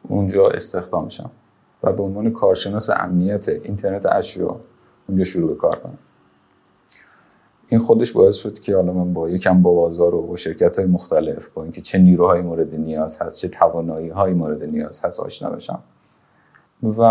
اونجا 0.09 0.47
استخدام 0.47 1.09
شم 1.09 1.31
و 1.83 1.93
به 1.93 2.03
عنوان 2.03 2.31
کارشناس 2.31 2.89
امنیت 2.89 3.49
اینترنت 3.49 4.05
اشیا 4.05 4.59
اونجا 5.07 5.23
شروع 5.23 5.49
به 5.49 5.55
کار 5.55 5.75
کنم. 5.75 5.97
این 7.69 7.79
خودش 7.79 8.11
باعث 8.11 8.35
شد 8.35 8.59
که 8.59 8.75
حالا 8.75 8.93
من 8.93 9.13
با 9.13 9.29
یکم 9.29 9.61
با 9.61 9.73
بازار 9.73 10.15
و 10.15 10.21
با 10.21 10.35
شرکت 10.35 10.79
های 10.79 10.87
مختلف 10.87 11.47
با 11.47 11.63
اینکه 11.63 11.81
چه 11.81 11.97
نیروهای 11.97 12.41
مورد 12.41 12.75
نیاز 12.75 13.21
هست 13.21 13.41
چه 13.41 13.47
توانایی 13.47 14.09
های 14.09 14.33
مورد 14.33 14.63
نیاز 14.63 15.05
هست 15.05 15.19
آشنا 15.19 15.49
بشم. 15.49 15.83
و 16.83 17.01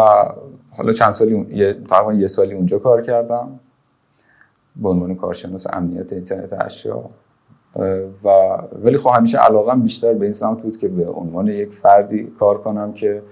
حالا 0.77 0.93
چند 0.93 1.11
سالی 1.11 1.47
یه 1.51 1.75
تقریبا 1.75 2.13
یه 2.13 2.27
سالی 2.27 2.55
اونجا 2.55 2.79
کار 2.79 3.03
کردم 3.03 3.61
به 4.77 4.89
عنوان 4.89 5.15
کارشناس 5.15 5.67
امنیت 5.73 6.13
اینترنت 6.13 6.53
اشیا. 6.53 7.05
و 8.25 8.29
ولی 8.83 8.99
خب 8.99 9.11
همیشه 9.17 9.39
علاقم 9.39 9.83
بیشتر 9.83 10.15
به 10.15 10.25
این 10.25 10.33
سمت 10.33 10.63
بود 10.63 10.77
که 10.77 10.89
به 10.89 11.11
عنوان 11.11 11.47
یک 11.47 11.75
فردی 11.75 12.25
کار 12.39 12.63
کنم 12.63 12.93
که 12.93 13.23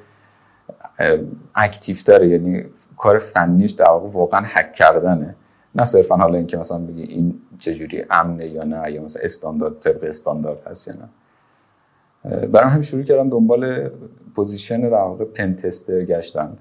active 1.55 1.97
داره. 2.07 2.29
یعنی 2.29 2.65
کار 2.99 3.19
فنیش 3.19 3.71
در 3.71 3.87
واقع 3.89 4.09
واقعا 4.09 4.41
هک 4.41 4.73
کردنه. 4.73 5.37
نه 5.75 5.85
صرفا 5.85 6.17
حالا 6.17 6.39
اینکه 6.39 6.57
مثلا 6.57 6.79
بگی 6.79 7.03
این 7.03 7.41
چجوری 7.59 8.05
امنه 8.11 8.47
یا 8.47 8.65
نه 8.65 8.93
یا 8.93 9.03
مثلا 9.03 9.23
استاندارد 9.25 9.79
طبق 9.79 10.05
استاندارد 10.05 10.63
هست 10.67 10.89
یا 10.89 10.95
نه. 10.95 11.09
برام 12.47 12.71
هم 12.71 12.81
شروع 12.81 13.03
کردم 13.03 13.29
دنبال 13.29 13.91
position 14.35 14.81
در 14.81 14.89
واقع 14.89 15.25
pentester 15.25 16.05
گشتن 16.05 16.57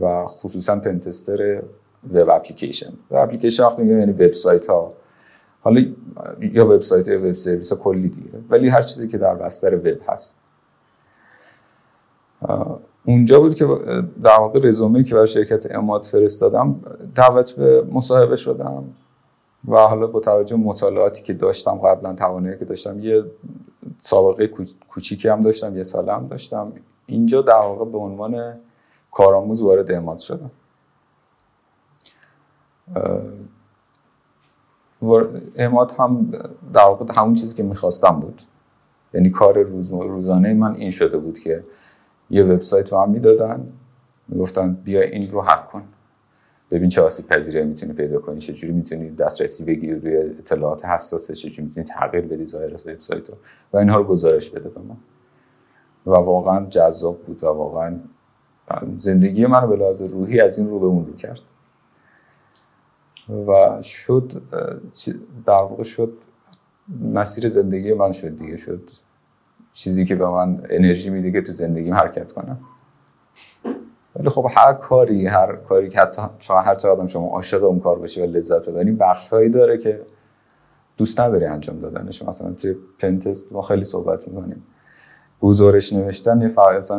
و 0.00 0.26
خصوصا 0.26 0.76
pentester 0.76 1.62
web 2.14 2.28
application 2.30 2.92
web 3.10 3.16
application 3.16 3.64
وقتی 3.64 3.82
میگم 3.82 3.98
یعنی 3.98 4.12
وبسایت 4.12 4.66
ها 4.66 4.88
حالا 5.60 5.82
یا 6.40 6.66
وبسایت 6.66 7.08
یا 7.08 7.18
وب 7.18 7.34
سرویس 7.34 7.72
ها 7.72 7.78
کلی 7.78 8.08
دیگه 8.08 8.38
ولی 8.50 8.68
هر 8.68 8.82
چیزی 8.82 9.08
که 9.08 9.18
در 9.18 9.34
بستر 9.34 9.76
وب 9.76 10.00
هست. 10.08 10.42
اونجا 13.04 13.40
بود 13.40 13.54
که 13.54 13.64
در 14.22 14.38
واقع 14.38 14.60
رزومه 14.68 15.04
که 15.04 15.14
برای 15.14 15.26
شرکت 15.26 15.76
اماد 15.76 16.04
فرستادم 16.04 16.80
دعوت 17.14 17.52
به 17.52 17.82
مصاحبه 17.92 18.36
شدم 18.36 18.84
و 19.68 19.76
حالا 19.76 20.06
با 20.06 20.20
توجه 20.20 20.56
مطالعاتی 20.56 21.22
که 21.22 21.32
داشتم 21.32 21.78
قبلا 21.78 22.12
توانایی 22.12 22.58
که 22.58 22.64
داشتم 22.64 23.00
یه 23.00 23.24
سابقه 24.00 24.50
کوچیکی 24.88 25.28
هم 25.28 25.40
داشتم 25.40 25.76
یه 25.76 25.82
ساله 25.82 26.12
هم 26.12 26.26
داشتم. 26.28 26.72
اینجا 27.06 27.42
در 27.42 27.52
واقع 27.52 27.84
به 27.84 27.98
عنوان 27.98 28.60
کارآموز 29.12 29.62
وارد 29.62 29.92
اماد 29.92 30.18
شدم. 30.18 30.50
اماد 35.56 35.92
هم 35.98 36.30
در 36.72 36.82
واقع 36.82 37.14
همون 37.16 37.34
چیزی 37.34 37.54
که 37.54 37.62
می‌خواستم 37.62 38.20
بود. 38.20 38.42
یعنی 39.14 39.30
کار 39.30 39.62
روز 39.62 39.92
روزانه 39.92 40.54
من 40.54 40.74
این 40.74 40.90
شده 40.90 41.18
بود 41.18 41.38
که 41.38 41.64
یه 42.30 42.44
وبسایت 42.44 42.92
رو 42.92 42.98
هم 42.98 43.10
می‌دادن 43.10 43.72
می‌گفتن 44.28 44.72
بیا 44.74 45.00
این 45.00 45.30
رو 45.30 45.42
حک 45.42 45.68
کن. 45.68 45.82
ببین 46.70 46.88
چه 46.88 47.02
آسیب 47.02 47.26
پذیری 47.26 47.64
می‌تونی 47.64 47.92
پیدا 47.92 48.18
کنی 48.18 48.40
چجوری 48.40 48.72
می‌تونی 48.72 49.10
دسترسی 49.10 49.64
بگیری 49.64 49.94
روی 49.94 50.16
اطلاعات 50.16 50.84
حساسه 50.84 51.34
چجوری 51.34 51.62
می‌تونی 51.62 51.86
تغییر 51.86 52.26
بدی 52.26 52.46
ظاهرات 52.46 52.86
وبسایت 52.86 53.30
رو. 53.30 53.36
و 53.72 53.76
اینها 53.76 53.96
رو 53.96 54.04
گزارش 54.04 54.50
بده 54.50 54.68
به 54.68 54.80
ما. 54.80 54.96
و 56.06 56.10
واقعا 56.10 56.66
جذاب 56.66 57.18
بود 57.18 57.44
و 57.44 57.46
واقعا 57.46 57.98
زندگی 58.98 59.46
من 59.46 59.70
به 59.70 59.76
لحاظ 59.76 60.02
روحی 60.02 60.40
از 60.40 60.58
این 60.58 60.68
رو 60.68 60.78
به 60.78 60.86
اون 60.86 61.04
رو 61.04 61.16
کرد. 61.16 61.40
و 63.46 63.82
شد 63.82 64.42
در 65.46 65.52
واقع 65.52 65.82
شد 65.82 66.12
مسیر 67.00 67.48
زندگی 67.48 67.94
من 67.94 68.12
شد 68.12 68.36
دیگه. 68.36 68.56
شد 68.56 68.90
چیزی 69.72 70.04
که 70.04 70.14
به 70.14 70.30
من 70.30 70.62
انرژی 70.70 71.10
میده 71.10 71.32
که 71.32 71.42
تو 71.42 71.52
زندگیم 71.52 71.94
حرکت 71.94 72.32
کنم. 72.32 72.58
ولی 74.16 74.28
خب 74.28 74.46
هر 74.56 74.72
کاری 74.72 75.26
هر 75.26 75.56
کاری 75.56 75.88
که 75.88 76.00
حتی 76.00 76.22
هر 76.50 76.74
چقدر 76.74 77.06
شما 77.06 77.26
عاشق 77.26 77.64
اون 77.64 77.80
کار 77.80 77.98
باشی 77.98 78.22
و 78.22 78.26
لذت 78.26 78.68
ببری 78.68 78.92
بخشهایی 78.92 79.48
داره 79.48 79.78
که 79.78 80.06
دوست 80.96 81.20
نداری 81.20 81.44
انجام 81.44 81.78
دادنش. 81.78 82.22
مثلا 82.22 82.52
توی 82.52 82.76
پنتست 82.98 83.52
ما 83.52 83.62
خیلی 83.62 83.84
صحبت 83.84 84.28
می‌کنیم. 84.28 84.62
گزارش 85.40 85.92
نوشتن 85.92 86.40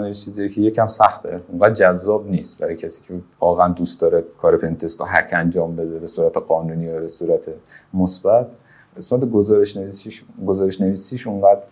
یه 0.05 0.13
چیزی 0.13 0.49
که 0.49 0.61
یکم 0.61 0.87
سخته. 0.87 1.41
اونقدر 1.47 1.73
جذاب 1.73 2.29
نیست 2.29 2.57
برای 2.57 2.75
کسی 2.75 3.03
که 3.03 3.13
واقعا 3.39 3.67
دوست 3.67 4.01
داره 4.01 4.25
کار 4.41 4.57
پنتست 4.57 4.99
رو 4.99 5.05
هک 5.05 5.29
انجام 5.33 5.75
بده 5.75 5.99
به 5.99 6.07
صورت 6.07 6.37
قانونی 6.37 6.87
و 6.87 6.99
به 6.99 7.07
صورت 7.07 7.49
مثبت. 7.93 8.55
قسمت 8.97 9.25
گزارش 9.25 9.77
نویسیش 9.77 10.23
گزارش 10.47 10.81
نویسیش 10.81 11.27
اونقدر 11.27 11.67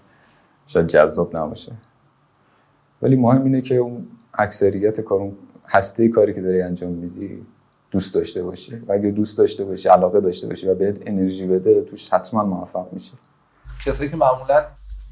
شاید 0.68 0.88
جذاب 0.88 1.38
نباشه. 1.38 1.72
ولی 3.01 3.16
مهم 3.16 3.43
اینه 3.43 3.61
که 3.61 3.76
اون 3.76 4.07
اکثریت 4.34 5.01
کار 5.01 5.32
هسته 5.68 6.07
کاری 6.07 6.34
که 6.34 6.41
داری 6.41 6.61
انجام 6.61 6.91
میدی 6.91 7.45
دوست 7.91 8.13
داشته 8.16 8.43
باشی. 8.43 8.76
و 8.88 8.93
اگه 8.93 9.11
دوست 9.11 9.38
داشته 9.38 9.66
باشی 9.66 9.89
علاقه 9.89 10.20
داشته 10.20 10.47
باشی 10.47 10.68
و 10.68 10.76
بهت 10.76 10.97
انرژی 11.05 11.47
بده 11.47 11.82
توش 11.82 12.13
حتما 12.13 12.43
موفق 12.43 12.93
میشی. 12.93 13.13
کسایی 13.86 14.09
که 14.09 14.18
معمولا 14.18 14.66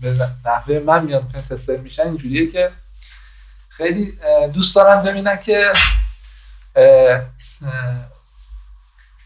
به 0.04 0.16
نحوه 0.46 0.80
من 0.80 1.06
میان 1.06 1.28
پنتستر 1.28 1.78
میشن 1.78 2.04
اینجوریه 2.04 2.52
که 2.52 2.72
خیلی 3.70 4.18
دوست 4.54 4.76
دارن 4.76 5.04
ببینن 5.04 5.38
که 5.38 5.72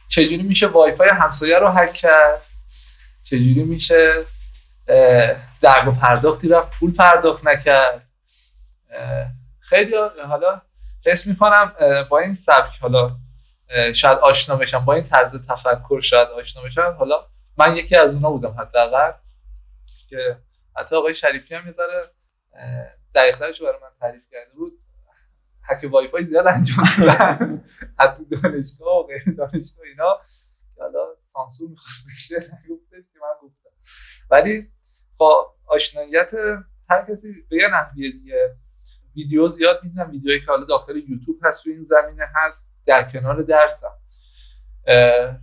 چجوری 0.07 0.43
میشه 0.43 0.67
وای 0.67 0.95
فای 0.95 1.09
همسایه 1.09 1.59
رو 1.59 1.67
هک 1.67 1.93
کرد 1.93 2.41
چجوری 3.23 3.63
میشه 3.63 4.13
درگ 5.61 5.87
و 5.87 5.91
پرداختی 5.91 6.49
رفت 6.49 6.79
پول 6.79 6.93
پرداخت 6.93 7.45
نکرد. 7.45 8.07
خیلی 9.59 9.93
حالا 10.27 10.61
حس 11.05 11.27
می‌کنم 11.27 11.73
با 12.09 12.19
این 12.19 12.35
سبک 12.35 12.79
حالا 12.81 13.15
شاید 13.93 14.17
آشنا 14.17 14.55
بشم 14.55 14.85
با 14.85 14.93
این 14.93 15.03
طرز 15.03 15.31
تفکر 15.47 16.01
شاید 16.01 16.27
آشنا 16.27 16.63
بشم 16.63 16.95
حالا 16.99 17.25
من 17.57 17.77
یکی 17.77 17.95
از 17.95 18.13
اونا 18.13 18.31
بودم 18.31 18.55
حداقل 18.59 19.11
که 20.09 20.37
حتی 20.77 20.95
آقای 20.95 21.13
شریفی 21.13 21.55
هم 21.55 21.67
یه 21.67 21.71
ذره 21.71 22.11
دقیقترش 23.15 23.61
برای 23.61 23.79
من 23.81 23.89
تعریف 23.99 24.27
کرده 24.31 24.53
بود. 24.53 24.79
حک 25.69 25.91
وای 25.91 26.07
فای 26.07 26.23
زیاد 26.23 26.47
انجام 26.47 26.85
دادن. 26.99 27.65
حتی 27.99 28.25
دانشگاه 28.25 28.99
و 28.99 29.03
غیر 29.03 29.23
دانشگاه 29.37 29.85
اینا. 29.85 30.21
حالا 30.79 31.15
سانسور 31.23 31.69
می‌خواست 31.69 32.07
بشه 32.13 32.35
نگفتش 32.35 33.03
که 33.13 33.19
من 33.21 33.47
گفتم. 33.49 33.69
ولی 34.29 34.71
با 35.19 35.55
آشناییت 35.67 36.29
هر 36.89 37.05
کسی 37.09 37.45
به 37.49 37.55
یه 37.55 37.67
نحویه 37.67 38.11
دیگه. 38.11 38.55
ویدیو 39.15 39.47
زیاد 39.47 39.83
می‌دونم 39.83 40.11
ویدیوهایی 40.11 40.41
که 40.41 40.47
حالا 40.47 40.65
داخل 40.65 40.97
یوتیوب 40.97 41.39
هست 41.43 41.63
تو 41.63 41.69
این 41.69 41.87
زمینه 41.89 42.25
هست. 42.35 42.71
در 42.85 43.11
کنار 43.11 43.41
درسم. 43.41 43.93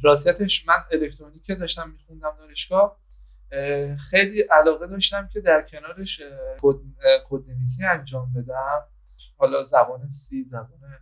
راستیتش 0.02 0.66
من 0.68 0.84
الکترونیک 0.92 1.46
داشتم 1.48 1.90
میخوندم 1.90 2.36
دانشگاه 2.38 3.03
خیلی 4.10 4.40
علاقه 4.40 4.86
داشتم 4.86 5.28
که 5.32 5.40
در 5.40 5.62
کنارش 5.62 6.22
کد 7.28 7.48
نویسی 7.48 7.86
انجام 7.86 8.32
بدم. 8.32 8.86
حالا 9.36 9.64
زبان 9.64 10.10
سی 10.10 10.44
زبان 10.44 10.98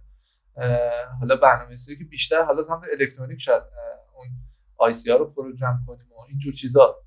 حالا 1.21 1.37
برنامه‌نویسی 1.37 1.99
که 1.99 2.05
بیشتر 2.05 2.43
حالا 2.43 2.65
هم 2.65 2.83
الکترونیک 2.93 3.41
شد 3.41 3.69
اون 4.15 4.29
IC 4.77 5.11
رو 5.11 5.25
program 5.25 5.85
کنیم 5.87 6.13
و 6.13 6.21
اینجور 6.29 6.53
چیزا. 6.53 7.03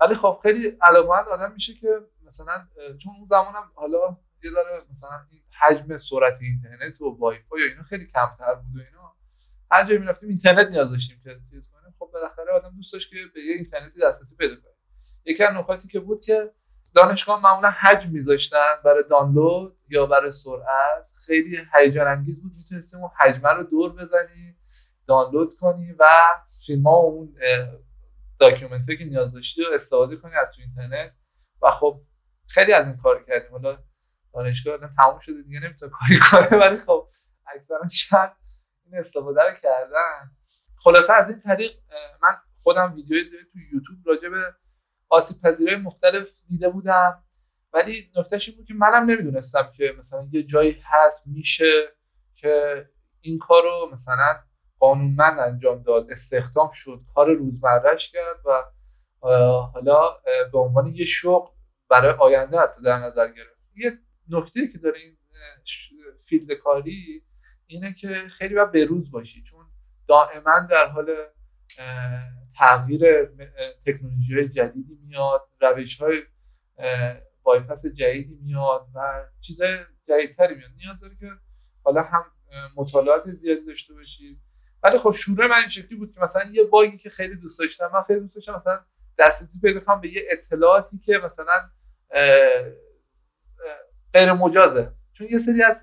ولی 0.00 0.14
خب 0.14 0.40
خیلی 0.42 0.78
علاقمند 0.80 1.28
آدم 1.28 1.52
میشه 1.52 1.74
که 1.74 1.88
مثلا 2.26 2.66
چون 3.02 3.12
اون 3.18 3.26
زمانم 3.30 3.70
حالا 3.74 4.16
یه 4.44 4.50
ذره 4.50 4.80
مثلا 4.92 5.26
این 5.30 5.42
حجم 5.60 5.98
سرعت 5.98 6.38
اینترنت 6.40 7.00
و 7.00 7.16
وای 7.18 7.38
فای 7.38 7.62
و 7.62 7.70
اینا 7.70 7.82
خیلی 7.82 8.06
کمتر 8.06 8.54
بود 8.54 8.76
و 8.76 8.78
اینا. 8.78 9.16
هر 9.70 9.84
جایی 9.84 9.98
می‌رفتیم 9.98 10.28
اینترنت 10.28 10.68
نیاز 10.68 10.90
داشتیم 10.90 11.20
که 11.24 11.40
خب 12.00 12.10
بالاخره 12.12 12.52
آدم 12.52 12.76
دوست 12.76 12.92
داشت 12.92 13.10
که 13.10 13.16
به 13.34 13.40
یه 13.40 13.54
اینترنتی 13.54 14.00
دسترسی 14.00 14.36
پیدا 14.36 14.54
کنه. 14.54 14.72
یکی 15.24 15.44
از 15.44 15.54
نکاتی 15.54 15.88
که 15.88 16.00
بود 16.00 16.24
که 16.24 16.54
دانشگاه 16.94 17.42
معمولا 17.42 17.70
حجم 17.70 18.10
میذاشتن 18.10 18.74
برای 18.84 19.04
دانلود 19.10 19.78
یا 19.88 20.06
برای 20.06 20.32
سرعت. 20.32 21.08
خیلی 21.26 21.58
هیجان 21.74 22.06
انگیز 22.06 22.42
بود. 22.42 22.52
می‌تونستیم 22.56 23.00
اون 23.00 23.10
حجمه 23.18 23.48
رو 23.48 23.62
دور 23.62 23.92
بزنی 23.92 24.56
دانلود 25.06 25.54
کنی 25.60 25.92
و 25.92 26.04
فیلم 26.66 26.86
اون 26.86 27.34
داکیومنتری 28.38 28.98
که 28.98 29.04
نیاز 29.04 29.32
داشتی 29.32 29.62
رو 29.62 29.74
استفاده 29.74 30.16
کنی 30.16 30.34
از 30.34 30.48
تو 30.56 30.62
اینترنت. 30.62 31.12
و 31.62 31.70
خب 31.70 32.02
خیلی 32.46 32.72
از 32.72 32.86
این 32.86 32.96
کار 32.96 33.24
کردیم. 33.24 33.50
حالا 33.50 33.78
دانشگاه 34.34 34.78
تموم 34.96 35.18
شده 35.18 35.42
دیگه 35.42 35.60
نمی‌تونه 35.60 35.92
کاری 35.92 36.20
کنه. 36.30 36.60
ولی 36.60 36.76
خب 36.76 37.08
اکثرا 37.54 37.88
شاید 37.88 38.30
این 38.84 39.00
استفاده 39.00 39.40
رو 39.42 39.54
کردن. 39.62 40.36
خلاصه 40.82 41.12
از 41.12 41.28
این 41.28 41.40
طریق 41.40 41.72
من 42.22 42.36
خودم 42.56 42.94
ویدیو 42.94 43.24
تو 43.52 43.58
یوتیوب 43.58 43.98
راجع 44.06 44.28
به 44.28 44.54
آسیب 45.08 45.40
پذیرای 45.42 45.76
مختلف 45.76 46.30
دیده 46.48 46.68
بودم. 46.68 47.24
ولی 47.72 48.10
نکتهش 48.16 48.48
این 48.48 48.56
بود 48.56 48.66
که 48.66 48.74
منم 48.74 49.10
نمی‌دونستم 49.10 49.72
که 49.76 49.94
مثلا 49.98 50.28
یه 50.32 50.42
جایی 50.42 50.82
هست 50.84 51.26
میشه 51.26 51.96
که 52.34 52.86
این 53.20 53.38
کار 53.38 53.62
رو 53.62 53.90
مثلا 53.92 54.40
قانونمند 54.78 55.38
انجام 55.38 55.82
داد 55.82 56.10
استخدام 56.10 56.70
شد 56.72 57.00
کار 57.14 57.34
روزمرهش 57.34 58.12
کرد 58.12 58.46
و 58.46 58.64
حالا 59.74 60.16
به 60.52 60.58
عنوان 60.58 60.94
یه 60.94 61.04
شغل 61.04 61.50
برای 61.88 62.12
آینده 62.12 62.58
حتی 62.58 62.82
در 62.82 62.98
نظر 62.98 63.28
گرفت. 63.28 63.60
یه 63.74 63.98
نکته 64.28 64.68
که 64.68 64.78
داره 64.78 65.00
این 65.00 65.16
field 66.26 66.52
کاری 66.52 67.24
اینه 67.66 67.92
که 67.92 68.26
خیلی 68.28 68.54
باید 68.54 68.72
بروز 68.72 69.10
باشی. 69.10 69.42
چون 69.42 69.69
دائما 70.10 70.66
در 70.70 70.86
حال 70.86 71.16
تغییر 72.58 73.24
تکنولوژی 73.86 74.34
های 74.34 74.48
جدیدی 74.48 74.98
میاد 75.06 75.48
روش 75.60 76.00
های 76.00 76.22
بایپس 77.42 77.86
جدیدی 77.86 78.38
میاد 78.42 78.86
و 78.94 79.24
چیزای 79.40 79.78
جدیدتری 80.08 80.54
میاد. 80.54 80.70
نیاز 80.76 81.00
داره 81.00 81.16
که 81.20 81.30
حالا 81.82 82.02
هم 82.02 82.24
مطالعات 82.76 83.30
زیادی 83.30 83.66
داشته 83.66 83.94
باشید. 83.94 84.40
ولی 84.82 84.98
خب 84.98 85.12
شروع 85.12 85.46
من 85.46 85.56
این 85.56 85.68
شکلی 85.68 85.98
بود 85.98 86.14
که 86.14 86.20
مثلا 86.20 86.50
یه 86.52 86.64
باگی 86.64 86.98
که 86.98 87.10
خیلی 87.10 87.36
دوست 87.36 87.58
داشتم 87.58 87.90
من 87.94 88.02
خیلی 88.02 88.20
دوست 88.20 88.34
داشتم 88.34 88.54
مثلا 88.54 88.80
دسترسی 89.18 89.60
پیدا 89.60 89.80
کنم 89.80 90.00
به 90.00 90.08
یه 90.08 90.22
اطلاعاتی 90.30 90.98
که 90.98 91.18
مثلا 91.18 91.70
غیر 94.12 94.32
مجازه 94.32 94.92
چون 95.12 95.26
یه 95.30 95.38
سری 95.38 95.62
از 95.62 95.76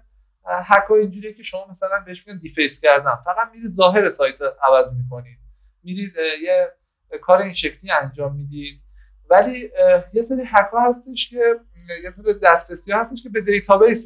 هک 0.49 0.91
اینجوریه 0.91 1.33
که 1.33 1.43
شما 1.43 1.67
مثلا 1.69 2.03
بهش 2.05 2.27
میگن 2.27 2.39
deface 2.39 2.81
کردن. 2.81 3.15
فقط 3.25 3.49
میرید 3.53 3.71
ظاهر 3.71 4.09
سایت 4.09 4.41
عوض 4.41 4.85
می‌کنید. 4.93 5.37
میرید 5.83 6.13
یه 6.43 6.73
کار 7.21 7.41
این 7.41 7.53
شکلی 7.53 7.91
انجام 7.91 8.35
می‌دید. 8.35 8.81
ولی 9.29 9.71
یه 10.13 10.23
سری 10.23 10.43
هک 10.45 10.69
هستش 10.73 11.29
که 11.29 11.59
یه 12.03 12.11
طور 12.11 12.33
دسترسی 12.33 12.91
هستش 12.91 13.23
که 13.23 13.29
به 13.29 13.41
database 13.41 14.05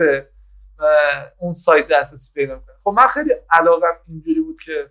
اون 1.37 1.53
سایت 1.53 1.87
دسترسی 1.87 2.33
پیدا 2.33 2.55
می‌کنه. 2.55 2.75
خب 2.83 2.89
من 2.89 3.07
خیلی 3.07 3.33
علاقم 3.51 3.93
اینجوری 4.07 4.41
بود 4.41 4.61
که 4.61 4.89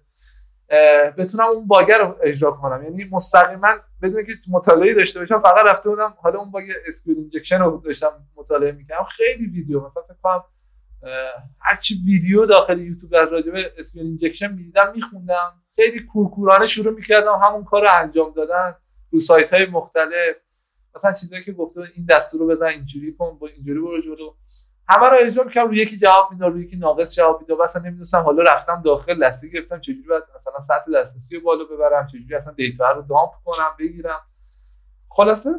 بتونم 1.18 1.46
اون 1.46 1.66
باگ 1.66 1.98
رو 1.98 2.18
اجرا 2.22 2.50
کنم. 2.50 2.82
یعنی 2.82 3.08
مستقیما 3.12 3.68
بدون 4.02 4.24
که 4.24 4.32
مطالعه 4.48 4.94
داشته 4.94 5.20
باشم 5.20 5.40
فقط 5.40 5.66
رفته 5.66 5.90
بودم 5.90 6.14
حالا 6.18 6.38
اون 6.38 6.50
باگ 6.50 6.64
SQL 6.88 7.16
injection 7.16 7.58
رو 7.58 7.82
داشتم 7.84 8.26
مطالعه 8.36 8.72
می‌کردم. 8.72 9.04
خیلی 9.04 9.46
ویدیو 9.46 9.86
مثلا 9.86 10.02
فکر 10.02 10.16
کنم 10.22 10.44
هرچی 11.60 12.02
ویدیو 12.06 12.46
داخل 12.46 12.78
یوتیوب 12.80 13.12
در 13.12 13.24
راجع 13.24 13.50
به 13.50 13.72
SQL 13.78 14.06
injection 14.06 14.52
می‌دیدم 14.52 14.92
میخوندم. 14.94 15.62
خیلی 15.76 16.00
کورکورانه 16.00 16.66
شروع 16.66 16.94
می‌کردم 16.94 17.40
همون 17.42 17.64
کار 17.64 17.82
رو 17.82 17.88
انجام 17.92 18.32
دادن. 18.32 18.74
رو 19.10 19.20
سایت 19.20 19.54
های 19.54 19.66
مختلف. 19.66 20.36
مثلا 20.96 21.12
چیزایی 21.12 21.44
که 21.44 21.52
گفته 21.52 21.80
این 21.94 22.06
دستور 22.06 22.40
رو 22.40 22.46
بزن 22.46 22.66
اینجوری 22.66 23.12
کن 23.12 23.38
با 23.38 23.46
اینجوری 23.46 23.80
برو 23.80 24.02
جلو. 24.02 24.34
همه 24.88 25.06
رو 25.06 25.16
اجرا 25.20 25.44
می‌کردم 25.44 25.68
روی 25.68 25.78
یکی 25.78 25.98
جواب 25.98 26.32
می‌داد 26.32 26.52
روی 26.52 26.64
یکی 26.64 26.76
ناقص 26.76 27.16
جواب 27.16 27.40
می‌داد. 27.40 27.60
اصلا 27.60 27.82
نمی‌دونستم 27.82 28.20
حالا 28.20 28.42
رفتم 28.42 28.82
داخل 28.82 29.18
دسترسی 29.18 29.50
گرفتم 29.50 29.80
چجوری 29.80 30.08
باید 30.08 30.22
مثلا 30.36 30.60
سطح 30.60 30.90
دسترسی 30.94 31.36
رو 31.36 31.42
بالا 31.42 31.64
ببرم 31.64 32.06
چجوری 32.06 32.34
اصلا 32.34 32.52
data 32.52 32.90
رو 32.90 33.02
dump 33.02 33.30
کنم 33.44 33.76
بگیرم. 33.78 34.20
خلاصه 35.08 35.50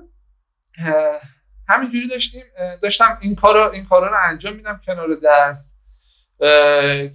همینجوری 1.68 2.07
داشتیم 2.07 2.43
داشتم 2.82 3.18
این 3.22 3.36
کارو 3.36 3.72
این 3.72 3.86
کارا 3.86 4.07
رو 4.07 4.18
انجام 4.24 4.55
میدم 4.55 4.82
کنار 4.86 5.16
درس. 5.16 5.74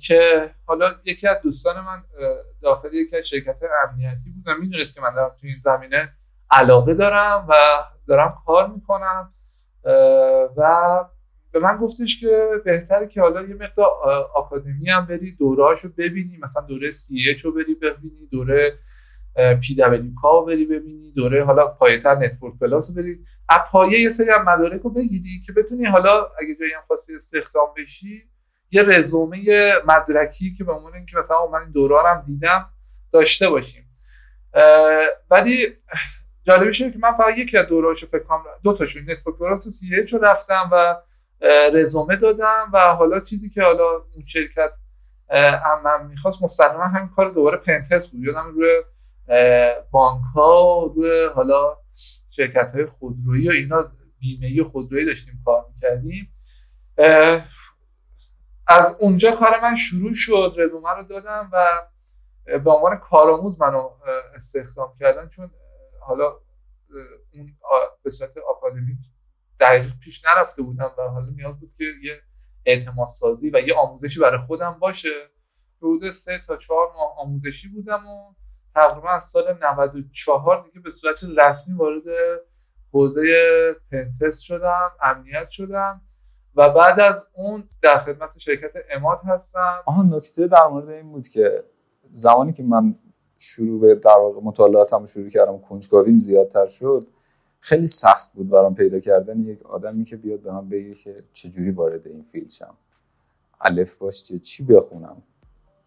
که 0.00 0.50
حالا 0.66 0.94
یکی 1.04 1.28
از 1.28 1.42
دوستان 1.42 1.80
من 1.84 2.02
داخل 2.62 2.94
یکی 2.94 3.16
از 3.16 3.24
شرکت 3.24 3.56
امنیتی 3.88 4.30
بود 4.30 4.42
و 4.46 4.54
می‌دونست 4.60 4.94
که 4.94 5.00
من 5.00 5.14
دارم 5.14 5.36
تو 5.40 5.46
این 5.46 5.56
زمینه 5.64 6.12
علاقه 6.50 6.94
دارم 6.94 7.46
و 7.48 7.54
دارم 8.08 8.42
کار 8.46 8.68
می‌کنم. 8.68 9.32
و 10.56 11.04
به 11.52 11.58
من 11.58 11.76
گفتش 11.76 12.20
که 12.20 12.48
بهتره 12.64 13.08
که 13.08 13.20
حالا 13.20 13.42
یه 13.42 13.54
مقدار 13.54 13.86
آکادمی 14.34 14.90
هم 14.90 15.06
بری 15.06 15.36
دوره 15.36 15.80
رو 15.82 15.90
ببینی 15.98 16.38
مثلا 16.42 16.62
دوره 16.62 16.92
سی 16.92 17.30
اچ 17.30 17.40
رو 17.40 17.52
بری 17.52 17.74
ببینی 17.74 18.26
دوره 18.30 18.78
PWK 19.60 20.40
بری 20.40 20.66
ببینی 20.66 21.12
دوره 21.12 21.44
حالا 21.44 21.66
پایه‌تر 21.66 22.14
Network 22.14 22.54
Plus 22.60 22.90
بری. 22.90 23.18
از 23.48 23.60
پایه 23.70 24.00
یه 24.00 24.10
سری 24.10 24.30
از 24.30 24.40
مدارک 24.46 24.80
رو 24.80 24.90
بگیری 24.90 25.40
که 25.46 25.52
بتونی 25.52 25.84
حالا 25.84 26.26
اگه 26.40 26.54
جایی 26.60 26.72
هم 26.72 26.82
خواستی 26.86 27.16
استخدام 27.16 27.68
بشی 27.76 28.24
یه 28.70 28.82
رزومه 28.82 29.72
مدرکی 29.86 30.52
که 30.52 30.64
به 30.64 30.72
عنوان 30.72 30.94
اینکه 30.94 31.18
مثلا 31.18 31.46
من 31.46 31.60
این 31.60 31.70
دورارم 31.70 32.24
دیدم 32.26 32.70
داشته 33.12 33.48
باشیم. 33.48 33.82
ولی 35.30 35.66
جالبش 36.44 36.80
اینه 36.80 36.92
که 36.92 36.98
من 36.98 37.12
فقط 37.12 37.38
یکی 37.38 37.58
از 37.58 37.66
دوراشو 37.66 38.06
فکر 38.06 38.22
کنم 38.22 38.42
دو 38.64 38.72
تاشون 38.72 39.10
Network 39.10 39.38
Plus 39.38 39.64
تو 39.64 39.70
سی 39.70 39.96
رو 39.96 40.18
رفتم 40.18 40.68
و 40.72 40.96
رزومه 41.72 42.16
دادم 42.16 42.70
و 42.72 42.78
حالا 42.78 43.20
چیزی 43.20 43.50
که 43.50 43.62
حالا 43.62 43.90
اون 44.14 44.24
شرکت 44.24 44.70
هم 45.30 46.06
می‌خواست 46.10 46.42
مستقیما 46.42 46.84
همین 46.84 47.08
کار 47.08 47.30
دوباره 47.30 47.56
پنتست 47.56 48.10
بود. 48.10 48.20
یادم 48.20 48.50
روی 48.54 48.82
بانک 49.90 50.24
ها 50.34 50.92
روی 50.96 51.28
حالا 51.34 51.76
شرکت 52.30 52.74
های 52.74 52.86
خودرویی 52.86 53.48
و 53.48 53.52
اینا 53.52 53.92
بیمه 54.18 54.64
خودرویی 54.64 55.04
داشتیم 55.04 55.42
کار 55.44 55.66
می‌کردیم. 55.68 56.32
از 58.68 58.96
اونجا 59.00 59.30
کار 59.30 59.60
من 59.62 59.76
شروع 59.76 60.14
شد 60.14 60.54
رزومه 60.56 60.90
رو 60.90 61.02
دادم 61.02 61.50
و 61.52 61.82
به 62.44 62.70
عنوان 62.70 62.96
کارآموز 62.96 63.60
منو 63.60 63.90
استخدام 64.34 64.94
کردن 64.98 65.28
چون 65.28 65.50
حالا 66.00 66.40
اون 67.32 67.56
به 68.02 68.10
صورت 68.10 68.38
آکادمیک 68.38 68.98
دقیق 69.60 69.98
پیش 69.98 70.24
نرفته 70.24 70.62
بودم 70.62 70.90
و 70.98 71.02
حالا 71.02 71.30
نیاز 71.30 71.60
بود 71.60 71.72
که 71.78 71.84
یه 72.02 72.22
اعتماد 72.64 73.08
سازی 73.08 73.50
و 73.50 73.60
یه 73.60 73.74
آموزشی 73.74 74.20
برای 74.20 74.38
خودم 74.38 74.78
باشه. 74.78 75.30
حدود 75.78 76.12
سه 76.12 76.38
تا 76.46 76.56
چهار 76.56 76.92
ماه 76.94 77.14
آموزشی 77.18 77.68
بودم 77.68 78.06
و 78.06 78.34
تقریبا 78.76 79.10
از 79.10 79.24
سال 79.24 79.58
94 79.62 80.64
دیگه 80.64 80.80
به 80.80 80.90
صورت 80.96 81.24
رسمی 81.38 81.74
وارد 81.74 82.02
حوزه 82.92 83.22
پنتست 83.92 84.42
شدم 84.42 84.90
امنیت 85.02 85.50
شدم 85.50 86.00
و 86.56 86.70
بعد 86.70 87.00
از 87.00 87.24
اون 87.32 87.68
در 87.82 87.98
خدمت 87.98 88.38
شرکت 88.38 88.72
اماد 88.90 89.20
هستم. 89.24 89.82
آها 89.86 90.02
نکته 90.02 90.46
در 90.46 90.66
مورد 90.66 90.88
این 90.88 91.12
بود 91.12 91.28
که 91.28 91.64
زمانی 92.12 92.52
که 92.52 92.62
من 92.62 92.94
شروع 93.38 93.80
به 93.80 93.94
در 93.94 94.16
واقع 94.18 94.40
مطالعاتم 94.42 95.04
شروع 95.04 95.28
کردم 95.28 95.58
کنجکاویم 95.58 96.18
زیادتر 96.18 96.66
شد 96.66 97.04
خیلی 97.60 97.86
سخت 97.86 98.32
بود 98.32 98.48
برام 98.48 98.74
پیدا 98.74 99.00
کردن. 99.00 99.40
یک 99.40 99.66
آدمی 99.66 100.04
که 100.04 100.16
بیاد 100.16 100.40
به 100.40 100.52
من 100.52 100.68
بگه 100.68 100.94
که 100.94 101.16
چجوری 101.32 101.70
وارد 101.70 102.06
این 102.06 102.22
فیلد 102.22 102.50
شم. 102.50 102.74
الف 103.60 103.94
باش 103.94 104.24
چی 104.24 104.64
بخونم. 104.64 105.22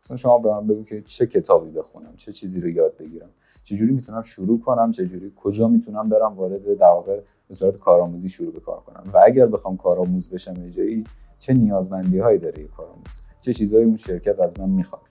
مثلا 0.04 0.18
شما 0.18 0.38
به 0.38 0.50
من 0.50 0.68
بگو 0.68 0.84
که 0.84 1.02
چه 1.02 1.28
کتابی 1.28 1.72
بخونم 1.72 2.14
چه 2.18 2.32
چیزی 2.32 2.62
رو 2.62 2.70
یاد 2.70 2.98
بگیرم. 2.98 3.30
چجوری 3.64 3.92
می‌تونم 3.92 4.22
شروع 4.22 4.62
کنم 4.62 4.92
چجوری 4.92 5.34
کجا 5.36 5.68
می‌تونم 5.68 6.10
برم 6.10 6.34
وارد 6.34 6.78
در 6.78 6.88
واقع 6.88 7.22
به 7.48 7.56
صورت 7.56 7.78
کارآموزی 7.78 8.30
شروع 8.30 8.54
به 8.54 8.60
کار 8.60 8.80
کنم. 8.80 9.10
و 9.14 9.22
اگر 9.26 9.46
بخوام 9.46 9.78
کارآموز 9.78 10.30
بشم 10.30 10.70
جایی 10.70 11.04
چه 11.40 11.54
نیازمندی 11.54 12.20
هایی 12.20 12.38
داره 12.38 12.64
یک 12.64 12.72
کارآموز؟ 12.72 13.08
چه 13.42 13.54
چیزهایی 13.54 13.86
اون 13.86 13.98
شرکت 13.98 14.40
از 14.40 14.60
من 14.60 14.70
می‌خواد؟ 14.70 15.02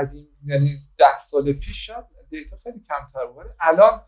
قدیم 0.00 0.28
یعنی 0.44 0.78
ده 0.98 1.18
سال 1.18 1.52
پیش 1.52 1.86
شد 1.86 2.04
data 2.30 2.56
خیلی 2.62 2.80
کمتر 2.88 3.26
بود. 3.26 3.46
الان 3.60 4.00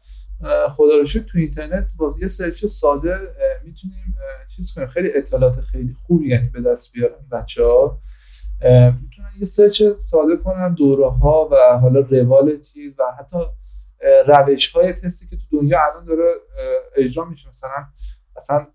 خدا 0.71 0.97
رو 0.97 1.05
تو 1.05 1.39
اینترنت 1.39 1.89
با 1.97 2.15
یه 2.21 2.29
search 2.29 2.67
ساده 2.67 3.19
می‌تونیم 3.65 4.15
چیز 4.57 4.75
کنیم. 4.75 4.87
خیلی 4.87 5.11
اطلاعات 5.15 5.61
خیلی 5.61 5.95
خوبی 5.95 6.29
یعنی 6.29 6.49
به 6.49 6.61
دست 6.61 6.93
بیارن 6.93 7.29
بچه 7.33 7.65
ها 7.65 7.99
می‌تونن 9.03 9.33
یه 9.41 9.47
search 9.47 9.83
ساده 9.99 10.37
کنن 10.37 10.75
دوره 10.75 11.11
ها 11.11 11.49
و 11.53 11.79
حالا 11.79 12.01
روال 12.01 12.63
چیز 12.63 12.93
و 12.99 13.03
حتی 13.19 13.37
روش 14.27 14.71
های 14.71 14.93
تستی 14.93 15.27
که 15.27 15.37
تو 15.37 15.61
دنیا 15.61 15.79
الان 15.85 16.05
داره 16.05 16.35
اجرا 16.97 17.25
میشه. 17.25 17.49
مثلا 17.49 17.87
مثلا 18.37 18.67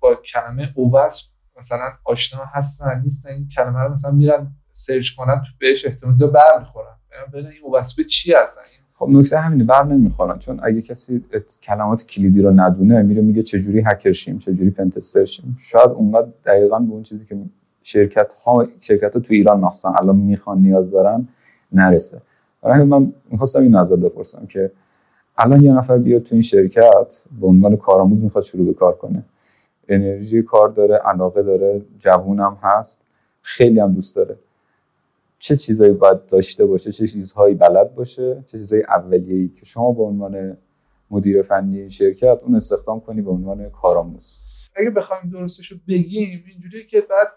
با 0.00 0.14
کلمه 0.14 0.72
OWASP 0.74 1.28
مثلا 1.56 1.92
آشنا 2.04 2.44
هستن 2.44 3.02
نیستن 3.04 3.30
این 3.30 3.48
کلمه 3.48 3.80
رو 3.80 3.92
مثلا 3.92 4.10
میرن 4.10 4.56
search 4.76 5.10
کنن 5.16 5.34
تو 5.34 5.52
بهش 5.60 5.86
احتمال 5.86 6.14
زیاد 6.14 6.32
بر 6.32 6.58
می‌خورن. 6.58 6.86
ببینن 7.32 7.46
این 7.46 7.62
وبسپه 7.72 8.04
چی 8.04 8.32
هستن؟ 8.32 8.60
خب 8.94 9.08
نکته 9.10 9.38
همینه 9.38 9.64
بر 9.64 9.84
نمی‌خورن. 9.84 10.38
چون 10.38 10.60
اگه 10.62 10.82
کسی 10.82 11.24
کلمات 11.62 12.06
کلیدی 12.06 12.42
رو 12.42 12.50
ندونه 12.50 13.02
میره 13.02 13.22
میگه 13.22 13.42
چجوری 13.42 13.82
هکر 13.86 14.12
شیم 14.12 14.38
چجوری 14.38 14.70
پنتستر 14.70 15.24
شیم. 15.24 15.56
شاید 15.60 15.90
اونقدر 15.90 16.28
دقیقا 16.44 16.78
به 16.78 16.92
اون 16.92 17.02
چیزی 17.02 17.26
که 17.26 17.36
شرکت 17.82 18.32
ها 18.32 18.66
شرکت 18.80 19.14
ها 19.14 19.20
تو 19.20 19.34
ایران 19.34 19.60
مخصوصا 19.60 19.92
الان 19.92 20.16
می‌خوان 20.16 20.58
نیاز 20.58 20.90
دارن 20.90 21.28
نرسه. 21.72 22.22
برای 22.62 22.84
من 22.84 23.12
می‌خواستم 23.30 23.62
این 23.62 23.76
نظر 23.76 23.96
بپرسم 23.96 24.46
که 24.46 24.70
الان 25.38 25.62
یه 25.62 25.72
نفر 25.72 25.98
بیاد 25.98 26.22
تو 26.22 26.34
این 26.34 26.42
شرکت 26.42 27.24
به 27.40 27.46
عنوان 27.46 27.76
کارآموز 27.76 28.24
می‌خواد 28.24 28.44
شروع 28.44 28.66
به 28.66 28.74
کار 28.74 28.96
کنه. 28.96 29.24
انرژی 29.88 30.42
کار 30.42 30.68
داره 30.68 30.94
علاقه 30.96 31.42
داره 31.42 31.82
جوونم 31.98 32.58
هست 32.62 33.00
خیلی 33.42 33.80
هم 33.80 33.92
دوست 33.92 34.16
داره. 34.16 34.36
چه 35.44 35.56
چیزهایی 35.56 35.92
باید 35.92 36.26
داشته 36.26 36.66
باشه؟ 36.66 36.92
چه 36.92 37.06
چیزهایی 37.06 37.54
بلد 37.54 37.94
باشه؟ 37.94 38.44
چه 38.46 38.58
چیزهای 38.58 38.82
اولیه‌ای 38.82 39.48
که 39.48 39.66
شما 39.66 39.92
به 39.92 40.02
عنوان 40.02 40.58
مدیر 41.10 41.42
فنی 41.42 41.90
شرکت 41.90 42.38
اون 42.42 42.54
استخدام 42.54 43.00
کنی 43.00 43.22
به 43.22 43.30
عنوان 43.30 43.70
کارآموز؟ 43.70 44.40
اگه 44.76 44.90
بخوایم 44.90 45.30
درستش 45.30 45.72
رو 45.72 45.78
بگیم 45.88 46.44
اینجوری 46.48 46.86
که 46.86 47.00
بعد 47.00 47.28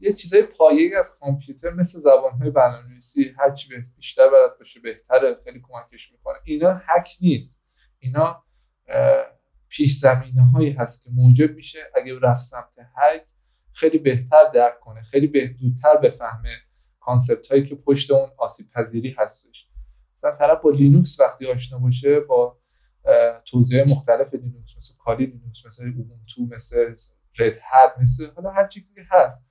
یه 0.00 0.12
چیزای 0.12 0.42
پایه‌ای 0.42 0.94
از 0.94 1.10
کامپیوتر 1.20 1.70
مثل 1.70 2.00
زبان‌های 2.00 2.50
برنامه‌نویسی 2.50 3.32
هر 3.38 3.50
چی 3.50 3.68
بیشتر 3.96 4.30
بلد 4.30 4.58
باشه 4.58 4.80
بهتره 4.80 5.34
خیلی 5.44 5.62
کمکش 5.68 6.12
می‌کنه. 6.12 6.36
اینا 6.44 6.80
هک 6.86 7.08
نیست. 7.20 7.60
اینا 7.98 8.44
پیش 9.68 9.98
زمینه 9.98 10.42
هایی 10.42 10.70
هست 10.70 11.04
که 11.04 11.10
موجب 11.14 11.54
میشه 11.54 11.78
اگه 11.94 12.18
رفت 12.22 12.44
سمت 12.44 12.78
هک 12.96 13.26
خیلی 13.72 13.98
بهتر 13.98 14.44
درک 14.54 14.80
کنه 14.80 15.02
خیلی 15.02 15.26
بهتر 15.26 15.96
بفهمه 16.02 16.50
concept 17.04 17.46
هایی 17.46 17.64
که 17.64 17.74
پشت 17.74 18.10
اون 18.10 18.30
آسیب 18.38 18.66
پذیری 18.70 19.14
هستش. 19.18 19.68
مثلا 20.16 20.30
طرف 20.30 20.62
با 20.62 20.70
لینوکس 20.70 21.20
وقتی 21.20 21.46
آشنا 21.46 21.78
باشه 21.78 22.20
با 22.20 22.58
توزیع 23.44 23.82
مختلف 23.82 24.34
لینوکس 24.34 24.76
مثل 24.76 24.94
Kali 25.04 25.26
Linux 25.26 25.66
مثل 25.66 25.84
Ubuntu 25.84 26.54
مثل 26.56 26.94
Red 27.38 27.54
Hat 27.62 27.94
مثل 28.02 28.30
حالا 28.36 28.50
هر 28.50 28.66
چیزی 28.66 28.86
هست 29.10 29.44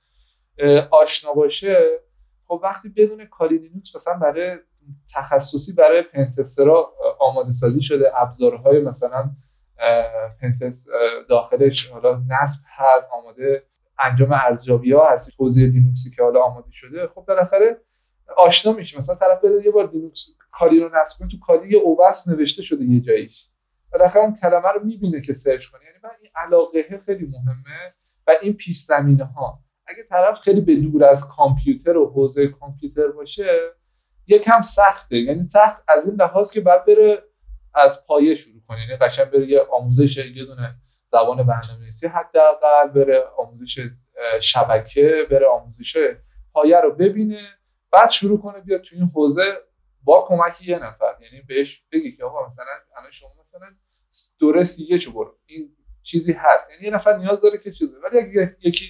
آشنا 0.90 1.32
باشه 1.32 2.00
خب 2.48 2.60
وقتی 2.62 2.88
بدونه 2.88 3.26
Kali 3.26 3.58
Linux 3.58 3.96
مثلا 3.96 4.18
برای 4.18 4.58
تخصصی 5.14 5.72
برای 5.72 6.02
pentester 6.02 6.85
ا 6.85 6.94
آماده 7.20 7.52
سازی 7.52 7.82
شده 7.82 8.22
ابزارهای 8.22 8.80
مثلا 8.80 9.30
pentest 10.40 10.86
داخلش 11.28 11.90
حالا 11.90 12.22
نصب 12.28 12.60
هست 12.66 13.08
آماده 13.12 13.66
انجام 13.98 14.32
ارزیابی 14.32 14.92
ها 14.92 15.10
هست 15.10 15.36
توضیح 15.36 15.68
لینوکسی 15.68 16.10
که 16.10 16.22
حالا 16.22 16.42
آماده 16.42 16.70
شده 16.70 17.06
خب 17.06 17.24
بالاخره 17.28 17.80
آشنا 18.36 18.72
میشه 18.72 18.98
مثلا 18.98 19.14
طرف 19.14 19.40
بره 19.44 19.64
یه 19.64 19.70
بار 19.70 19.90
Linux 19.90 20.26
Kali 20.52 20.80
رو 20.80 20.90
نصب 20.94 21.18
کنه 21.18 21.28
تو 21.28 21.38
Kali 21.38 21.68
یه 21.72 21.78
OWASP 21.78 22.28
نوشته 22.28 22.62
شده 22.62 22.84
یه 22.84 23.00
جاییش. 23.00 23.48
بالاخره 23.92 24.34
کلمه 24.42 24.68
رو 24.68 24.84
می‌بینه 24.84 25.20
که 25.20 25.34
search 25.34 25.66
کنه. 25.66 25.84
یعنی 25.84 25.98
من 26.04 26.10
این 26.22 26.30
علاقه 26.34 26.98
خیلی 27.06 27.26
مهمه 27.26 27.94
و 28.26 28.32
این 28.42 28.52
پیش 28.52 28.78
زمینه 28.78 29.24
ها 29.24 29.60
اگه 29.86 30.02
طرف 30.08 30.38
خیلی 30.38 30.60
به 30.60 30.76
دور 30.76 31.04
از 31.04 31.28
کامپیوتر 31.28 31.96
و 31.96 32.10
حوزه 32.10 32.48
کامپیوتر 32.48 33.08
باشه 33.08 33.60
یکم 34.26 34.62
سخته. 34.62 35.16
یعنی 35.16 35.48
سخت 35.48 35.84
از 35.88 36.04
این 36.04 36.14
لحاظ 36.14 36.50
که 36.50 36.60
باید 36.60 36.84
بره 36.84 37.22
از 37.74 38.06
پایه 38.06 38.34
شروع 38.34 38.62
کنه. 38.68 38.80
یعنی 38.80 38.96
قشنگ 38.96 39.30
بره 39.30 39.48
یه 39.48 39.60
آموزش 39.72 40.16
یه 40.16 40.44
دونه 40.44 40.74
زبان 41.14 41.36
برنامه‌نویسی 41.36 42.06
حداقل 42.06 42.88
بره 42.88 43.24
آموزش 43.38 43.90
شبکه 44.40 45.26
بره 45.30 45.46
آموزش 45.46 46.16
پایه 46.52 46.80
رو 46.80 46.92
ببینه 46.94 47.40
بعد 47.90 48.10
شروع 48.10 48.40
کنه 48.40 48.60
بیاد 48.60 48.80
تو 48.80 48.96
این 48.96 49.04
حوزه 49.14 49.42
با 50.02 50.24
کمک 50.28 50.68
یه 50.68 50.78
نفر. 50.78 51.14
یعنی 51.20 51.42
بهش 51.48 51.84
بگی 51.92 52.16
که 52.16 52.24
آقا 52.24 52.46
مثلا 52.46 52.64
الان 52.96 53.10
شما 53.10 53.30
مثلا 53.42 53.66
دوره 54.38 54.64
سی 54.64 54.98
چو 54.98 55.12
برو. 55.12 55.38
این 55.46 55.76
چیزی 56.02 56.32
هست. 56.32 56.70
یعنی 56.70 56.84
یه 56.84 56.94
نفر 56.94 57.16
نیاز 57.16 57.40
داره 57.40 57.58
که 57.58 57.72
چیزی 57.72 57.92
ولی 58.04 58.18
اگه 58.18 58.56
یکی 58.64 58.86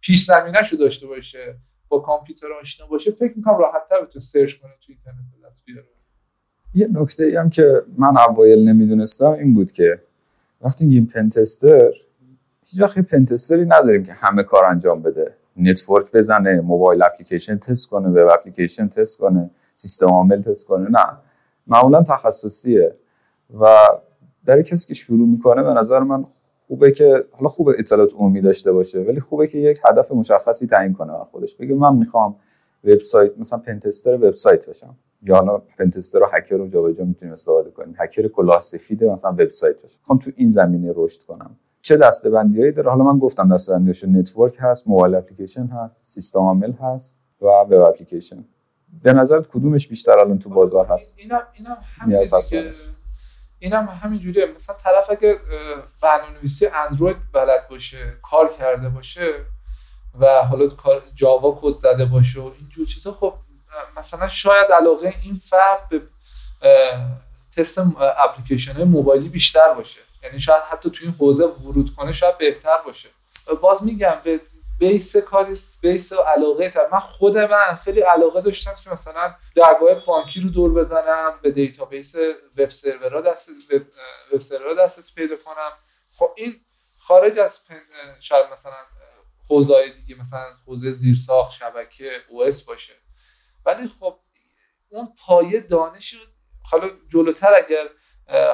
پیش 0.00 0.24
زمینه 0.24 0.60
داشته 0.78 1.06
باشه 1.06 1.58
با 1.88 1.98
کامپیوتر 1.98 2.52
آشنا 2.52 2.86
باشه 2.86 3.10
فکر 3.10 3.32
می‌کنم 3.36 3.58
راحت 3.58 3.88
تر 3.90 4.04
تو 4.04 4.20
سرچ 4.20 4.54
کنه 4.54 4.72
تو 4.86 4.92
اینترنت 4.92 5.46
دست 5.46 5.64
بیاره. 5.64 5.88
یه 6.74 6.88
نکته 6.92 7.24
ای 7.24 7.36
هم 7.36 7.50
که 7.50 7.82
من 7.98 8.18
اوایل 8.18 8.68
نمی‌دونستم 8.68 9.30
این 9.30 9.54
بود 9.54 9.72
که 9.72 10.02
وقتی 10.60 10.86
میگیم 10.86 11.06
pentester 11.06 11.90
هیچ 12.64 12.80
وقت 12.80 12.98
pentester 12.98 13.57
ی 13.57 13.64
نداریم 13.64 14.02
که 14.02 14.12
همه 14.12 14.42
کار 14.42 14.64
انجام 14.64 15.02
بده. 15.02 15.34
network 15.56 16.12
بزنه 16.12 16.60
mobile 16.60 17.02
application 17.02 17.58
تست 17.58 17.90
کنه 17.90 18.08
web 18.08 18.28
application 18.32 18.88
تست 18.88 19.18
کنه 19.18 19.50
سیستم 19.74 20.06
عامل 20.06 20.42
تست 20.42 20.66
کنه. 20.66 20.88
نه. 20.90 21.06
معمولا 21.66 22.02
تخصصیه. 22.02 22.94
و 23.60 23.66
برای 24.44 24.62
کسی 24.62 24.88
که 24.88 24.94
شروع 24.94 25.28
می‌کنه 25.28 25.62
به 25.62 25.72
نظر 25.72 25.98
من 25.98 26.24
خوبه 26.66 26.90
که 26.90 27.24
حالا 27.32 27.48
خوبه 27.48 27.74
اطلاعات 27.78 28.14
عمومی 28.14 28.40
داشته 28.40 28.72
باشه 28.72 29.00
ولی 29.00 29.20
خوبه 29.20 29.46
که 29.46 29.58
یک 29.58 29.80
هدف 29.84 30.12
مشخصی 30.12 30.66
تعیین 30.66 30.92
کنه 30.92 31.12
خودش. 31.30 31.54
بگه 31.54 31.74
من 31.74 31.96
می‌خوام 31.96 32.36
وبسایت 32.84 33.38
مثلا 33.38 33.58
pentester 33.58 34.14
وبسایت 34.14 34.68
بشم. 34.68 34.96
یا 35.28 35.36
حالا 35.36 35.58
pentester 35.58 36.18
رو 36.18 36.28
هکر 36.32 36.56
رو 36.56 36.68
جابجا 36.68 37.04
می‌تونیم 37.04 37.32
استفاده 37.32 37.70
کنیم. 37.70 37.94
هکر 37.98 38.28
کلاه 38.28 38.60
سفید 38.60 39.04
مثلا 39.04 39.30
وبسایت 39.30 39.82
بشم 39.84 39.98
می‌خوام 40.00 40.18
تو 40.18 40.30
این 40.36 40.48
زمینه 40.48 40.92
رشد 40.96 41.22
کنم. 41.22 41.56
چه 41.82 41.96
دسته‌بندیایی 41.96 42.72
داره؟ 42.72 42.90
حالا 42.90 43.04
من 43.04 43.18
گفتم 43.18 43.54
دسته‌بندیاش 43.54 44.04
network 44.04 44.56
هست 44.60 44.88
mobile 44.88 45.14
application 45.14 45.66
هست 45.66 46.14
سیستم 46.14 46.38
عامل 46.38 46.72
هست 46.72 47.22
و 47.40 47.46
web 47.46 47.72
application 47.72 48.44
به 49.02 49.12
نظرت 49.12 49.46
کدومش 49.46 49.88
بیشتر 49.88 50.18
الان 50.18 50.38
تو 50.38 50.50
بازار 50.50 50.86
هست؟ 50.86 51.18
اینم 51.18 51.42
اینم 51.54 51.76
همین 51.98 52.16
نیاز 52.16 52.34
هست. 52.34 52.52
اینم 53.58 53.88
جوریه 54.22 54.46
مثلا 54.56 54.76
طرف 54.84 55.10
اگه 55.10 55.36
برنامه‌نویسی 56.02 56.66
اندروید 56.66 57.16
بلد 57.34 57.68
باشه 57.70 57.98
کار 58.22 58.50
کرده 58.58 58.88
باشه 58.88 59.32
و 60.20 60.26
حالا 60.26 60.68
Java 61.14 61.58
کد 61.60 61.78
زده 61.78 62.04
باشه 62.04 62.40
و 62.40 62.50
اینجور 62.58 62.86
چیزا 62.86 63.12
خب 63.12 63.32
مثلا 63.96 64.28
شاید 64.28 64.72
علاقه 64.72 65.14
این 65.22 65.40
فرد 65.44 65.88
به 65.88 66.02
تست 67.56 67.78
اپلیکیشن 67.98 68.84
موبایلی 68.84 69.28
بیشتر 69.28 69.72
باشه. 69.74 70.00
یعنی 70.22 70.40
شاید 70.40 70.62
حتی 70.62 70.90
تو 70.90 70.98
این 71.02 71.14
حوزه 71.20 71.44
ورود 71.44 71.94
کنه 71.96 72.12
شاید 72.12 72.38
بهتر 72.38 72.76
باشه. 72.84 73.08
باز 73.60 73.84
میگم 73.84 74.16
به 74.24 74.40
base 74.78 75.16
کاری 75.16 75.58
base 75.80 76.12
و 76.12 76.16
علاقه 76.16 76.70
طرف. 76.70 76.88
من 76.92 76.98
خود 76.98 77.38
من 77.38 77.78
خیلی 77.84 78.00
علاقه 78.00 78.40
داشتم 78.40 78.74
که 78.84 78.90
مثلا 78.90 79.34
درگاه 79.54 79.94
بانکی 79.94 80.40
رو 80.40 80.48
دور 80.48 80.74
بزنم 80.74 81.38
به 81.42 81.50
database 81.50 82.14
web 82.58 82.70
server 82.70 83.13
ها 83.13 83.20
دست 83.20 83.50
web 84.32 84.40
server 84.40 84.78
ها 84.78 84.84
دسترسی 84.84 85.12
پیدا 85.14 85.36
کنم. 85.36 85.72
خب 86.18 86.30
این 86.36 86.60
خارج 86.98 87.38
از 87.38 87.60
شاید 88.20 88.46
مثلا 88.52 88.72
حوزه 89.48 89.88
دیگه 89.88 90.20
مثلا 90.20 90.46
حوزه 90.66 90.92
زیرساخت 90.92 91.52
شبکه 91.52 92.10
او 92.28 92.44
اس 92.44 92.62
باشه. 92.62 92.92
ولی 93.66 93.88
خب 93.88 94.18
اون 94.88 95.08
پایه 95.26 95.60
دانش 95.60 96.16
حالا 96.70 96.90
جلوتر 97.08 97.54
اگر 97.54 97.88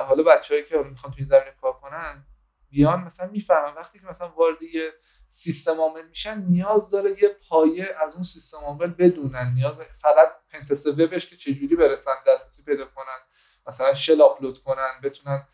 حالا 0.08 0.22
بچه‌هایی 0.22 0.66
که 0.66 0.78
می‌خوان 0.78 1.12
تو 1.12 1.18
این 1.18 1.28
زمینه 1.28 1.54
کار 1.60 1.72
کنن 1.72 2.26
بیان 2.70 3.04
مثلا 3.04 3.26
می‌فهمن. 3.26 3.74
وقتی 3.74 3.98
که 3.98 4.06
مثلا 4.06 4.28
وارد 4.28 4.62
یه 4.62 4.92
سیستم 5.28 5.80
عامل 5.80 6.08
میشن 6.08 6.38
نیاز 6.38 6.90
داره 6.90 7.10
یه 7.10 7.28
پایه 7.48 7.96
از 8.06 8.14
اون 8.14 8.22
سیستم 8.22 8.58
عامل 8.58 8.86
بدونن. 8.86 9.52
نیاز 9.54 9.74
فقط 10.02 10.32
پنتست 10.50 10.86
وبش 10.86 11.26
که 11.26 11.36
چجوری 11.36 11.76
برسن 11.76 12.14
دسترسی 12.26 12.62
پیدا 12.64 12.84
کنن 12.84 13.18
مثلا 13.66 13.94
شل 13.94 14.22
آپلود 14.22 14.58
کنن 14.58 15.00
بتونن 15.02 15.46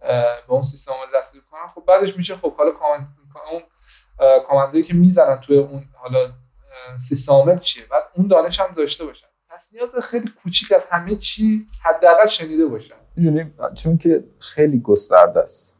به 0.00 0.52
اون 0.52 0.62
سیستم 0.62 0.92
عامل 0.92 1.12
دسترسی 1.14 1.40
کنن. 1.50 1.68
خب 1.68 1.84
بعدش 1.84 2.16
میشه 2.16 2.36
خب 2.36 2.56
حالا 2.56 2.70
کامنت 2.70 3.08
اون 3.52 3.62
کامندایی 4.42 4.84
که 4.84 4.94
می‌زنن 4.94 5.40
توی 5.40 5.58
اون 5.58 5.88
حالا 5.94 6.32
سیستم 7.08 7.58
چیه؟ 7.58 7.82
بعد 7.90 8.02
اون 8.16 8.28
دانش 8.28 8.60
هم 8.60 8.74
داشته 8.76 9.04
باشن. 9.04 9.26
پس 9.48 9.70
نیاز 9.74 10.04
خیلی 10.04 10.30
کوچیک 10.42 10.72
از 10.72 10.82
همه 10.90 11.16
چی 11.16 11.66
حداقل 11.84 12.26
شنیده 12.26 12.66
باشن. 12.66 12.94
می‌دونی 13.16 13.52
چون 13.74 13.98
که 13.98 14.24
خیلی 14.38 14.80
گسترده 14.80 15.40
است. 15.40 15.74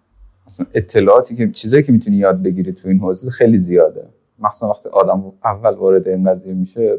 مثلا 0.47 0.67
اطلاعاتی 0.75 1.37
که 1.37 1.51
چیزایی 1.51 1.83
که 1.83 1.93
می‌تونی 1.93 2.17
یاد 2.17 2.43
بگیری 2.43 2.73
تو 2.73 2.89
این 2.89 2.99
حوزه 2.99 3.31
خیلی 3.31 3.59
زیاده. 3.59 4.09
مخصوصا 4.39 4.69
وقتی 4.69 4.89
آدم 4.89 5.33
اول 5.45 5.75
وارد 5.75 6.09
این 6.09 6.31
قضیه 6.31 6.55
میشه 6.55 6.99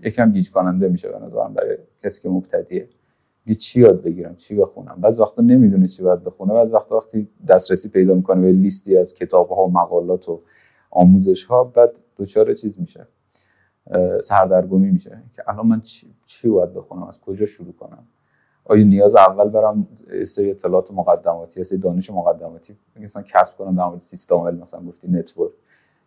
یکم 0.00 0.32
گیج 0.32 0.50
کننده 0.50 0.88
میشه 0.88 1.08
به 1.08 1.18
نظرم 1.18 1.54
برای 1.54 1.78
کسی 2.02 2.22
که 2.22 2.28
مبتدیه. 2.28 2.88
یه 3.46 3.54
چی 3.54 3.80
یاد 3.80 4.02
بگیرم 4.02 4.36
چی 4.36 4.54
بخونم؟ 4.54 5.00
بعض 5.00 5.20
وقتا 5.20 5.42
نمی‌دونه 5.42 5.86
چی 5.86 6.02
باید 6.02 6.24
بخونه. 6.24 6.52
بعض 6.52 6.72
وقتا 6.72 6.96
وقتی 6.96 7.28
دسترسی 7.48 7.88
پیدا 7.88 8.14
می‌کنه 8.14 8.40
به 8.40 8.52
لیستی 8.52 8.96
از 8.96 9.14
کتاب 9.14 9.48
ها 9.48 9.62
و 9.62 9.72
مقالات 9.72 10.28
و 10.28 10.40
آموزش 10.90 11.44
ها 11.44 11.64
بعد 11.64 12.00
دچار 12.18 12.54
چیز 12.54 12.80
میشه. 12.80 13.06
سردرگمی 14.22 14.90
میشه. 14.90 15.22
که 15.36 15.42
الان 15.46 15.66
من 15.66 15.80
چی, 15.80 16.14
چی 16.24 16.48
باید 16.48 16.74
بخونم؟ 16.74 17.02
از 17.02 17.20
کجا 17.20 17.46
شروع 17.46 17.72
کنم؟ 17.72 18.04
آیا 18.64 18.84
نیاز 18.84 19.16
اول 19.16 19.48
برم 19.48 19.88
سری 20.26 20.50
اطلاعات 20.50 20.92
مقدماتی 20.92 21.64
سری 21.64 21.78
دانش 21.78 22.10
مقدماتی؟ 22.10 22.76
مثلا 22.96 23.22
کسب 23.22 23.56
کنم 23.56 23.76
در 23.76 23.84
مورد 23.84 24.02
سیستم 24.02 24.34
عامل 24.34 24.54
مثلا 24.54 24.80
گفتی 24.80 25.08
network. 25.08 25.52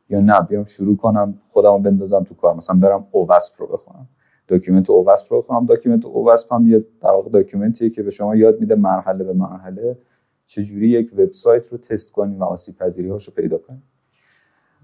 یا 0.09 0.19
نه 0.19 0.41
بیام 0.41 0.65
شروع 0.65 0.97
کنم 0.97 1.39
خودمو 1.49 1.79
بندازم 1.79 2.23
تو 2.23 2.35
کار. 2.35 2.55
مثلا 2.55 2.75
برم 2.79 3.07
OWASP 3.11 3.61
رو 3.61 3.67
بخونم. 3.67 4.07
document 4.47 4.89
OWASP 4.89 5.33
رو 5.33 5.41
بخونم. 5.41 5.65
document 5.65 6.05
OWASP 6.05 6.53
هم 6.53 6.67
یه 6.67 6.79
در 6.79 7.09
واقع 7.09 7.29
document 7.29 7.77
یه 7.77 7.89
که 7.89 8.03
به 8.03 8.09
شما 8.09 8.35
یاد 8.35 8.59
میده 8.59 8.75
مرحله 8.75 9.23
به 9.23 9.33
مرحله 9.33 9.97
چجوری 10.45 10.89
یک 10.89 11.13
وبسایت 11.13 11.67
رو 11.67 11.77
تست 11.77 12.11
کنیم 12.11 12.39
و 12.39 12.43
آسیب 12.43 12.75
پذیری 12.75 13.09
رو 13.09 13.19
پیدا 13.35 13.57
کنیم. 13.57 13.83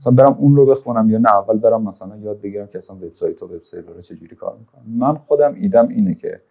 مثلا 0.04 0.14
برم 0.14 0.38
اون 0.40 0.56
رو 0.56 0.66
بخونم 0.66 1.10
یا 1.10 1.18
نه 1.18 1.34
اول 1.34 1.58
برم 1.58 1.84
مثلا 1.84 2.18
یاد 2.18 2.42
بگیرم 2.42 2.68
که 2.68 2.78
اصلا 2.78 2.96
وبسایت 2.96 3.44
و 3.44 3.46
web 3.46 3.62
server 3.62 4.02
چجوری 4.02 4.36
کار 4.36 4.58
می‌کنه 4.60 4.82
من 4.88 5.16
خودم 5.16 5.54
ایده‌م 5.54 5.88
اینه 5.88 6.16
که 6.16 6.42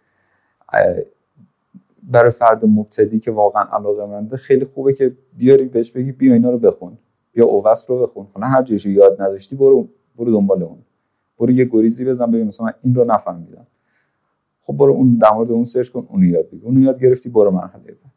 برای 2.03 2.31
فرد 2.31 2.65
مبتدی 2.65 3.19
که 3.19 3.31
واقعا 3.31 3.63
علاقه 3.63 4.05
منده 4.05 4.37
خیلی 4.37 4.65
خوبه 4.65 4.93
که 4.93 5.17
بیاری 5.37 5.65
بهش 5.65 5.91
بگی 5.91 6.11
بیا 6.11 6.33
اینا 6.33 6.51
رو 6.51 6.59
بخون 6.59 6.97
بیا 7.33 7.45
OWASP 7.45 7.89
رو 7.89 8.03
بخون. 8.03 8.27
حالا 8.33 8.47
هر 8.47 8.63
جایشو 8.63 8.89
یاد 8.89 9.21
نداشتی 9.21 9.55
برو 9.55 9.87
برو 10.15 10.31
دنبال 10.31 10.63
اون. 10.63 10.79
برو 11.39 11.51
یه 11.51 11.65
گریزی 11.65 12.05
بزن 12.05 12.31
ببین 12.31 12.47
مثلا 12.47 12.71
این 12.83 12.95
رو 12.95 13.03
نفهمیدم. 13.03 13.67
خب 14.61 14.77
برو 14.77 14.93
اون 14.93 15.17
در 15.17 15.33
مورد 15.33 15.51
اون 15.51 15.63
search 15.63 15.89
کن 15.89 16.07
اونو 16.09 16.25
یاد 16.25 16.49
بگیر. 16.49 16.65
اونو 16.65 16.79
یاد 16.81 16.99
گرفتی 16.99 17.29
برو 17.29 17.51
مرحله 17.51 17.83
بعد. 17.83 18.12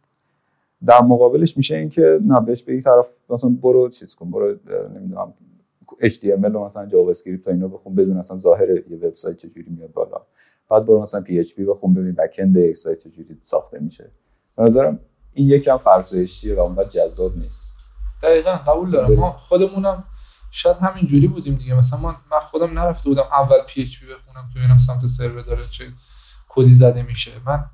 در 0.87 1.03
مقابلش 1.03 1.57
میشه 1.57 1.77
این 1.77 1.89
که 1.89 2.21
نه 2.25 2.41
بهش 2.41 2.63
بگی 2.63 2.81
طرف 2.81 3.09
مثلا 3.31 3.51
برو 3.51 3.89
چیز 3.89 4.15
کن 4.15 4.31
برو 4.31 4.57
نمی‌دونم 4.95 5.35
HTML 6.03 6.55
و 6.55 6.65
مثلا 6.65 6.87
JavaScript 6.87 7.49
و 7.49 7.51
اینا 7.51 7.69
بخون 7.69 7.95
بدون 7.95 8.17
اصلا 8.17 8.37
ظاهر 8.37 8.71
یه 8.71 8.97
وبسایت 9.03 9.37
چجوری 9.37 9.71
میاد 9.71 9.93
بالا. 9.93 10.21
بعد 10.71 10.85
برو 10.87 11.03
مثلا 11.03 11.21
PHP 11.21 11.65
بخون 11.65 11.95
ببین 11.95 12.13
backend 12.13 12.57
یک 12.57 12.77
سایت 12.77 12.99
چجوری 12.99 13.41
ساخته 13.43 13.79
میشه. 13.79 14.11
به 14.57 14.63
نظرم 14.63 15.01
این 15.33 15.49
یکم 15.49 15.77
فرسایشیه 15.77 16.55
و 16.55 16.61
اونقدر 16.61 16.89
جذاب 16.89 17.39
نیست. 17.39 17.75
دقیقا 18.23 18.53
قبول 18.53 18.91
دارم. 18.91 19.15
ما 19.15 19.31
خودمونم 19.31 20.05
شاید 20.51 20.77
همین 20.77 21.07
جوری 21.07 21.27
بودیم 21.29 21.55
دیگه. 21.55 21.75
مثلا 21.75 22.01
من, 22.01 22.15
خودم 22.51 22.79
نرفته 22.79 23.09
بودم 23.09 23.23
اول 23.23 23.57
PHP 23.69 24.07
بخونم 24.07 24.49
تا 24.53 24.59
ببینم 24.59 24.79
سمت 24.79 25.07
سرور 25.07 25.43
داره 25.43 25.63
چه 25.73 25.85
کدی 26.49 26.75
زده 26.75 27.03
میشه. 27.03 27.31
من 27.47 27.65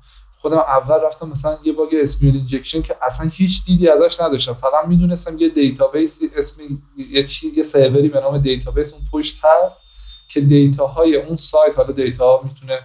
خودم 0.43 0.57
اول 0.57 0.95
رفتم 0.95 1.29
مثلا 1.29 1.57
یه 1.63 1.73
bug 1.73 1.89
SQL 2.03 2.35
injection 2.35 2.81
که 2.81 2.95
اصلا 3.01 3.31
هیچ 3.33 3.65
دیدی 3.65 3.89
ازش 3.89 4.21
نداشتم. 4.21 4.53
فقط 4.53 4.87
می‌دونستم 4.87 5.37
یه 5.37 5.49
database 5.49 6.19
اسم 6.35 6.61
یه 6.97 7.27
چی 7.27 7.47
یه 7.55 7.63
سروری 7.63 8.09
به 8.09 8.19
نام 8.19 8.37
database 8.37 8.93
اون 8.93 9.01
پشت 9.11 9.39
هست 9.43 9.81
که 10.27 10.41
data 10.41 10.90
های 10.90 11.15
اون 11.15 11.37
سایت 11.37 11.77
حالا 11.77 11.91
data 11.91 12.41
می‌تونه 12.43 12.79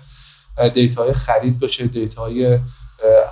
data 0.74 1.00
های 1.00 1.12
خرید 1.12 1.60
باشه 1.60 1.86
data 1.86 2.34
های 2.34 2.58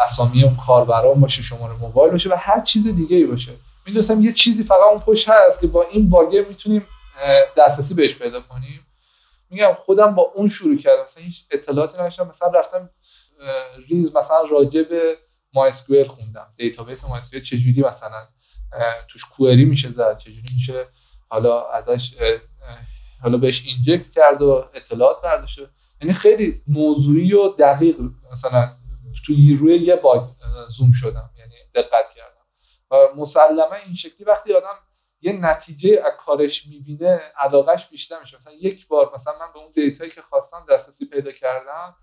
اسامی 0.01 0.45
اون 0.45 0.57
کاربران 0.67 1.21
باشه 1.21 1.43
شماره 1.43 1.73
موبایل 1.73 2.13
باشه 2.13 2.31
و 2.31 2.37
هر 2.39 2.61
چیز 2.61 2.85
دیگه 2.85 3.17
ای 3.17 3.25
باشه. 3.25 3.53
می‌دونستم 3.87 4.25
یه 4.25 4.33
چیزی 4.33 4.65
فقط 4.65 4.91
اون 4.93 5.01
پشت 5.01 5.29
هست 5.29 5.61
که 5.61 5.67
با 5.67 5.83
این 5.83 6.11
bug 6.11 6.38
ه 6.38 6.47
می‌تونیم 6.49 6.87
دسترسی 7.57 7.95
بهش 7.95 8.15
پیدا 8.15 8.41
کنیم. 8.41 8.81
میگم 9.51 9.73
خودم 9.79 10.15
با 10.15 10.23
اون 10.35 10.49
شروع 10.49 10.77
کردم. 10.77 11.05
مثلا 11.05 11.23
هیچ 11.23 11.45
اطلاعاتی 11.51 11.99
نداشتم. 11.99 12.29
مثلا 12.29 12.49
رفتم 12.49 12.91
ریز 13.89 14.17
مثلا 14.17 14.43
راجع 14.51 14.83
به 14.83 15.19
MySQL 15.55 16.05
خوندم. 16.05 16.55
database 16.57 17.05
MySQL 17.05 17.43
چجوری 17.43 17.83
مثلا 17.83 18.29
توش 19.09 19.25
query 19.25 19.65
میشه 19.65 19.93
زد 19.93 20.19
چجوری 20.19 20.47
میشه 20.57 20.89
حالا 21.29 21.69
ازش 21.69 22.15
حالا 23.23 23.39
بهش 23.39 23.67
اینجکت 23.67 24.11
کرد 24.11 24.43
و 24.43 24.71
اطلاعات 24.75 25.23
برداشت. 25.23 25.61
یعنی 26.01 26.15
خیلی 26.15 26.63
موضوعی 26.67 27.33
و 27.33 27.49
دقیق 27.49 28.01
مثلا 28.33 28.77
توی 29.27 29.57
روی 29.57 29.77
یه 29.77 29.97
باگ 29.97 30.31
زوم 30.69 30.93
شدم. 30.93 31.31
یعنی 31.39 31.55
دقت 31.75 32.15
کردم. 32.15 32.47
و 32.91 32.97
مسلما 33.17 33.75
این 33.87 33.95
شکلی 33.95 34.25
وقتی 34.25 34.53
آدم 34.53 34.79
یه 35.21 35.33
نتیجه 35.33 36.03
از 36.07 36.13
کارش 36.19 36.67
می‌بینه 36.67 37.21
علاقش 37.37 37.89
بیشتر 37.89 38.21
میشه. 38.21 38.37
مثلا 38.37 38.53
یک 38.53 38.89
بار 38.89 39.11
مثلا 39.15 39.33
من 39.41 39.53
به 39.53 39.59
اون 39.59 39.71
دیتایی 39.71 40.11
که 40.11 40.23
خواستم 40.23 40.67
دسترسی 40.71 41.07
پیدا 41.07 41.33
کردم 41.33 41.97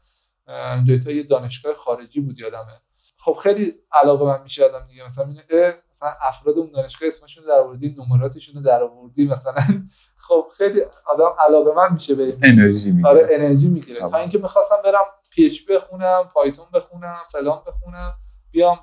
دیتا 0.85 1.11
یه 1.11 1.23
دانشگاه 1.23 1.73
خارجی 1.73 2.21
بود 2.21 2.39
یادمه. 2.39 2.81
خب 3.17 3.33
خیلی 3.43 3.75
علاقه 3.91 4.25
من 4.25 4.41
میشه 4.41 4.65
آدم 4.65 4.87
دیگه. 4.87 5.05
مثلا 5.05 5.25
اینه 5.25 5.73
مثلا 5.91 6.09
افراد 6.21 6.57
اون 6.57 6.71
دانشگاه 6.71 7.07
اسمشون 7.07 7.45
در 7.45 7.59
آوردی 7.59 7.95
نمراتشون 7.97 8.55
رو 8.55 8.61
در 8.61 8.83
آوردی 8.83 9.25
مثلا. 9.25 9.63
خب 10.27 10.47
خیلی 10.57 10.81
آدم 11.05 11.35
علاقه 11.39 11.71
من 11.75 11.93
میشه 11.93 12.15
به 12.15 12.37
انرژی 12.43 12.91
می‌گیره. 12.91 13.09
آره 13.09 13.27
انرژی 13.31 13.67
می‌گیره. 13.67 14.07
تا 14.07 14.17
اینکه 14.17 14.37
می‌خواستم 14.37 14.75
برم 14.83 15.03
پی 15.31 15.45
اچ 15.45 15.69
بخونم 15.69 16.31
پایتون 16.33 16.65
بخونم 16.73 17.21
فلان 17.31 17.63
بخونم 17.67 18.13
بیام 18.51 18.79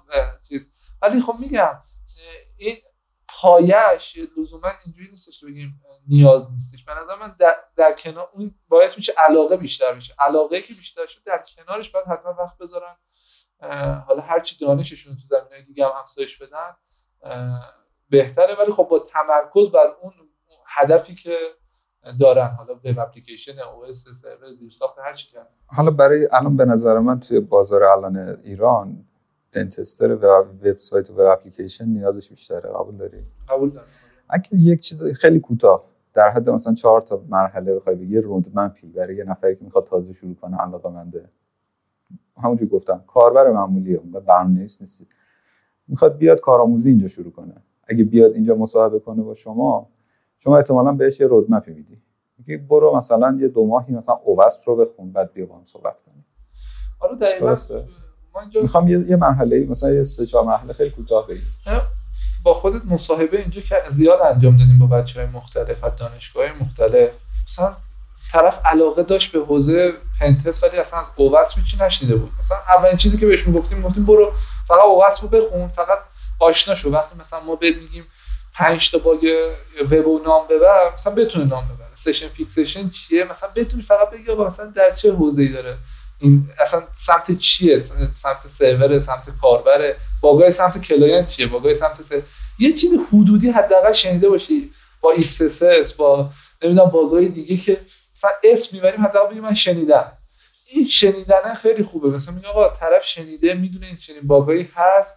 چیز. 0.49 0.61
ولی 1.03 1.21
خب 1.21 1.35
میگم 1.41 1.83
این 2.57 2.77
پایش 3.29 4.19
لزوما 4.39 4.69
اینجوری 4.85 5.11
نیستش 5.11 5.41
که 5.41 5.47
بگیم 5.47 5.81
نیاز 6.11 6.53
نیستش. 6.53 6.85
به 6.85 6.93
نظر 6.93 7.15
من 7.21 7.35
در, 7.39 7.55
در 7.77 7.93
کنار 7.93 8.29
اون 8.33 8.55
باعث 8.69 8.97
میشه 8.97 9.13
علاقه 9.29 9.57
بیشتر 9.57 9.95
بشه. 9.95 10.15
علاقه 10.19 10.61
که 10.61 10.75
بیشتر 10.75 11.07
شد 11.07 11.25
در 11.25 11.45
کنارش 11.57 11.91
باید 11.91 12.07
حتما 12.07 12.35
وقت 12.39 12.59
بذارن. 12.59 12.97
حالا 14.07 14.21
هرچی 14.23 14.65
دانششون 14.65 15.17
تو 15.17 15.37
زمینه 15.37 15.67
دیگه 15.67 15.85
هم 15.85 15.93
افزایش 16.01 16.43
بدن 16.43 16.77
بهتره. 18.09 18.55
ولی 18.55 18.73
خب 18.73 18.89
با 18.91 18.99
تمرکز 18.99 19.73
بر 19.73 19.95
اون 20.03 20.13
هدفی 20.67 21.15
که 21.15 21.37
دارن 22.21 22.49
حالا 22.49 22.75
وب 22.75 22.99
اپلیکیشن 22.99 23.59
او 23.59 23.85
اس 23.85 24.05
سرور 24.23 24.55
زیر 24.55 24.71
ساخت 24.71 24.99
هر 24.99 25.13
چی 25.13 25.37
حالا 25.67 25.91
برای 25.91 26.29
الان 26.33 26.57
به 26.57 26.65
نظر 26.65 26.99
من 26.99 27.21
توی 27.21 27.41
بازار 27.41 27.85
الان 27.85 28.17
ایران 28.45 29.05
پنتستر 29.53 30.15
و 30.15 30.27
وبسایت 30.63 31.11
و 31.11 31.13
وب 31.13 31.21
اپلیکیشن 31.21 31.85
نیازش 31.85 32.31
بیشتره. 32.31 32.71
قبول 32.71 32.97
داری؟ 32.97 33.23
قبول 33.49 33.71
دارم. 33.71 33.87
اگه 34.29 34.49
یک 34.53 34.81
چیز 34.81 35.05
خیلی 35.05 35.41
کوتاه. 35.41 35.90
در 36.15 36.31
حد 36.31 36.51
مثلا 36.51 36.75
چهار 36.75 37.01
تا 37.01 37.23
مرحله 37.29 37.75
بخوای 37.75 37.97
بگی 37.97 38.17
رودمپی 38.19 38.87
برای 38.87 39.17
یه 39.17 39.25
نفری 39.25 39.57
که 39.57 39.65
می‌خواد 39.65 39.85
تازه 39.85 40.13
شروع 40.13 40.35
کنه 40.35 40.57
علاقه 40.57 40.89
منده. 40.89 41.29
همونجور 42.37 42.69
گفتم 42.69 43.05
کاربر 43.07 43.53
معمولیه 43.53 43.97
اون 43.97 44.11
برنامه‌نویس 44.11 44.81
نیستی. 44.81 45.07
می‌خواد 45.89 46.17
بیاد 46.17 46.41
کارآموزی 46.41 46.91
اینجا 46.91 47.07
شروع 47.07 47.33
کنه. 47.33 47.55
اگه 47.89 48.05
بیاد 48.05 48.33
اینجا 48.33 48.55
مصاحبه 48.55 48.99
کنه 48.99 49.23
با 49.23 49.35
شما 49.35 49.89
شما 50.39 50.57
احتمالا 50.57 50.93
بهش 50.93 51.21
یه 51.21 51.27
رودمپی 51.27 51.73
میدی. 51.73 52.03
میگی 52.39 52.57
برو 52.57 52.97
مثلا 52.97 53.39
یه 53.41 53.49
دو 53.49 53.67
ماهی 53.67 53.95
مثلا 53.95 54.15
اوست 54.15 54.69
رو 54.69 54.77
بخون 54.77 55.13
بعد 55.13 55.33
بیا 55.33 55.47
با 55.47 55.57
هم 55.57 55.65
صحبت 55.65 55.97
کنیم. 56.07 56.25
آره 57.01 57.17
دقیقاً 57.17 57.55
می‌خوام 58.63 58.89
یه, 58.89 59.11
یه 59.11 59.17
مرحله 59.17 59.67
مثلا 59.67 59.91
یه 59.91 60.03
سه 60.03 60.27
چهار 60.27 60.45
مرحله 60.45 60.73
خیلی 60.73 60.91
کوتاه 60.91 61.27
بگیم 61.27 61.47
با 62.43 62.55
خودت 62.55 62.83
مصاحبه 62.85 63.39
اینجا 63.41 63.61
که 63.61 63.83
زیاد 63.91 64.21
انجام 64.21 64.57
دادیم 64.57 64.79
با 64.79 64.87
بچه 64.87 65.21
های 65.21 65.31
مختلف 65.31 65.85
از 65.85 65.97
دانشگاه 65.97 66.53
مختلف. 66.61 67.11
مثلا 67.49 67.77
طرف 68.33 68.67
علاقه 68.67 69.03
داشت 69.03 69.33
به 69.33 69.39
حوزه 69.39 69.93
پنتس 70.21 70.63
ولی 70.65 70.77
اصلا 70.77 71.01
از 71.01 71.07
اووس 71.17 71.55
چی 71.71 71.77
نشنیده 71.81 72.17
بود. 72.17 72.33
مثلا 72.39 72.59
اولین 72.69 72.97
چیزی 72.97 73.19
که 73.19 73.27
بهش 73.27 73.47
می‌گفتیم 73.47 73.79
می‌گفتیم 73.79 74.07
برو 74.07 74.33
فقط 74.69 74.81
OWASP 74.81 75.23
رو 75.23 75.29
بخون 75.29 75.69
فقط 75.69 75.99
آشنا 76.39 76.75
شو. 76.75 76.91
وقتی 76.91 77.17
مثلا 77.21 77.41
ما 77.41 77.55
بهت 77.55 77.77
میگیم 77.77 78.05
5 78.55 78.91
تا 78.91 78.99
bug 78.99 79.27
وب 79.91 80.07
رو 80.07 80.23
نام 80.25 80.47
ببر 80.51 80.95
مثلا 80.95 81.15
بتونه 81.15 81.45
نام 81.45 81.65
ببره. 81.65 81.89
session 81.95 82.29
fixation 82.29 82.91
چیه؟ 82.91 83.25
مثلا 83.25 83.49
بتونی 83.55 83.83
فقط 83.83 84.11
بگی 84.11 84.35
مثلا 84.35 84.67
در 84.67 84.91
چه 84.91 85.13
حوزه‌ای 85.13 85.49
داره؟ 85.49 85.79
این 86.21 86.49
اصلا 86.59 86.83
سمت 86.99 87.39
چیه؟ 87.39 87.81
سمت 88.17 88.49
سرور 88.49 89.01
سمت 89.01 89.27
کاربر؟ 89.41 89.95
bug 90.21 90.45
ای 90.45 90.53
سمت 90.53 90.83
client 90.83 91.29
چیه؟ 91.29 91.47
bug 91.47 91.68
ای 91.68 91.75
سمت 91.75 92.03
سر... 92.03 92.23
یه 92.59 92.73
چیز 92.73 92.91
حدودی 93.13 93.51
حداقل 93.51 93.93
شنیده 93.93 94.29
باشی. 94.29 94.73
با 95.01 95.15
XSS 95.15 95.93
با 95.97 96.31
نمی‌دونم 96.63 96.91
bug 96.91 97.19
ای 97.19 97.29
دیگه 97.29 97.57
که 97.57 97.81
مثلا 98.17 98.31
اسم 98.45 98.77
می‌بریم 98.77 99.05
حداقل 99.07 99.41
من 99.41 99.55
شنیدم. 99.55 100.13
این 100.73 100.87
شنیدن 100.87 101.55
خیلی 101.55 101.83
خوبه. 101.83 102.09
مثلا 102.09 102.35
میگه 102.35 102.49
آقا 102.49 102.69
طرف 102.69 103.07
شنیده 103.07 103.55
می‌دونه 103.55 103.87
این 103.87 103.97
چنین 103.97 104.21
باگایی 104.23 104.71
هست 104.75 105.17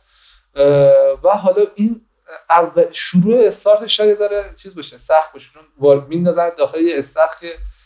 و 1.23 1.29
حالا 1.29 1.61
این 1.75 2.01
شروع 2.91 3.47
استارتش 3.47 3.97
شاید 3.97 4.19
داره 4.19 4.45
چیز 4.57 4.75
باشه 4.75 4.97
سخت 4.97 5.33
باشه. 5.33 5.49
چون 5.53 6.05
میندازن 6.07 6.51
داخل 6.57 6.81
یه 6.81 6.99
استخ 6.99 7.29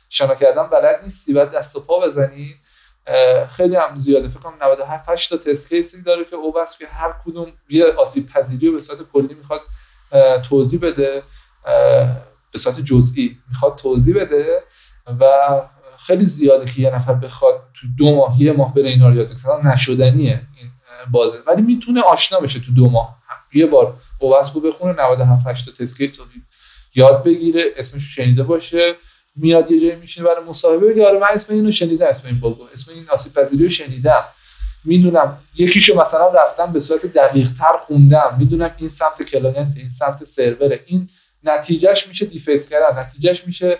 شنا 0.09 0.35
کردن 0.35 0.67
بلد 0.67 1.03
نیستی. 1.03 1.33
بعد 1.33 1.51
دست 1.51 1.75
و 1.75 1.79
پا 1.79 1.99
بزنی. 1.99 2.55
خیلی 3.51 3.75
هم 3.75 3.99
زیاده. 3.99 4.27
فکر 4.27 4.39
کنم 4.39 4.53
97 4.61 5.09
8 5.09 5.29
تا 5.29 5.37
تست 5.37 5.69
کیسی 5.69 6.01
داره 6.01 6.25
که 6.25 6.35
او 6.35 6.53
بس 6.53 6.77
که 6.77 6.87
هر 6.87 7.13
کدوم 7.25 7.47
یه 7.69 7.85
آسیب 7.85 8.27
پذیری 8.27 8.67
رو 8.67 8.73
به 8.73 8.81
صورت 8.81 8.99
کلی 9.13 9.33
می‌خواد 9.33 9.61
توضیح 10.49 10.79
بده. 10.79 11.23
به 12.51 12.59
صورت 12.59 12.79
جزئی 12.79 13.37
می‌خواد 13.49 13.75
توضیح 13.75 14.15
بده 14.15 14.63
و 15.19 15.25
خیلی 15.97 16.25
زیاده 16.25 16.71
که 16.71 16.81
یه 16.81 16.95
نفر 16.95 17.13
بخواد 17.13 17.63
تو 17.73 17.87
دو 17.97 18.15
ماه 18.15 18.41
یه 18.41 18.51
ماه 18.51 18.73
بره 18.73 18.89
اینا 18.89 19.09
رو 19.09 19.15
یاد 19.15 19.27
بگیره. 19.27 19.73
نشدنیه 19.73 20.41
این 20.57 20.71
بازه. 21.11 21.37
ولی 21.47 21.61
می‌تونه 21.61 22.01
آشنا 22.01 22.39
بشه 22.39 22.59
تو 22.59 22.71
دو 22.73 22.89
ماه. 22.89 23.17
یه 23.53 23.65
بار 23.65 23.99
OWASP 24.19 24.51
رو 24.53 24.61
بخونه 24.61 24.93
97 25.03 25.47
8 25.47 25.65
تا 25.65 25.71
test 25.71 25.97
case 25.97 26.11
یاد 26.95 27.23
بگیره 27.23 27.73
اسمش 27.77 28.15
شنیده 28.15 28.43
باشه. 28.43 28.95
میاد 29.37 29.71
یه 29.71 29.79
جایی 29.79 29.95
میشینه 29.95 30.27
برای 30.27 30.43
مصاحبه. 30.43 30.93
بگه 30.93 31.07
آره 31.07 31.19
من 31.19 31.27
اسم 31.33 31.53
اینو 31.53 31.71
شنیدم 31.71 32.05
اسم 32.05 32.27
این 32.27 32.39
bug 32.39 32.57
و 32.57 32.63
اسم 32.73 32.91
این 32.93 33.09
آسیب 33.09 33.33
پذیری 33.33 33.63
رو 33.63 33.69
شنیدم. 33.69 34.23
می‌دونم 34.83 35.37
یکیشو 35.55 36.01
مثلا 36.01 36.29
رفتم 36.29 36.73
به 36.73 36.79
صورت 36.79 37.05
دقیق 37.05 37.49
تر 37.59 37.77
خوندم. 37.77 38.35
می‌دونم 38.39 38.71
این 38.77 38.89
سمت 38.89 39.23
client 39.23 39.77
این 39.77 39.89
سمت 39.89 40.23
سرور. 40.23 40.79
این 40.85 41.09
نتیجهش 41.43 42.07
میشه 42.07 42.25
deface 42.25 42.69
کردن 42.69 42.99
نتیجهش 42.99 43.47
میشه 43.47 43.79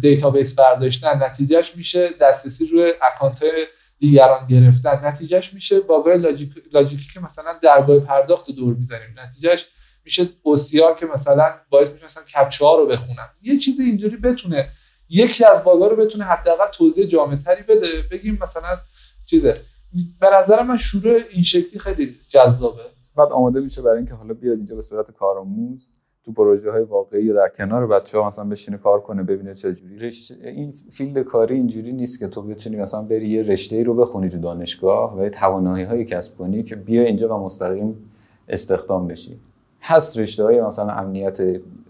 دیتابیس 0.00 0.54
برداشتن 0.54 1.22
نتیجهش 1.22 1.76
میشه 1.76 2.10
دسترسی 2.20 2.66
روی 2.66 2.92
account 3.02 3.44
دیگران 3.98 4.46
گرفتن. 4.46 5.00
نتیجهش 5.04 5.54
میشه 5.54 5.80
bug 5.80 6.18
ای 6.72 6.78
logic 6.78 7.06
ی 7.06 7.12
که 7.14 7.20
مثلا 7.20 7.58
درگاه 7.62 7.98
پرداخت 7.98 8.50
دور 8.50 8.74
می‌زنیم 8.74 9.14
نتیجهش 9.18 9.66
میشه 10.04 10.28
OCR 10.42 10.94
که 10.94 11.06
مثلا 11.06 11.54
باید 11.70 11.92
میشه 11.92 12.06
مثلا 12.06 12.22
captcha 12.22 12.64
ها 12.64 12.76
رو 12.76 12.86
بخونن. 12.86 13.28
یه 13.42 13.58
چیزی 13.58 13.82
اینجوری 13.82 14.16
بتونه 14.16 14.68
یکی 15.08 15.44
از 15.44 15.64
bug 15.64 15.80
ا 15.80 15.86
رو 15.86 15.96
بتونه 15.96 16.24
حداقل 16.24 16.70
توضیح 16.72 17.06
جامع 17.06 17.36
تری 17.36 17.62
بده. 17.62 17.88
بگیم 18.10 18.38
مثلا 18.42 18.78
چیزه. 19.24 19.54
به 20.20 20.26
نظر 20.34 20.62
من 20.62 20.76
شروع 20.76 21.20
این 21.30 21.42
شکلی 21.42 21.78
خیلی 21.78 22.16
جذابه. 22.28 22.82
بعد 23.16 23.32
آماده 23.32 23.60
میشه 23.60 23.82
برای 23.82 23.96
اینکه 23.96 24.14
حالا 24.14 24.34
بیاد 24.34 24.56
اینجا 24.56 24.76
به 24.76 24.82
صورت 24.82 25.10
کارآموز 25.10 25.92
تو 26.24 26.32
پروژه 26.32 26.70
های 26.70 26.82
واقعی 26.82 27.24
یا 27.24 27.34
در 27.34 27.48
کنار 27.48 27.86
بچه 27.86 28.18
ها 28.18 28.28
مثلا 28.28 28.44
بشینه 28.44 28.78
کار 28.78 29.00
کنه 29.00 29.22
ببینه 29.22 29.54
چه 29.54 29.72
جوری. 29.72 30.10
این 30.44 30.72
فیلد 30.90 31.18
کاری 31.18 31.54
اینجوری 31.54 31.92
نیست 31.92 32.18
که 32.18 32.28
تو 32.28 32.42
بتونی 32.42 32.76
مثلا 32.76 33.02
بری 33.02 33.28
یه 33.28 33.42
رشته 33.42 33.76
ای 33.76 33.84
رو 33.84 33.94
بخونی 33.94 34.28
تو 34.28 34.38
دانشگاه 34.38 35.18
و 35.18 35.28
توانایی 35.28 35.84
هایی 35.84 36.04
کسب 36.04 36.38
کنی 36.38 36.62
که 36.62 36.76
بیا 36.76 37.02
اینجا 37.02 37.36
و 37.36 37.44
مستقیم 37.44 38.10
استخدام 38.48 39.06
بشی. 39.06 39.40
هست 39.86 40.18
رشته 40.18 40.44
های 40.44 40.60
مثلا 40.60 40.92
امنیت 40.92 41.40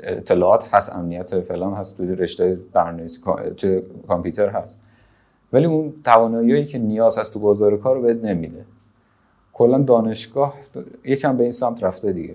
اطلاعات 0.01 0.75
هست 0.75 0.93
امنیت 0.93 1.41
فلان 1.41 1.75
هست 1.75 1.97
توی 1.97 2.15
رشته 2.15 2.59
برنامه‌نویسی 2.73 3.21
تو 3.57 3.81
کامپیوتر 4.09 4.49
هست. 4.49 4.81
ولی 5.53 5.67
اون 5.67 5.95
توانایی 6.05 6.65
که 6.65 6.79
نیاز 6.79 7.19
هست 7.19 7.35
تو 7.35 7.41
بازار 7.41 7.77
کار 7.77 7.97
رو 7.97 8.03
بهت 8.03 8.25
نمیده. 8.25 8.65
کلا 9.53 9.79
دانشگاه 9.79 10.55
یکم 11.05 11.37
به 11.37 11.43
این 11.43 11.53
سمت 11.53 11.85
رفته 11.85 12.13
دیگه. 12.13 12.35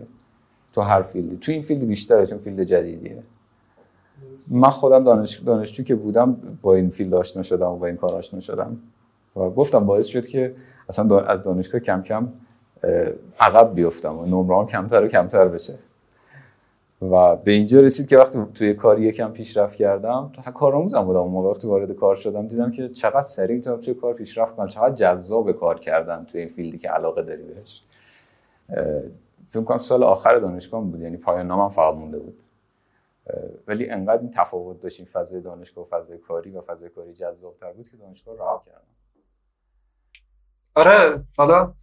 تو 0.73 0.81
هر 0.81 1.01
field 1.01 1.27
ی. 1.27 1.37
تو 1.37 1.51
این 1.51 1.61
field 1.61 1.87
بیشتره 1.87 2.25
چون 2.25 2.37
field 2.37 2.63
جدیدیه. 2.63 3.23
من 4.51 4.69
خودم 4.69 5.03
دانش... 5.03 5.37
دانشجو 5.37 5.83
که 5.83 5.95
بودم 5.95 6.37
با 6.61 6.75
این 6.75 6.89
field 6.89 7.13
آشنا 7.13 7.43
شدم 7.43 7.67
و 7.71 7.77
با 7.77 7.87
این 7.87 7.95
کار 7.95 8.15
آشنا 8.15 8.39
شدم. 8.39 8.77
و 9.35 9.49
گفتم 9.49 9.85
باعث 9.85 10.05
شد 10.05 10.27
که 10.27 10.55
اصلا 10.89 11.19
از 11.19 11.43
دانشگاه 11.43 11.81
کم 11.81 12.01
کم 12.01 12.27
عقب 13.39 13.73
بیفتم 13.75 14.17
و 14.17 14.25
نمرام 14.25 14.67
کمتر 14.67 15.03
و 15.03 15.07
کمتر 15.07 15.47
بشه. 15.47 15.79
و 17.01 17.35
به 17.35 17.51
اینجا 17.51 17.79
رسید 17.79 18.07
که 18.07 18.17
وقتی 18.17 18.45
توی 18.53 18.73
کاری 18.73 19.01
یکم 19.01 19.31
پیشرفت 19.31 19.75
کردم 19.75 20.31
کارآموزم 20.53 21.01
بودم. 21.01 21.19
اون 21.19 21.31
موقع 21.31 21.49
وقتی 21.49 21.67
وارد 21.67 21.91
کار 21.91 22.15
شدم 22.15 22.47
دیدم 22.47 22.71
که 22.71 22.89
چقدر 22.89 23.21
سریع 23.21 23.55
می‌تونم 23.55 23.79
توی 23.79 23.93
کار 23.93 24.13
پیشرفت 24.13 24.55
کنم. 24.55 24.67
چقدر 24.67 24.95
جذاب 24.95 25.51
کار 25.51 25.79
کردن 25.79 26.25
توی 26.25 26.39
این 26.39 26.49
field 26.49 26.73
ی 26.73 26.77
که 26.77 26.89
علاقه 26.89 27.23
داری 27.23 27.43
بهش. 27.43 27.83
فکر 29.47 29.63
کنم 29.63 29.77
سال 29.77 30.03
آخر 30.03 30.39
دانشگاه 30.39 30.83
بود. 30.83 31.01
یعنی 31.01 31.17
پایان 31.17 31.47
نامم 31.47 31.69
فقط 31.69 31.93
مونده 31.95 32.19
بود. 32.19 32.41
ولی 33.67 33.89
انقدر 33.89 34.21
این 34.21 34.31
تفاوت 34.31 34.79
داشت 34.79 34.99
این 34.99 35.09
فضای 35.09 35.41
دانشگاه 35.41 35.85
و 35.85 35.87
فضای 35.87 36.17
کاری 36.17 36.51
و 36.51 36.61
فضای 36.61 36.89
کاری 36.89 37.13
جذابتر 37.13 37.71
بود 37.71 37.89
که 37.89 37.97
دانشگاه 37.97 38.35
رها 38.35 38.63
کردم. 38.65 38.81
آره 40.75 41.23
حالا 41.37 41.73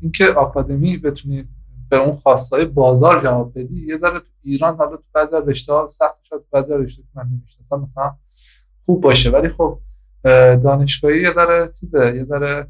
اینکه 0.00 0.32
آکادمی 0.36 0.96
بتونی 0.96 1.48
به 1.90 1.96
اون 1.96 2.12
خواستای 2.12 2.64
بازار 2.64 3.22
جواب 3.22 3.58
بدی 3.58 3.86
یه 3.86 3.98
ذره 3.98 4.18
تو 4.18 4.26
ایران 4.42 4.76
حالا 4.76 4.96
تو 4.96 5.02
بعضی 5.12 5.36
رشته 5.46 5.72
ها 5.72 5.88
سخت 5.88 6.24
شد 6.24 6.44
بعضی 6.52 6.72
رشته 6.72 7.02
من 7.14 7.22
نمی‌شناسم 7.32 7.82
مثلا 7.82 8.14
خوب 8.84 9.00
باشه. 9.02 9.30
ولی 9.30 9.48
خب 9.48 9.80
دانشگاهی 10.64 11.22
یه 11.22 11.32
ذره 11.32 11.72
چیزه 11.80 12.16
یه 12.16 12.24
ذره 12.24 12.68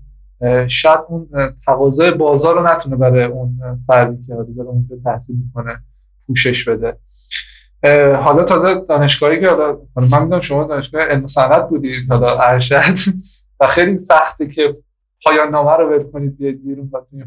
شاید 0.69 1.01
اون 1.09 1.29
تقاضای 1.67 2.11
بازار 2.11 2.55
رو 2.55 2.67
نتونه 2.67 2.97
برای 2.97 3.25
اون 3.25 3.61
فردی 3.87 4.25
که 4.27 4.35
داره 4.35 4.69
اونجا 4.69 4.97
تحصیل 5.05 5.37
می‌کنه 5.37 5.81
پوشش 6.27 6.69
بده. 6.69 6.99
حالا 8.17 8.45
تازه 8.45 8.85
دانشگاهی 8.89 9.41
که 9.41 9.49
حالا 9.49 9.79
من 9.97 10.23
می‌دونم 10.23 10.41
شما 10.41 10.65
دانشگاه 10.65 11.03
علم 11.03 11.27
صنعت 11.27 11.69
بودید 11.69 12.13
حالا 12.13 12.27
ارشد 12.41 12.99
و 13.61 13.69
خیلی 13.69 13.99
سخته 13.99 14.47
که 14.47 14.77
پایان 15.25 15.51
نامه 15.51 15.77
رو 15.77 15.89
ول 15.89 16.11
کنید 16.11 16.37
بیاید 16.37 16.65
بیرون 16.65 16.91
و 16.93 17.01
توی 17.11 17.25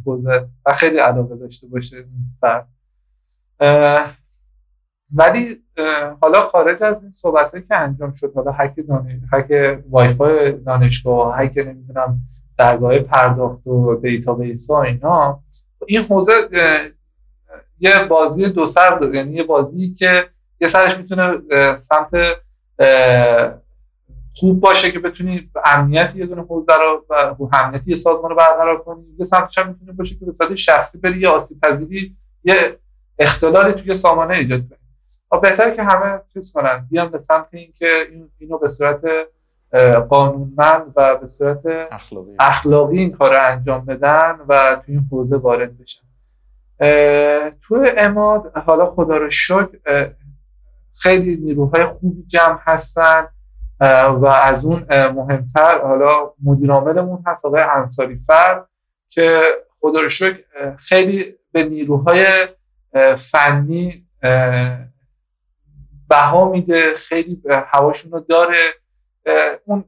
و 0.66 0.74
خیلی 0.74 0.98
علاقه 0.98 1.36
داشته 1.36 1.68
باشه 1.68 1.98
این 1.98 2.28
فرد. 2.40 2.68
ولی 5.14 5.64
حالا 6.22 6.42
خارج 6.42 6.84
از 6.84 7.04
این 7.04 7.12
صحبت 7.12 7.68
که 7.68 7.76
انجام 7.76 8.14
شد 8.14 8.34
حالا 8.36 8.52
هک 8.52 8.74
دانش 8.88 9.22
هک 9.34 9.80
وای 9.90 10.10
فای 10.10 10.52
دانشگاه 10.52 11.40
هک 11.40 11.58
نمی‌دونم 11.58 12.20
درگاه 12.58 13.00
پرداخت 13.00 13.68
و 13.68 13.96
دیتابیس 13.96 14.70
ها 14.70 14.84
اینا 14.84 15.44
این 15.88 16.02
حوزه 16.04 16.32
یه 17.80 18.04
بازی 18.10 18.50
دو 18.50 18.68
سر 18.68 18.90
داره. 18.90 19.16
یعنی 19.16 19.34
یه 19.34 19.44
بازی 19.44 19.94
که 19.94 20.30
یه 20.62 20.68
سرش 20.68 20.98
می‌تونه 20.98 21.38
سمت 21.80 22.10
خوب 24.40 24.60
باشه 24.60 24.92
که 24.92 25.00
بتونی 25.00 25.52
امنیت 25.66 26.16
یه 26.16 26.26
دونه 26.26 26.42
حوزه 26.42 26.74
رو 26.74 27.06
و 27.10 27.48
امنیت 27.54 27.88
یه 27.88 27.96
سازمان 27.96 28.30
رو 28.30 28.36
برقرار 28.36 28.78
کنی. 28.78 29.04
یه 29.20 29.26
سمتش 29.26 29.58
هم 29.58 29.68
می‌تونه 29.68 29.92
باشه 29.92 30.16
که 30.16 30.26
به 30.26 30.32
صورت 30.32 30.56
شخصی 30.56 30.98
بری 30.98 31.20
یه 31.20 31.30
آسیب 31.30 31.60
پذیری 31.60 32.16
یه 32.44 32.80
اختلالی 33.20 33.74
توی 33.74 33.96
سامانه 33.96 34.34
ایجاد 34.34 34.60
کنی. 34.60 34.80
و 35.32 35.38
بهتره 35.38 35.76
که 35.76 35.84
همه 35.84 36.22
چیز 36.34 36.52
کنن. 36.52 36.88
بیان 36.92 37.10
به 37.10 37.20
سمت 37.20 37.48
اینکه 37.52 37.88
این 38.10 38.30
اینو 38.38 38.58
به 38.58 38.70
صورت 38.70 39.02
قانونمند 40.10 40.94
و 40.96 41.16
به 41.16 41.28
صورت 41.28 41.66
اخلاقی, 41.92 42.32
اخلاقی 42.40 42.98
این 43.00 43.12
کار 43.12 43.30
رو 43.30 43.40
انجام 43.46 43.86
بدن 43.86 44.40
و 44.48 44.82
توی 44.86 44.96
این 44.96 45.08
حوزه 45.12 45.38
وارد 45.38 45.78
بشن. 45.78 46.02
تو 47.62 47.86
اماد 47.98 48.52
حالا 48.66 48.86
خدا 48.86 49.18
رو 49.18 49.30
شکر 49.30 49.70
خیلی 51.02 51.36
نیروهای 51.36 51.86
خوبی 51.86 52.24
جمع 52.28 52.60
هستن. 52.62 53.28
و 53.82 54.26
از 54.42 54.66
اون 54.66 54.86
مهمتر 54.90 55.82
حالا 55.82 56.34
مدیر 56.44 56.72
عاملمون 56.72 57.24
هست 57.26 57.46
آقای 57.46 57.62
انصاری 57.62 58.20
فر 58.20 58.64
که 59.10 59.42
خدا 59.82 60.02
رو 60.02 60.10
خیلی 60.78 61.36
به 61.52 61.64
نیروهای 61.64 62.26
فنی 63.18 64.08
بها 66.10 66.50
میده 66.52 66.94
خیلی 66.96 67.42
هواشون 67.68 68.12
رو 68.12 68.20
داره. 68.20 68.60
اون 69.66 69.84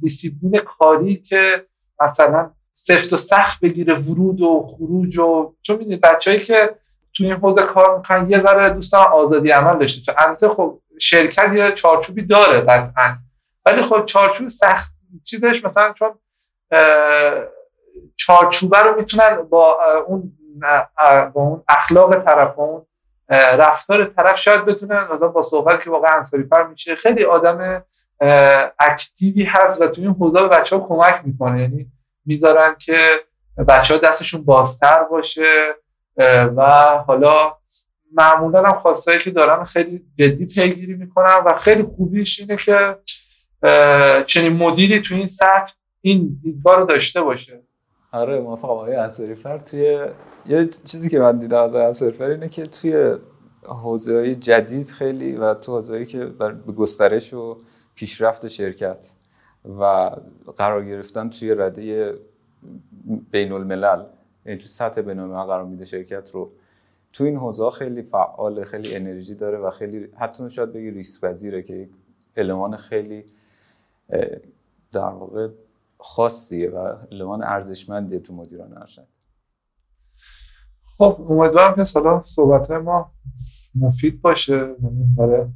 دیسیپلین 0.00 0.60
کاری 0.60 1.16
که 1.16 1.66
مثلا 2.02 2.50
سفت 2.72 3.12
و 3.12 3.16
سخت 3.16 3.60
بگیره 3.60 3.94
ورود 3.94 4.40
و 4.40 4.66
خروج 4.66 5.18
و 5.18 5.54
چون 5.62 5.76
می‌دونید 5.76 6.00
بچه‌ای 6.00 6.40
که 6.40 6.74
تو 7.14 7.24
این 7.24 7.32
حوزه 7.32 7.62
کار 7.62 7.96
می‌کنن 7.96 8.30
یه 8.30 8.40
ذره 8.40 8.70
دوستان 8.70 9.06
آزادی 9.06 9.50
عمل 9.50 9.78
داشته. 9.78 10.02
چون 10.02 10.14
البته 10.18 10.48
خب 10.48 10.80
شرکت 11.00 11.52
یه 11.54 11.72
چارچوبی 11.72 12.22
داره 12.22 12.60
قطعا. 12.60 13.16
ولی 13.66 13.82
خب 13.82 14.04
چارچوب 14.04 14.48
سخت 14.48 14.94
چیزش 15.24 15.64
مثلا 15.64 15.92
چون 15.92 16.10
چارچوبه 18.16 18.78
رو 18.78 18.96
می‌تونن 18.96 19.42
با 19.42 19.78
اون 20.06 20.32
با 21.34 21.42
اون 21.42 21.64
اخلاق 21.68 22.24
طرف 22.24 22.58
اون 22.58 22.86
رفتار 23.28 24.04
طرف 24.04 24.38
شاید 24.38 24.64
بتونن 24.64 25.08
مثلا 25.12 25.28
با 25.28 25.42
صحبت 25.42 25.84
که 25.84 25.90
واقعا 25.90 26.10
انصاری 26.16 26.42
پر 26.42 26.66
میشه 26.66 26.96
خیلی 26.96 27.24
آدم 27.24 27.84
اکتیوی 28.80 29.44
هست 29.44 29.80
و 29.80 29.88
تو 29.88 30.02
این 30.02 30.10
حوزه 30.10 30.42
به 30.42 30.48
بچه 30.48 30.76
ها 30.76 30.86
کمک 30.88 31.20
می‌کنه. 31.24 31.60
یعنی 31.60 31.86
می‌ذارن 32.26 32.76
که 32.78 32.98
بچه 33.68 33.94
ها 33.94 34.00
دستشون 34.00 34.44
بازتر 34.44 35.02
باشه 35.02 35.74
و 36.56 36.64
حالا 37.06 37.56
معمولا 38.12 38.62
هم 38.62 38.78
خواستایی 38.78 39.18
که 39.18 39.30
دارن 39.30 39.64
خیلی 39.64 40.04
جدی 40.18 40.46
پیگیری 40.46 40.94
می‌کنن 40.94 41.36
و 41.46 41.54
خیلی 41.54 41.82
خوبیش 41.82 42.40
اینه 42.40 42.56
که 42.56 42.98
چنین 44.26 44.52
مدیری 44.52 45.00
تو 45.00 45.14
این 45.14 45.28
سطح 45.28 45.74
این 46.00 46.40
دیدگاه 46.42 46.76
رو 46.76 46.86
داشته 46.86 47.22
باشه. 47.22 47.62
آره 48.12 48.40
موافقم. 48.40 48.68
آقای 48.68 49.34
فر 49.34 49.58
توی 49.58 49.98
یه 50.46 50.66
چیزی 50.66 51.08
که 51.08 51.18
من 51.18 51.38
دیدم 51.38 51.62
از 51.62 51.74
انصاری 51.74 52.12
فر 52.12 52.30
اینه 52.30 52.48
که 52.48 52.66
توی 52.66 53.16
حوزه 53.66 54.14
های 54.14 54.34
جدید 54.34 54.88
خیلی 54.88 55.32
و 55.32 55.54
تو 55.54 55.72
حوزه 55.72 56.04
که 56.04 56.26
به 56.26 56.52
گسترش 56.52 57.34
و 57.34 57.58
پیشرفت 57.94 58.48
شرکت 58.48 59.14
و 59.78 60.10
قرار 60.56 60.84
گرفتن 60.84 61.30
توی 61.30 61.54
رده 61.54 62.14
بین 63.30 63.52
الملل 63.52 64.04
یعنی 64.46 64.58
تو 64.58 64.66
سطح 64.66 65.00
بین 65.00 65.18
الملل 65.18 65.44
قرار 65.44 65.64
میده 65.64 65.84
شرکت 65.84 66.30
رو. 66.30 66.52
تو 67.12 67.24
این 67.24 67.36
حوزه 67.36 67.70
خیلی 67.70 68.02
فعال 68.02 68.64
خیلی 68.64 68.94
انرژی 68.94 69.34
داره 69.34 69.58
و 69.58 69.70
خیلی 69.70 70.08
حتی 70.16 70.50
شاید 70.50 70.72
بگی 70.72 70.90
ریسک 70.90 71.20
پذیره 71.20 71.62
که 71.62 71.88
المان 72.36 72.76
خیلی 72.76 73.24
در 74.92 75.08
واقع 75.08 75.48
خاصیه 75.98 76.70
و 76.70 76.96
المان 77.12 77.44
ارزشمندیه 77.44 78.18
تو 78.18 78.34
مدیران 78.34 78.78
ارشد. 78.78 79.08
خب 80.98 81.26
امیدوارم 81.28 81.74
که 81.74 81.84
سالا 81.84 82.22
صحبت 82.22 82.70
ما 82.70 83.12
مفید 83.74 84.22
باشه. 84.22 84.56
یعنی 84.56 85.04
برای 85.16 85.46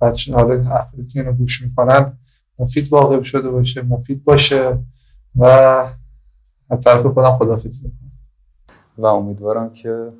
بچه 0.00 0.34
حالا 0.34 0.70
افرادی 0.70 1.06
که 1.06 1.20
اینو 1.20 1.32
گوش 1.32 1.62
می‌کنن 1.62 2.18
مفید 2.58 2.92
واقع 2.92 3.22
شده 3.22 3.50
باشه 3.50 3.82
مفید 3.82 4.24
باشه 4.24 4.78
و 5.36 5.44
از 6.70 6.80
طرف 6.80 7.06
خودم 7.06 7.32
خدافزی 7.32 7.84
می‌کنم. 7.84 8.12
و 8.98 9.06
امیدوارم 9.06 9.70
که 9.70 10.12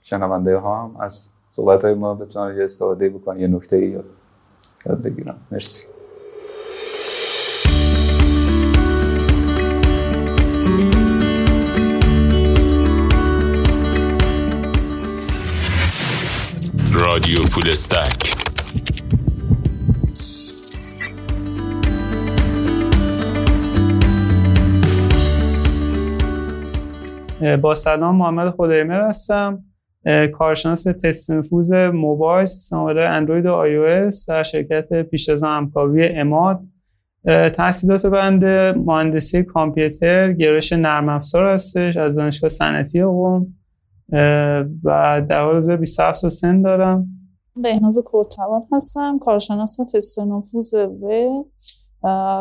شنونده 0.00 0.58
ها 0.58 0.84
هم 0.84 0.96
از 0.96 1.30
صحبت 1.50 1.84
های 1.84 1.94
ما 1.94 2.14
بتونن 2.14 2.56
یه 2.56 2.64
استفاده 2.64 3.08
بکنن 3.08 3.40
یه 3.40 3.46
نکته 3.46 3.86
یاد 4.86 5.02
بگیرم 5.02 5.46
مرسی. 5.50 5.86
رادیو 17.12 17.42
فول 17.42 17.68
استک 17.68 18.36
با 27.62 27.74
سلام 27.74 28.16
محمد 28.16 28.50
خدایمر 28.50 29.00
هستم. 29.08 29.64
کارشناس 30.32 30.84
تست 30.84 31.30
نفوذ 31.30 31.72
موبایل 31.72 32.44
سیستم 32.44 32.78
اندروید 32.78 33.46
و 33.46 33.52
آی 33.52 33.76
او 33.76 34.10
در 34.28 34.42
شرکت 34.42 35.02
پیشتاز 35.02 35.42
همکاری 35.42 36.06
اماد. 36.06 36.60
تحصیلات 37.54 38.06
بنده 38.06 38.72
مهندسی 38.76 39.42
کامپیوتر 39.42 40.32
گرایش 40.32 40.72
نرم 40.72 41.08
افزار 41.08 41.52
هستش 41.52 41.96
از 41.96 42.16
دانشگاه 42.16 42.50
صنعتی 42.50 43.04
قم 43.04 43.46
و 44.84 45.22
در 45.28 45.44
حال 45.44 45.54
حاضر 45.54 45.76
27 45.76 46.18
سال 46.18 46.30
سن 46.30 46.62
دارم. 46.62 47.06
بهناز 47.56 47.98
کرتوان 48.12 48.62
هستم 48.72 49.18
کارشناس 49.18 49.76
تست 49.76 50.18
نفوذ 50.18 50.74
و 50.74 51.44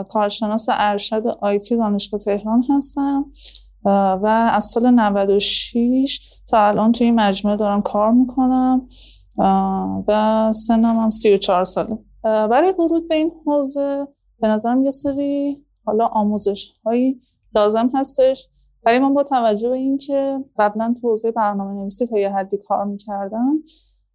کارشناس 0.10 0.66
ارشد 0.70 1.28
آیتی 1.28 1.78
دانشگاه 1.78 2.20
تهران 2.20 2.64
هستم. 2.70 3.26
و 3.86 4.50
از 4.54 4.64
سال 4.64 4.90
96 4.90 6.20
تا 6.48 6.68
الان 6.68 6.92
توی 6.92 7.08
این 7.08 7.16
مجموعه 7.16 7.58
دارم 7.58 7.82
کار 7.82 8.12
می‌کنم. 8.12 8.88
و 10.08 10.52
سنم 10.56 11.00
هم 11.00 11.10
34 11.10 11.66
ساله. 11.66 12.00
برای 12.24 12.72
ورود 12.80 13.08
به 13.08 13.16
این 13.16 13.32
حوزه 13.46 14.08
به 14.40 14.48
نظرم 14.48 14.84
یه 14.84 14.92
سری 14.92 15.66
حالا 15.86 16.06
آموزش 16.06 16.72
هایی 16.86 17.22
لازم 17.56 17.92
هستش. 17.94 18.50
برای 18.84 19.00
من 19.00 19.14
با 19.14 19.24
توجه 19.24 19.70
به 19.70 19.76
اینکه 19.76 20.40
قبلا 20.58 20.94
تو 21.02 21.10
حوزه 21.10 21.32
برنامه 21.32 21.82
نویسی 21.82 22.08
تا 22.08 22.20
یه 22.20 22.32
حدی 22.32 22.58
کار 22.58 22.86
می‌کردم 22.86 23.64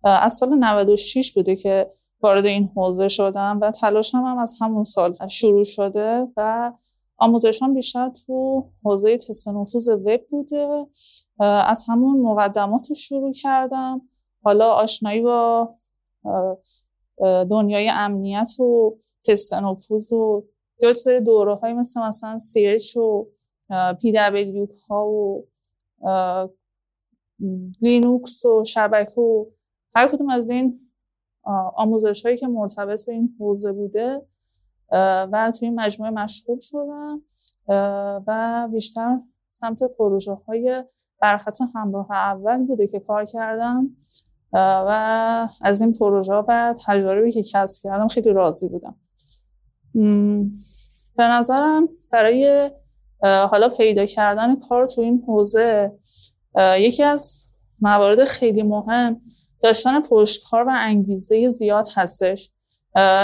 از 0.04 0.32
سال 0.32 0.54
96 0.54 1.32
بوده 1.32 1.56
که 1.56 1.92
وارد 2.22 2.46
این 2.46 2.70
حوزه 2.76 3.08
شدم 3.08 3.58
و 3.62 3.70
تلاشم 3.70 4.18
هم 4.18 4.38
از 4.38 4.54
همون 4.60 4.84
سال 4.84 5.14
شروع 5.28 5.64
شده 5.64 6.28
و 6.36 6.72
آموزشان 7.18 7.74
بیشتر 7.74 8.08
تو 8.08 8.64
حوزه 8.84 9.16
تست 9.16 9.48
نفوذ 9.48 9.88
وب 9.88 10.20
بوده. 10.30 10.86
از 11.40 11.84
همون 11.88 12.20
مقدمات 12.20 12.92
شروع 12.92 13.32
کردم. 13.32 14.00
حالا 14.42 14.70
آشنایی 14.70 15.20
با 15.20 15.74
دنیای 17.50 17.90
امنیت 17.92 18.60
و 18.60 18.96
تست 19.24 19.54
نفوذ 19.54 20.12
و 20.12 20.44
دو 20.80 20.94
سری 20.94 21.20
دوره 21.20 21.54
های 21.54 21.72
مثل 21.72 22.00
مثلا 22.00 22.38
CH 22.38 22.96
و 22.96 23.26
PW 23.70 24.68
ها 24.88 25.06
و 25.06 25.46
لینوکس 27.80 28.44
و 28.44 28.64
شبکه 28.64 29.20
و 29.20 29.46
هر 29.94 30.08
کدوم 30.08 30.30
از 30.30 30.50
این 30.50 30.80
آموزش 31.76 32.22
هایی 32.24 32.36
که 32.36 32.46
مرتبط 32.46 33.04
به 33.06 33.12
این 33.12 33.36
حوزه 33.38 33.72
بوده 33.72 34.22
و 35.32 35.52
توی 35.58 35.68
این 35.68 35.80
مجموعه 35.80 36.12
مشغول 36.12 36.58
شدم 36.60 37.22
و 38.26 38.68
بیشتر 38.72 39.20
سمت 39.48 39.82
پروژه 39.82 40.32
های 40.32 40.84
برخط 41.20 41.58
همراه 41.74 42.10
اول 42.10 42.66
بوده 42.66 42.86
که 42.86 43.00
کار 43.00 43.24
کردم 43.24 43.96
و 44.52 45.48
از 45.62 45.80
این 45.80 45.92
پروژه 45.92 46.32
ها 46.32 46.44
و 46.48 46.74
تجاربی 46.86 47.32
که 47.32 47.42
کسب 47.42 47.82
کردم 47.82 48.08
خیلی 48.08 48.32
راضی 48.32 48.68
بودم. 48.68 48.96
به 51.16 51.26
نظرم 51.26 51.88
برای 52.10 52.70
حالا 53.22 53.68
پیدا 53.68 54.06
کردن 54.06 54.56
کار 54.56 54.86
تو 54.86 55.00
این 55.00 55.24
حوزه 55.26 55.92
یکی 56.78 57.02
از 57.02 57.36
موارد 57.80 58.24
خیلی 58.24 58.62
مهم 58.62 59.20
داشتن 59.62 60.02
پشتکار 60.02 60.64
و 60.64 60.72
انگیزه 60.74 61.48
زیاد 61.48 61.88
هستش. 61.94 62.50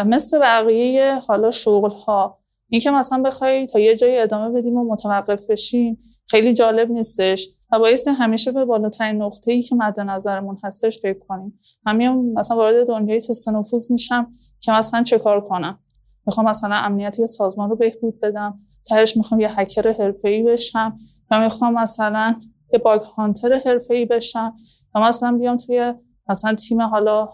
مثل 0.07 0.39
بقیه 0.39 1.19
حالا 1.19 1.51
شغل 1.51 1.91
ها 1.91 2.39
این 2.69 2.81
که 2.81 2.91
مثلا 2.91 3.23
بخوای 3.23 3.67
تا 3.67 3.79
یه 3.79 3.97
جایی 3.97 4.19
ادامه 4.19 4.61
بدیم 4.61 4.77
و 4.77 4.85
متوقف 4.93 5.51
بشیم 5.51 5.99
خیلی 6.27 6.53
جالب 6.53 6.91
نیستش. 6.91 7.49
و 7.73 7.79
باعث 7.79 8.09
همیشه 8.09 8.53
به 8.53 8.65
بالاترین 8.65 9.23
نقطه 9.23 9.53
ای 9.53 9.63
که 9.63 9.75
مد 9.75 10.01
نظرمون 10.01 10.59
هستش 10.65 10.99
فکر 10.99 11.19
کنیم. 11.19 11.59
همین 11.87 12.33
مثلا 12.33 12.57
وارد 12.57 12.87
دنیای 12.87 13.21
تست 13.21 13.49
نفوذ 13.49 13.91
میشم 13.91 14.33
که 14.61 14.73
مثلا 14.73 15.03
چه 15.03 15.19
کار 15.19 15.41
کنم؟ 15.41 15.79
می‌خوام 16.27 16.47
مثلا 16.47 16.75
امنیتی 16.75 17.27
سازمان 17.27 17.71
رو 17.71 17.77
بهبود 17.77 18.21
بدم. 18.21 18.61
تهش 18.87 19.17
می‌خوام 19.17 19.41
یه 19.41 19.61
هکر 19.61 20.13
ای 20.25 20.43
بشم 20.43 20.99
یا 21.31 21.41
می‌خوام 21.41 21.75
مثلا 21.75 22.37
یه 22.73 22.79
باگ 22.79 23.01
هانتر 23.01 23.79
ای 23.91 24.05
بشم 24.05 24.57
و 24.95 25.01
مثلا 25.01 25.33
بیام 25.33 25.57
توی 25.57 25.95
مثلا 26.29 26.55
تیم 26.55 26.83
حالا 26.83 27.29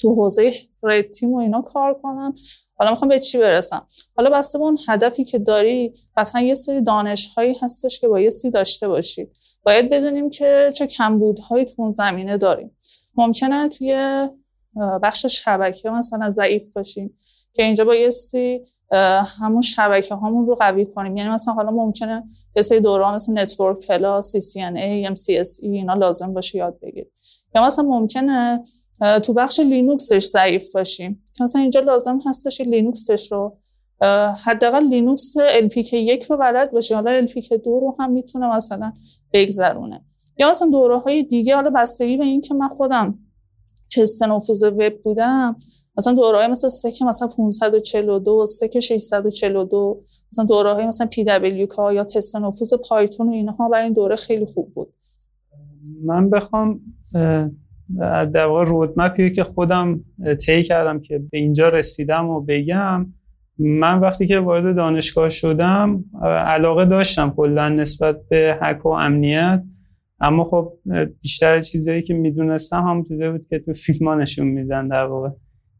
تو 0.00 0.14
حوزه 0.14 0.52
red 0.82 1.10
team 1.10 1.32
و 1.32 1.36
اینا 1.36 1.62
کار 1.62 2.00
کنم. 2.02 2.34
حالا 2.74 2.90
می‌خوام 2.90 3.08
به 3.08 3.18
چی 3.18 3.38
برسم؟ 3.38 3.86
حالا 4.16 4.30
بسته 4.30 4.58
به 4.58 4.64
اون 4.64 4.78
هدفی 4.88 5.24
که 5.24 5.38
داری 5.38 5.92
مثلا 6.16 6.40
یه 6.40 6.54
سری 6.54 6.82
دانش 6.82 7.26
هایی 7.26 7.56
هستش 7.62 8.00
که 8.00 8.08
بایستی 8.08 8.50
داشته 8.50 8.88
باشید 8.88 9.32
باید 9.62 9.90
بدونیم 9.90 10.30
که 10.30 10.72
چه 10.76 10.86
کمبودهایی 10.86 11.64
تو 11.64 11.82
اون 11.82 11.90
زمینه 11.90 12.36
داریم. 12.36 12.76
ممکنه 13.14 13.68
توی 13.68 14.28
بخش 15.02 15.26
شبکه 15.26 15.90
مثلا 15.90 16.30
ضعیف 16.30 16.72
باشیم 16.76 17.18
که 17.54 17.62
اینجا 17.62 17.84
بایستی 17.84 18.64
همون 19.40 19.60
شبکه 19.60 20.14
هامون 20.14 20.46
رو 20.46 20.54
قوی 20.54 20.86
کنیم. 20.86 21.16
یعنی 21.16 21.30
مثلا 21.30 21.54
حالا 21.54 21.70
ممکنه 21.70 22.24
یه 22.56 22.62
سری 22.62 22.80
دوره 22.80 23.14
مثل 23.14 23.38
Network 23.38 23.86
Plus 23.86 24.36
CCNA 24.36 25.10
MCSE 25.10 25.62
اینا 25.62 25.94
لازم 25.94 26.34
باشه 26.34 26.58
یاد 26.58 26.78
بگیرید 26.82 27.12
یا 27.54 27.66
مثلا 27.66 27.84
ممکنه 27.84 28.64
تو 29.22 29.32
بخش 29.32 29.60
لینوکسش 29.60 30.26
ضعیف 30.26 30.74
باشیم. 30.74 31.24
مثلا 31.40 31.60
اینجا 31.60 31.80
لازم 31.80 32.20
هستش 32.26 32.60
لینوکسش 32.60 33.32
رو 33.32 33.58
حداقل 34.44 34.84
لینوکس 34.84 35.34
LPIC 35.38 35.92
یک 35.92 36.22
رو 36.22 36.36
بلد 36.36 36.70
باشه 36.72 36.94
حالا 36.94 37.26
LPIC 37.26 37.48
دو 37.64 37.80
رو 37.80 37.96
هم 37.98 38.12
می‌تونه 38.12 38.56
مثلا 38.56 38.92
بگذرونه. 39.32 40.04
یا 40.38 40.50
مثلا 40.50 40.68
دوره 40.68 40.98
های 40.98 41.22
دیگه 41.22 41.54
حالا 41.54 41.70
بستگی 41.70 42.16
به 42.16 42.24
این 42.24 42.40
که 42.40 42.54
من 42.54 42.68
خودم 42.68 43.18
تست 43.96 44.22
نفوذ 44.22 44.62
وب 44.62 45.02
بودم 45.04 45.56
مثلا 45.98 46.12
دوره 46.12 46.38
های 46.38 46.48
مثلا 46.48 46.70
SEC 46.70 47.02
مثلا 47.02 47.28
542 47.28 48.46
SEC 48.46 48.80
642 48.80 50.02
مثلا 50.32 50.44
دوره 50.44 50.72
های 50.72 50.86
مثلا 50.86 51.06
PWK 51.06 51.94
یا 51.94 52.04
تست 52.04 52.36
نفوذ 52.36 52.74
پایتون 52.88 53.28
و 53.28 53.32
اینها 53.32 53.68
برای 53.68 53.84
این 53.84 53.92
دوره 53.92 54.16
خیلی 54.16 54.46
خوب 54.46 54.74
بود. 54.74 54.88
من 56.04 56.30
بخوام 56.30 56.80
در 58.32 58.46
واقع 58.46 58.64
رودمپی 58.64 59.30
که 59.30 59.44
خودم 59.44 60.04
طی 60.46 60.62
کردم 60.62 61.00
که 61.00 61.18
به 61.18 61.38
اینجا 61.38 61.68
رسیدم 61.68 62.28
و 62.28 62.40
بگم 62.40 63.06
من 63.58 64.00
وقتی 64.00 64.26
که 64.26 64.38
وارد 64.38 64.76
دانشگاه 64.76 65.28
شدم 65.28 66.04
علاقه 66.46 66.84
داشتم 66.84 67.30
کلا 67.30 67.68
نسبت 67.68 68.16
به 68.28 68.58
حک 68.62 68.86
و 68.86 68.88
امنیت. 68.88 69.62
اما 70.20 70.44
خب 70.44 70.72
بیشتر 71.22 71.60
چیزایی 71.60 72.02
که 72.02 72.14
می‌دونستم 72.14 72.82
هم 72.82 73.02
چیزایی 73.02 73.30
بود 73.30 73.46
که 73.46 73.58
تو 73.58 73.72
فیلم 73.72 74.08
ها 74.08 74.14
نشون 74.14 74.46
میدن 74.46 74.88
در 74.88 75.04
واقع. 75.04 75.28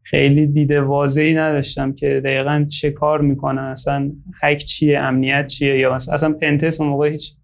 خیلی 0.03 0.47
دیده 0.47 0.81
واضحی 0.81 1.33
نداشتم 1.33 1.93
که 1.93 2.21
دقیقا 2.25 2.65
چه 2.69 2.91
کار 2.91 3.21
می‌کنن 3.21 3.61
اصلا 3.61 4.11
حک 4.41 4.57
چیه 4.57 4.99
امنیت 4.99 5.47
چیه 5.47 5.77
یا 5.77 5.95
اصلا 5.95 6.33
پنتس 6.33 6.81
اون 6.81 6.89
موقع 6.89 7.09
هیچ 7.09 7.35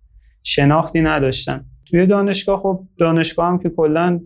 شناختی 0.43 1.01
نداشتم. 1.01 1.66
توی 1.89 2.05
دانشگاه 2.05 2.60
خب 2.60 2.84
دانشگاه 2.97 3.47
هم 3.47 3.60
که 3.60 3.70
کلا 3.70 4.20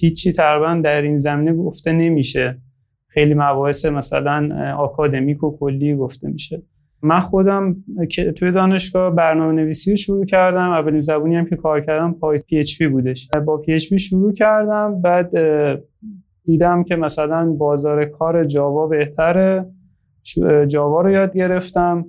هیچی 0.00 0.32
تقریبا 0.32 0.80
در 0.84 1.02
این 1.02 1.18
زمینه 1.18 1.54
گفته 1.54 1.92
نمیشه. 1.92 2.58
خیلی 3.08 3.34
مباحث 3.34 3.84
مثلا 3.86 4.72
آکادمیک 4.78 5.44
و 5.44 5.58
کلی 5.58 5.94
گفته 5.94 6.28
میشه. 6.28 6.62
من 7.02 7.20
خودم 7.20 7.76
که 8.10 8.32
توی 8.32 8.52
دانشگاه 8.52 9.14
برنامه 9.14 9.52
نویسی 9.52 9.96
شروع 9.96 10.24
کردم. 10.24 10.70
اولین 10.70 11.00
زبونی 11.00 11.36
هم 11.36 11.46
که 11.46 11.56
کار 11.56 11.80
کردم 11.80 12.12
پای 12.12 12.38
PHP 12.38 12.88
بودش. 12.88 13.28
با 13.46 13.56
PHP 13.58 13.98
شروع 13.98 14.32
کردم 14.32 15.02
بعد 15.02 15.30
دیدم 16.48 16.84
که 16.84 16.96
مثلا 16.96 17.52
بازار 17.52 18.04
کار 18.04 18.44
جاوا 18.44 18.86
بهتره. 18.86 19.66
جاوا 20.66 21.00
رو 21.00 21.10
یاد 21.10 21.36
گرفتم. 21.36 22.06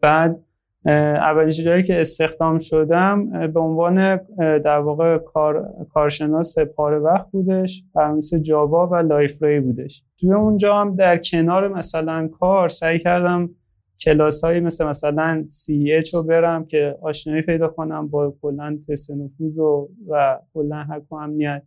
بعد 0.00 0.40
اولین 0.86 1.50
جایی 1.50 1.82
که 1.82 2.00
استخدام 2.00 2.58
شدم 2.58 3.46
به 3.46 3.60
عنوان 3.60 4.16
در 4.38 4.78
واقع 4.78 5.18
کار، 5.18 5.68
کارشناس 5.94 6.58
پاره 6.58 6.98
وقت 6.98 7.30
بودش 7.30 7.84
برنامه‌نویس 7.94 8.34
جاوا 8.34 8.86
و 8.86 8.96
Liferay 8.96 9.60
بودش. 9.60 10.04
توی 10.20 10.32
اونجا 10.32 10.76
هم 10.76 10.96
در 10.96 11.16
کنار 11.18 11.68
مثلا 11.68 12.28
کار 12.28 12.68
سعی 12.68 12.98
کردم 12.98 13.50
کلاس 14.04 14.44
هایی 14.44 14.60
مثل 14.60 14.86
مثلا 14.86 15.44
CEH 15.46 16.14
رو 16.14 16.22
برم 16.22 16.64
که 16.64 16.96
آشنایی 17.02 17.42
پیدا 17.42 17.68
کنم 17.68 18.08
با 18.08 18.34
کلا 18.42 18.78
تست 18.88 19.10
نفوذ 19.10 19.58
و, 19.58 19.88
و 20.08 20.38
کلا 20.54 20.86
و 21.10 21.14
امنیت. 21.14 21.62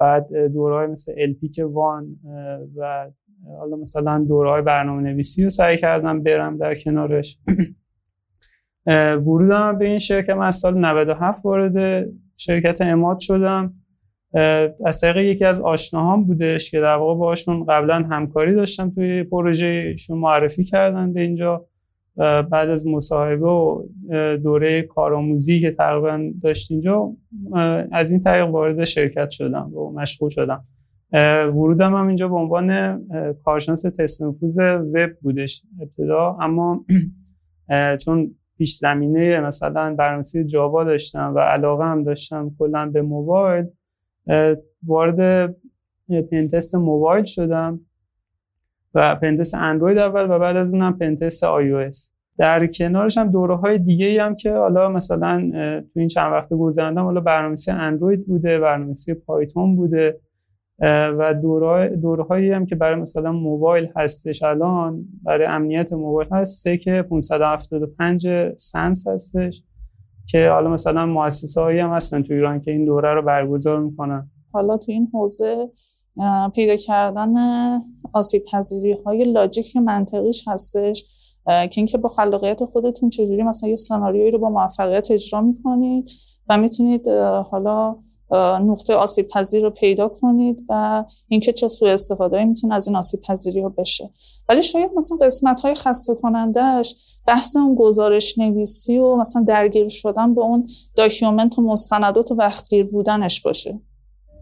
بعد 0.00 0.46
دورهای 0.46 0.86
مثل 0.86 1.12
LPIC 1.18 1.60
One 1.64 2.16
و 2.76 3.10
حالا 3.58 3.76
مثلا 3.76 4.24
دورهای 4.28 4.62
برنامه 4.62 5.02
نویسی 5.02 5.44
رو 5.44 5.50
سعی 5.50 5.76
کردم 5.76 6.22
برم 6.22 6.56
در 6.58 6.74
کنارش. 6.74 7.38
ورودم 9.26 9.78
به 9.78 9.88
این 9.88 9.98
شرکت 9.98 10.30
من 10.30 10.46
از 10.46 10.54
سال 10.54 10.78
97 10.78 11.44
وارد 11.44 12.06
شرکت 12.36 12.80
اماد 12.80 13.18
شدم. 13.18 13.74
از 14.84 15.00
طریق 15.00 15.16
یکی 15.16 15.44
از 15.44 15.60
آشناهام 15.60 16.24
بودش 16.24 16.70
که 16.70 16.80
در 16.80 16.96
واقع 16.96 17.18
باشون 17.18 17.64
قبلا 17.64 17.94
همکاری 17.94 18.54
داشتم 18.54 18.90
توی 18.90 19.24
پروژهشون 19.24 20.18
معرفی 20.18 20.64
کردن 20.64 21.12
به 21.12 21.20
اینجا. 21.20 21.66
بعد 22.16 22.68
از 22.68 22.86
مصاحبه 22.86 23.46
و 23.46 23.82
دوره 24.36 24.82
کارآموزی 24.82 25.60
که 25.60 25.70
تقریبا 25.70 26.30
داشت 26.42 26.70
اینجا 26.70 27.12
از 27.92 28.10
این 28.10 28.20
طریق 28.20 28.48
وارد 28.48 28.84
شرکت 28.84 29.30
شدم 29.30 29.74
و 29.74 29.92
مشغول 29.92 30.30
شدم. 30.30 30.64
ورودم 31.52 31.94
هم 31.94 32.06
اینجا 32.06 32.28
به 32.28 32.34
عنوان 32.34 33.00
کارشناس 33.44 33.82
تست 33.82 34.22
نفوذ 34.22 34.58
وب 34.58 35.10
بودش 35.22 35.62
ابتدا. 35.80 36.36
اما 36.40 36.84
چون 38.04 38.34
پیش 38.58 38.76
زمینه 38.76 39.40
مثلا 39.40 39.94
برنامه‌نویسی 39.94 40.44
جاوا 40.44 40.84
داشتم 40.84 41.32
و 41.34 41.38
علاقه 41.38 41.84
هم 41.84 42.02
داشتم 42.02 42.54
کلا 42.58 42.86
به 42.86 43.02
موبایل 43.02 43.64
وارد 44.86 45.54
pentest 46.30 46.74
موبایل 46.74 47.24
شدم. 47.24 47.80
و 48.94 49.14
pentest 49.14 49.54
اندروید 49.54 49.98
اول 49.98 50.30
و 50.30 50.38
بعد 50.38 50.56
از 50.56 50.72
اونم 50.72 50.98
pentest 50.98 51.44
iOS 51.44 51.90
در 52.38 52.66
کنارش 52.66 53.18
هم 53.18 53.30
دوره 53.30 53.56
های 53.56 53.78
دیگه 53.78 54.06
ای 54.06 54.18
هم 54.18 54.36
که 54.36 54.52
حالا 54.52 54.88
مثلا 54.88 55.50
تو 55.80 56.00
این 56.00 56.08
چند 56.08 56.32
وقت 56.32 56.48
گذراندم 56.48 57.04
حالا 57.04 57.20
برنامه‌نویسی 57.20 57.70
اندروید 57.70 58.26
بوده 58.26 58.58
برنامه‌نویسی 58.58 59.14
پایتون 59.14 59.76
بوده 59.76 60.20
و 61.18 61.34
دوره 62.02 62.22
هایی 62.22 62.52
هم 62.52 62.66
که 62.66 62.74
برای 62.74 63.00
مثلا 63.00 63.32
موبایل 63.32 63.88
هستش 63.96 64.42
الان 64.42 65.04
برای 65.22 65.46
امنیت 65.46 65.92
موبایل 65.92 66.28
هست 66.32 66.62
سه 66.62 66.76
که 66.76 67.02
575 67.10 68.28
سنس 68.56 69.06
هستش 69.06 69.62
که 70.26 70.48
حالا 70.48 70.70
مثلا 70.70 71.06
مؤسسه 71.06 71.60
هایی 71.60 71.78
هم 71.78 71.90
هستن 71.90 72.22
تو 72.22 72.34
ایران 72.34 72.60
که 72.60 72.70
این 72.70 72.84
دوره 72.84 73.14
رو 73.14 73.22
برگزار 73.22 73.80
می‌کنن. 73.80 74.30
حالا 74.52 74.76
تو 74.76 74.92
این 74.92 75.08
حوزه 75.12 75.70
پیدا 76.54 76.76
کردن 76.76 77.30
آسیب 78.12 78.44
پذیری 78.52 78.92
های 78.92 79.24
لاجیک 79.24 79.76
منطقیش 79.76 80.48
هستش 80.48 81.04
که 81.46 81.70
اینکه 81.76 81.98
با 81.98 82.08
خلاقیت 82.08 82.64
خودتون 82.64 83.08
چجوری 83.08 83.42
مثلا 83.42 83.68
یه 83.70 83.76
سناریویی 83.76 84.30
رو 84.30 84.38
با 84.38 84.50
موفقیت 84.50 85.10
اجرا 85.10 85.40
می‌کنید 85.40 86.10
و 86.48 86.58
می‌تونید 86.58 87.08
حالا 87.50 87.96
نقطه 88.60 88.94
آسیب 88.94 89.28
پذیر 89.28 89.62
رو 89.62 89.70
پیدا 89.70 90.08
کنید 90.08 90.64
و 90.68 91.04
اینکه 91.28 91.52
چه 91.52 91.68
سوء 91.68 91.92
استفاده 91.92 92.44
می‌تونه 92.44 92.74
از 92.74 92.86
این 92.86 92.96
آسیب 92.96 93.20
پذیری 93.20 93.60
رو 93.60 93.70
بشه. 93.70 94.10
ولی 94.48 94.62
شاید 94.62 94.90
مثلا 94.96 95.18
قسمت 95.18 95.60
های 95.60 95.74
خسته 95.74 96.14
کنندهش 96.14 96.94
بحث 97.26 97.56
اون 97.56 97.74
گزارش 97.74 98.38
نویسی 98.38 98.98
و 98.98 99.16
مثلا 99.16 99.42
درگیر 99.42 99.88
شدن 99.88 100.34
به 100.34 100.40
اون 100.40 100.66
document 100.96 101.58
و 101.58 101.62
مستندات 101.62 102.30
و 102.30 102.34
وقتگیر 102.34 102.86
بودنش 102.86 103.42
باشه. 103.42 103.80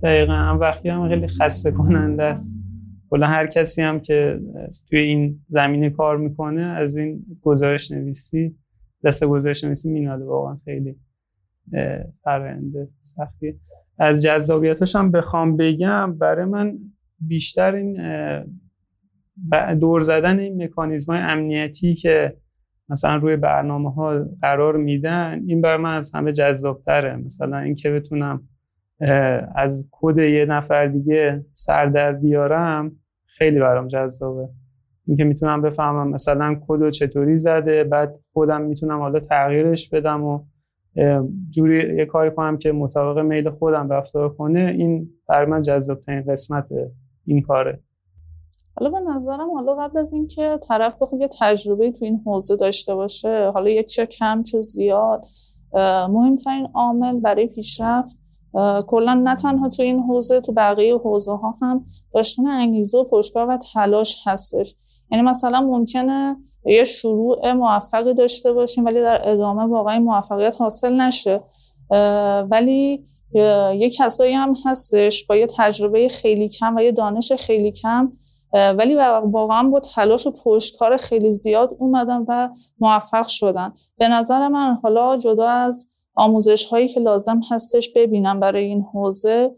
دقیقا 0.03 0.59
وقتی 0.61 0.89
هم 0.89 1.09
خیلی 1.09 1.29
خسته 1.29 1.71
کننده 1.71 2.23
است. 2.23 2.57
کلا 3.11 3.27
هر 3.27 3.47
کسی 3.47 3.83
هم 3.83 4.01
که 4.01 4.41
توی 4.89 4.99
این 4.99 5.45
زمینه 5.49 5.91
کار 5.91 6.17
می‌کنه 6.17 6.63
از 6.63 6.97
این 6.97 7.25
گزارش 7.43 7.91
نویسی 7.91 8.57
دست 9.05 9.25
گزارش 9.25 9.65
نویسی 9.65 9.91
میناله. 9.91 10.25
واقعا 10.25 10.57
خیلی 10.65 10.97
فرآیند 12.25 12.73
سختیه. 13.01 13.57
از 13.99 14.23
جذابیتش 14.23 14.97
هم 14.97 15.11
بخوام 15.11 15.57
بگم 15.57 16.19
برای 16.19 16.45
من 16.45 16.79
بیشتر 17.21 17.75
این 17.75 17.99
دور 19.81 20.01
زدن 20.01 20.39
این 20.39 20.63
مکانیزم 20.63 21.13
های 21.13 21.23
امنیتی 21.23 21.95
که 21.95 22.37
مثلا 22.89 23.17
روی 23.17 23.37
برنامه 23.37 23.93
ها 23.93 24.25
قرار 24.43 24.77
میدن 24.77 25.43
این 25.47 25.61
برای 25.61 25.83
من 25.83 25.95
از 25.95 26.15
همه 26.15 26.33
جذابتره. 26.33 27.17
مثلا 27.17 27.59
اینکه 27.59 27.91
بتونم 27.91 28.49
از 29.55 29.88
کد 29.92 30.18
یه 30.18 30.44
نفر 30.44 30.86
دیگه 30.86 31.44
سر 31.53 31.86
در 31.86 32.12
بیارم 32.12 32.96
خیلی 33.26 33.61
برام 33.61 33.88
جذابه. 33.88 34.49
اینکه 35.07 35.24
می‌تونم 35.24 35.62
بفهمم 35.62 36.11
مثلا 36.11 36.61
کد 36.68 36.90
چطوری 36.90 37.38
زده 37.38 37.84
بعد 37.84 38.20
خودم 38.32 38.62
می‌تونم 38.62 38.99
حالا 38.99 39.20
تغییرش 39.20 39.88
بدم 39.90 40.24
و 40.24 40.44
جوری 41.51 41.96
یه 41.96 42.07
کاری 42.07 42.30
کنم 42.30 42.59
که 42.59 42.72
مطابق 42.72 43.18
میل 43.18 43.51
خودم 43.51 43.88
رفتار 43.92 44.34
کنه. 44.34 44.74
این 44.78 45.11
بر 45.28 45.44
من 45.44 45.62
جذاب 45.62 46.01
ترین 46.01 46.22
قسمت 46.22 46.66
این 47.26 47.42
کاره. 47.42 47.82
حالا 48.76 48.90
به 48.90 49.11
نظرم 49.11 49.51
حالا 49.55 49.74
قبل 49.74 49.99
از 49.99 50.12
اینکه 50.12 50.59
طرف 50.68 51.03
بخواد 51.03 51.20
یه 51.20 51.28
تجربه 51.40 51.92
تو 51.92 52.05
این 52.05 52.22
حوزه 52.26 52.57
داشته 52.57 52.94
باشه 52.94 53.51
حالا 53.51 53.70
یک 53.70 53.86
چه 53.86 54.07
کم 54.07 54.42
چه 54.42 54.61
زیاد 54.61 55.24
مهمترین 56.11 56.68
عامل 56.74 57.20
برای 57.20 57.46
پیشرفت 57.46 58.18
کلا 58.86 59.14
نه 59.14 59.34
تنها 59.34 59.68
تو 59.68 59.82
این 59.82 60.01
حوزه 60.03 60.40
تو 60.40 60.53
بقیه 60.53 60.99
حوزه 60.99 61.32
ها 61.36 61.55
هم 61.62 61.84
داشتن 62.14 62.46
انگیزه 62.46 62.99
و 62.99 63.05
پشتکار 63.05 63.49
و 63.49 63.57
تلاش 63.57 64.18
هستش. 64.26 64.74
یعنی 65.11 65.24
مثلا 65.24 65.61
ممکنه 65.61 66.36
یه 66.64 66.84
شروع 66.84 67.53
موفقی 67.53 68.14
داشته 68.14 68.53
باشیم 68.53 68.84
ولی 68.84 69.01
در 69.01 69.20
ادامه 69.30 69.64
واقعا 69.64 69.99
موفقیت 69.99 70.61
حاصل 70.61 71.01
نشه. 71.01 71.42
ولی 72.51 73.05
یه 73.74 73.90
کسایی 73.99 74.34
هم 74.34 74.55
هستش 74.64 75.26
با 75.26 75.36
یه 75.36 75.46
تجربه 75.57 76.09
خیلی 76.09 76.49
کم 76.49 76.76
و 76.76 76.80
یه 76.80 76.92
دانش 76.92 77.32
خیلی 77.32 77.72
کم 77.72 78.12
ولی 78.53 78.94
واقعا 79.24 79.68
با 79.68 79.80
تلاش 79.80 80.26
و 80.26 80.32
پشتکار 80.44 80.96
خیلی 80.96 81.30
زیاد 81.30 81.76
اومدن 81.78 82.24
و 82.28 82.49
موفق 82.80 83.26
شدن. 83.26 83.72
به 83.99 84.09
نظر 84.09 84.49
من 84.49 84.78
حالا 84.82 85.16
جدا 85.16 85.49
از 85.49 85.90
آموزش 86.19 86.66
هایی 86.66 86.89
که 86.89 87.01
لازم 87.01 87.41
هستش 87.51 87.93
ببینم 87.97 88.41
برای 88.41 88.64
این 88.64 88.83
حوزه 88.83 89.51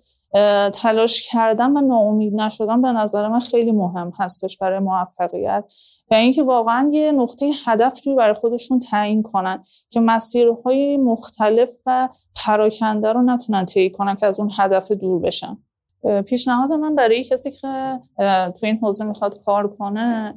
تلاش 0.75 1.29
کردن 1.29 1.77
و 1.77 1.81
ناامید 1.81 2.35
نشدن 2.35 2.83
به 2.83 2.93
نظر 2.93 3.29
من 3.29 3.41
خیلی 3.41 3.73
مهم 3.73 4.13
هستش 4.19 4.59
برای 4.59 4.79
موفقیت 4.79 5.73
و 6.11 6.15
اینکه 6.15 6.43
واقعا 6.43 6.91
یه 6.93 7.13
نقطه 7.13 7.51
هدف 7.65 8.07
روی 8.07 8.15
برای 8.15 8.35
خودشون 8.35 8.79
تعیین 8.79 9.23
کنن 9.23 9.63
که 9.91 10.01
مسیرهای 10.01 10.97
مختلف 10.97 11.71
و 11.87 12.09
پراکنده 12.45 13.13
رو 13.13 13.23
نتونن 13.23 13.65
طی 13.65 13.91
کنن 13.91 14.17
که 14.17 14.27
از 14.27 14.41
اون 14.41 14.51
هدف 14.59 14.93
دور 14.93 15.21
بشن. 15.21 15.59
پیشنهاد 16.27 16.73
من 16.73 16.95
برای 16.95 17.25
کسی 17.25 17.51
که 17.51 18.01
تو 18.61 18.67
این 18.67 18.79
حوزه 18.83 19.05
می‌خواد 19.05 19.45
کار 19.45 19.77
کنه 19.77 20.35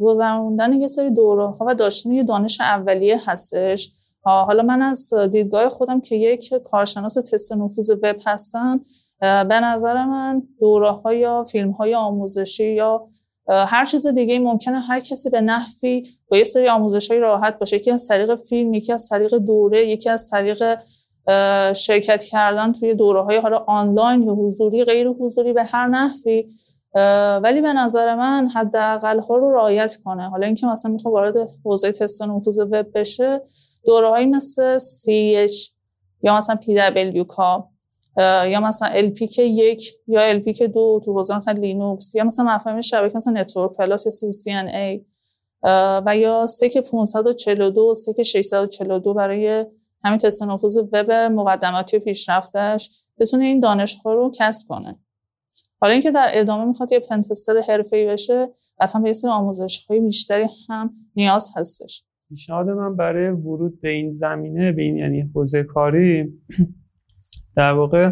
گذروندن 0.00 0.72
یه 0.72 0.86
سری 0.86 1.10
دوره 1.10 1.46
ها 1.46 1.64
و 1.68 1.74
داشتن 1.74 2.12
یه 2.12 2.22
دانش 2.22 2.60
اولیه 2.60 3.20
هستش. 3.30 3.92
حالا 4.24 4.62
من 4.62 4.82
از 4.82 5.14
دیدگاه 5.14 5.68
خودم 5.68 6.00
که 6.00 6.16
یک 6.16 6.54
کارشناس 6.54 7.14
تست 7.14 7.52
نفوذ 7.52 7.90
وب 7.90 8.16
هستم 8.26 8.80
به 9.20 9.60
نظر 9.60 10.04
من 10.04 10.42
دوره 10.60 10.90
ها 10.90 11.14
یا 11.14 11.44
فیلم 11.44 11.70
های 11.70 11.94
آموزشی 11.94 12.72
یا 12.72 13.08
هر 13.48 13.84
چیز 13.84 14.06
دیگه 14.06 14.38
ممکنه 14.38 14.80
هر 14.80 15.00
کسی 15.00 15.30
به 15.30 15.40
نحوی 15.40 16.06
با 16.30 16.36
یه 16.36 16.44
سری 16.44 16.68
آموزش 16.68 17.10
های 17.10 17.20
راحت 17.20 17.58
باشه. 17.58 17.76
یکی 17.76 17.90
از 17.90 18.08
طریق 18.08 18.34
فیلم 18.34 18.74
یکی 18.74 18.92
از 18.92 19.08
طریق 19.08 19.34
دوره 19.34 19.86
یکی 19.86 20.10
از 20.10 20.30
طریق 20.30 20.78
شرکت 21.72 22.22
کردن 22.22 22.72
توی 22.72 22.94
دوره 22.94 23.20
های 23.20 23.36
حالا 23.36 23.64
آنلاین 23.66 24.22
یا 24.22 24.32
حضوری 24.32 24.84
غیر 24.84 25.08
حضوری 25.08 25.52
به 25.52 25.64
هر 25.64 25.86
نحوی. 25.86 26.46
ولی 27.42 27.60
به 27.60 27.72
نظر 27.72 28.14
من 28.14 28.48
حداقل 28.48 29.20
ها 29.20 29.36
رو 29.36 29.52
رعایت 29.54 29.96
کنه. 30.04 30.28
حالا 30.28 30.46
اینکه 30.46 30.66
مثلا 30.66 30.90
می‌خواد 30.90 31.14
وارد 31.14 31.48
حوزه 31.64 31.92
تست 31.92 32.22
نفوذ 32.22 32.58
وب 32.58 32.86
بشه 32.94 33.42
دوره 33.86 34.26
مثل 34.26 34.78
CEH 34.78 35.72
یا 36.22 36.36
مثلا 36.36 36.56
PWK 36.56 37.64
یا 38.46 38.60
مثلا 38.60 39.10
LPIC 39.10 39.38
یک 39.38 39.94
یا 40.06 40.40
LPIC 40.40 40.62
دو 40.62 41.00
تو 41.04 41.12
حوزه 41.12 41.36
مثلا 41.36 41.54
لینوکس 41.54 42.14
یا 42.14 42.24
مثلا 42.24 42.44
مفاهیم 42.44 42.80
شبکه 42.80 43.16
مثلا 43.16 43.32
Network 43.32 43.76
Plus 43.76 44.06
یا 44.06 44.12
CCNA 44.12 45.04
و 46.06 46.16
یا 46.16 46.46
SEC 46.46 46.78
542 46.78 47.94
SEC 47.94 48.22
642 48.22 49.14
برای 49.14 49.66
همین 50.04 50.18
تست 50.18 50.42
نفوذ 50.42 50.76
وب 50.76 51.10
مقدماتی 51.12 51.96
و 51.96 52.00
پیشرفتش 52.00 52.90
بتونه 53.18 53.44
این 53.44 53.60
دانش 53.60 53.96
ها 54.04 54.14
رو 54.14 54.32
کسب 54.34 54.68
کنه. 54.68 54.98
حالا 55.80 55.92
اینکه 55.92 56.10
در 56.10 56.30
ادامه 56.32 56.64
می‌خواد 56.64 56.92
یه 56.92 56.98
پنتستر 56.98 57.60
حرفه‌ای 57.60 58.06
بشه 58.06 58.48
قطعا 58.80 59.02
به 59.02 59.08
یه 59.08 59.30
آموزش 59.30 59.86
های 59.86 60.00
بیشتری 60.00 60.48
هم 60.68 60.94
نیاز 61.16 61.50
هستش. 61.56 62.04
پیشنهاد 62.34 62.70
من 62.70 62.96
برای 62.96 63.28
ورود 63.28 63.80
به 63.80 63.88
این 63.88 64.12
زمینه 64.12 64.72
به 64.72 64.82
این 64.82 64.96
یعنی 64.96 65.20
حوزه 65.34 65.62
کاری 65.62 66.32
در 67.56 67.72
واقع 67.72 68.10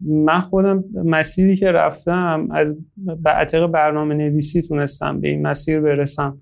من 0.00 0.40
خودم 0.40 0.84
مسیری 1.04 1.56
که 1.56 1.72
رفتم 1.72 2.48
از 2.50 2.78
عطق 3.26 3.66
برنامه 3.66 4.14
نویسی 4.14 4.62
تونستم 4.62 5.20
به 5.20 5.28
این 5.28 5.42
مسیر 5.46 5.80
برسم. 5.80 6.38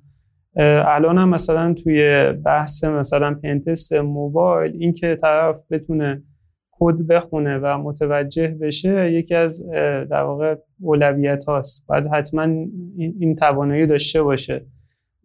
الان 0.57 1.19
هم 1.19 1.29
مثلا 1.29 1.75
توی 1.75 2.33
بحث 2.33 2.85
مثلا 2.85 3.35
پنتست 3.35 3.93
موبایل 3.93 4.77
این 4.79 4.93
که 4.93 5.19
طرف 5.23 5.63
بتونه 5.71 6.23
کد 6.73 6.95
بخونه 6.95 7.59
و 7.59 7.79
متوجه 7.79 8.49
بشه 8.49 9.13
یکی 9.13 9.35
از 9.35 9.69
در 10.11 10.23
واقع 10.23 10.57
اولویت 10.81 11.45
هاست 11.45 11.87
باید 11.87 12.07
حتما 12.07 12.43
این 12.97 13.37
توانایی 13.37 13.87
داشته 13.87 14.23
باشه. 14.23 14.67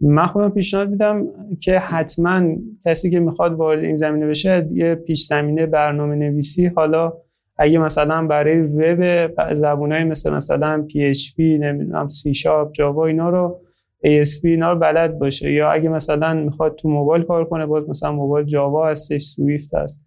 من 0.01 0.25
خودم 0.25 0.49
پیشنهاد 0.49 0.89
میدم 0.89 1.27
که 1.61 1.79
حتما 1.79 2.55
کسی 2.85 3.11
که 3.11 3.19
می‌خواد 3.19 3.53
وارد 3.53 3.83
این 3.83 3.97
زمینه 3.97 4.27
بشه 4.27 4.69
یه 4.71 4.95
پیش 4.95 5.25
زمینه 5.25 5.65
برنامه 5.65 6.15
نویسی 6.15 6.65
حالا 6.65 7.13
اگه 7.57 7.79
مثلا 7.79 8.27
برای 8.27 8.61
وب 8.61 9.53
زبونایی 9.53 10.03
مثل 10.03 10.33
مثلا 10.33 10.87
PHP 10.89 11.39
نمی‌دونم 11.39 12.07
C 12.07 12.33
Sharp 12.33 12.71
جاوا 12.71 13.05
اینا 13.05 13.29
رو 13.29 13.61
ASP 14.05 14.45
اینا 14.45 14.73
رو 14.73 14.79
بلد 14.79 15.19
باشه. 15.19 15.51
یا 15.51 15.71
اگه 15.71 15.89
مثلا 15.89 16.33
می‌خواد 16.33 16.75
تو 16.75 16.89
موبایل 16.89 17.23
کار 17.23 17.45
کنه 17.45 17.65
باز 17.65 17.89
مثلا 17.89 18.11
موبایل 18.11 18.45
جاوا 18.45 18.89
هستش 18.89 19.23
Swift 19.23 19.75
هست. 19.75 20.05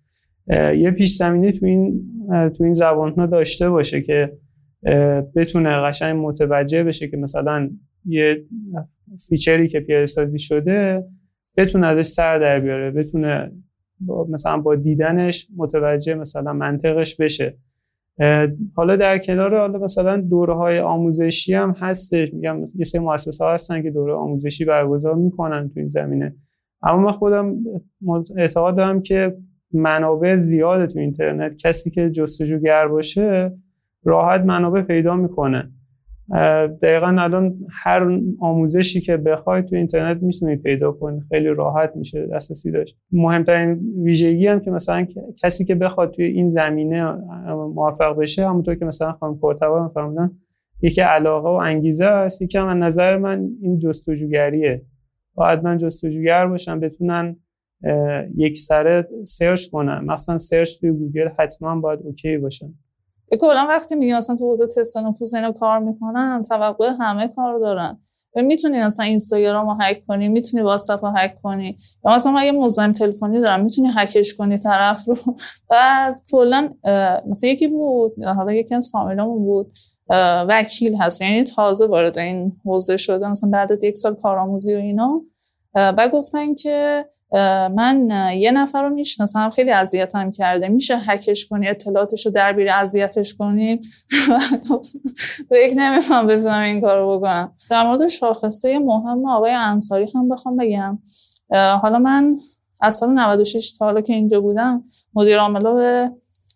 یه 0.77 0.91
پیش 0.91 1.17
زمینه 1.17 1.53
تو 1.53 1.67
این 1.67 2.11
تو 2.29 2.65
این 2.65 2.73
زبان 2.73 3.27
داشته 3.27 3.71
باشه 3.71 4.01
که 4.01 4.33
بتونه 5.37 5.71
قشنگ 5.71 6.17
متوجه 6.27 6.85
بشه 6.85 7.09
که 7.09 7.17
مثلا 7.17 7.71
یه 8.05 8.45
فیچری 9.29 9.69
که 9.69 9.81
پیاده 9.81 10.07
سازی 10.07 10.39
شده 10.39 11.05
بتونه 11.57 11.87
ازش 11.87 12.09
سر 12.09 12.39
در 12.39 12.61
بیاره 12.61 12.91
بتونه 12.91 13.53
با 14.01 14.27
مثلا 14.31 14.57
با 14.57 14.75
دیدنش 14.75 15.49
متوجه 15.57 16.15
مثلا 16.15 16.53
منطقش 16.53 17.17
بشه. 17.17 17.59
حالا 18.75 18.97
در 18.97 19.19
کنار 19.19 19.59
حالا 19.59 19.79
مثلا 19.79 20.21
دوره 20.21 20.55
های 20.55 20.79
آموزشی 20.79 21.55
هم 21.55 21.71
هستش. 21.71 22.35
میگم 22.35 22.61
یه 22.77 22.85
سری 22.85 23.01
مؤسسه 23.01 23.45
ها 23.45 23.53
هستن 23.55 23.83
که 23.83 23.91
دوره 23.91 24.13
آموزشی 24.13 24.65
برگزار 24.65 25.15
می‌کنن 25.15 25.69
تو 25.69 25.81
این 25.81 25.89
زمینه. 25.89 26.35
اما 26.83 27.03
من 27.03 27.13
خودم 27.13 27.57
اعتقاد 28.37 28.77
دارم 28.77 29.03
که 29.03 29.37
منابع 29.73 30.37
زیاده 30.37 30.87
تو 30.87 30.99
اینترنت 30.99 31.57
کسی 31.57 31.91
که 31.91 32.11
جستجوگر 32.11 32.89
باشه 32.89 33.53
راحت 34.05 34.41
منابع 34.41 34.83
پیدا 34.83 35.17
می‌کنه. 35.17 35.71
دقیقا 36.83 37.07
الان 37.07 37.59
هر 37.83 38.21
آموزشی 38.41 39.01
که 39.01 39.17
بخوای 39.17 39.63
تو 39.63 39.77
اینترنت 39.77 40.23
می‌تونی 40.23 40.57
پیدا 40.57 40.93
کنی. 40.93 41.21
خیلی 41.29 41.49
راحت 41.49 41.93
میشه 41.97 42.27
دسترسی 42.27 42.71
داشت. 42.71 42.99
مهمترین 43.13 43.81
ویژگی 44.05 44.47
هم 44.47 44.61
که 44.61 44.71
مثلا 44.71 45.07
کسی 45.43 45.65
که 45.65 45.75
بخواد 45.75 46.11
توی 46.11 46.25
این 46.25 46.49
زمینه 46.49 47.13
موفق 47.75 48.17
بشه 48.19 48.49
همونطور 48.49 48.75
که 48.75 48.85
مثلا 48.85 49.13
خانم 49.13 49.39
پرتوار 49.39 49.89
فرمودن 49.89 50.31
یکی 50.83 51.01
علاقه 51.01 51.49
و 51.49 51.53
انگیزه 51.53 52.07
هست 52.07 52.43
یکی 52.43 52.59
هم 52.59 52.85
نظر 52.85 53.17
من 53.17 53.49
این 53.63 53.79
جستجوگریه. 53.79 54.83
باید 55.35 55.65
من 55.65 55.77
جستجوگر 55.77 56.47
باشن 56.47 56.81
بتونن 56.81 57.37
یک 58.37 58.59
سره 58.59 59.09
search 59.25 59.71
کنن. 59.71 60.05
مثلا 60.05 60.39
search 60.39 60.81
توی 60.81 60.91
گوگل 60.91 61.29
حتما 61.39 61.81
باید 61.81 62.01
okay 62.05 62.39
باشن. 62.39 62.75
کلا 63.37 63.67
وقتی 63.69 63.95
میگی 63.95 64.13
مثلا 64.15 64.37
تو 64.37 64.45
حوزه 64.45 64.67
تست 64.67 64.97
نفوذ 64.97 65.35
اینا 65.35 65.53
کار 65.53 65.79
می‌کنن 65.79 66.43
توقع 66.43 66.91
همه 67.01 67.29
کار 67.29 67.59
دارن. 67.59 67.99
می‌تونی 68.37 68.79
مثلا 68.79 69.07
اینستاگرام 69.07 69.69
رو 69.69 69.77
هک 69.81 70.07
کنی 70.07 70.29
می‌تونی 70.29 70.63
واتساپ 70.63 71.05
رو 71.05 71.13
هک 71.17 71.43
کنی. 71.43 71.77
یا 72.05 72.15
مثلا 72.15 72.33
من 72.33 72.45
یه 72.45 72.53
مزاحم 72.53 72.93
تلفنی 72.93 73.41
دارم 73.41 73.61
می‌تونی 73.61 73.89
هکش 73.97 74.35
کنی 74.35 74.59
طرف 74.59 75.09
رو. 75.09 75.17
بعد 75.71 76.21
کلا 76.31 76.71
مثلا 77.27 77.51
یکی 77.51 77.69
بود 77.69 78.25
حالا 78.25 78.53
یکی 78.53 78.75
از 78.75 78.89
فامیلامون 78.93 79.45
بود 79.45 79.73
وکیل 80.49 80.97
هست. 80.97 81.23
یعنی 81.23 81.45
تازه 81.45 81.87
وارد 81.87 82.19
این 82.19 82.53
حوزه 82.65 82.97
شده 82.97 83.29
مثلا 83.29 83.51
بعد 83.51 83.73
از 83.73 83.85
یک 83.85 83.97
سال 83.97 84.15
کارآموزی 84.15 84.75
و 84.75 84.79
اینا. 84.79 85.23
و 85.75 86.09
گفتن 86.13 86.55
که 86.55 87.07
من 87.77 88.09
یه 88.37 88.53
نفر 88.53 88.83
رو 88.83 88.95
می‌شناسم 88.95 89.51
خیلی 89.51 89.71
اذیتم 89.71 90.31
کرده. 90.31 90.69
میشه 90.69 90.99
هکش 90.99 91.47
کنی 91.47 91.69
اطلاعاتش 91.69 92.27
رو 92.27 92.33
در 92.33 92.53
بیری 92.53 92.69
اذیتش 92.69 93.35
کنی؟ 93.35 93.81
فکر 95.51 95.75
نمیفهم 95.77 96.27
بتونم 96.27 96.63
این 96.63 96.81
کار 96.81 96.99
رو 96.99 97.19
بکنم. 97.19 97.53
در 97.71 97.87
مورد 97.87 98.09
شاخصه 98.09 98.79
مهم 98.79 99.29
آقای 99.29 99.53
انصاری 99.53 100.13
هم 100.15 100.29
بخوام 100.29 100.57
بگم. 100.57 100.99
حالا 101.83 101.99
من 101.99 102.37
از 102.81 102.95
سال 102.95 103.11
96 103.11 103.73
تا 103.73 103.85
حالا 103.85 104.01
که 104.01 104.13
اینجا 104.13 104.41
بودم 104.41 104.85
مدیر 105.15 105.39
عامل 105.39 105.63
به 105.63 106.11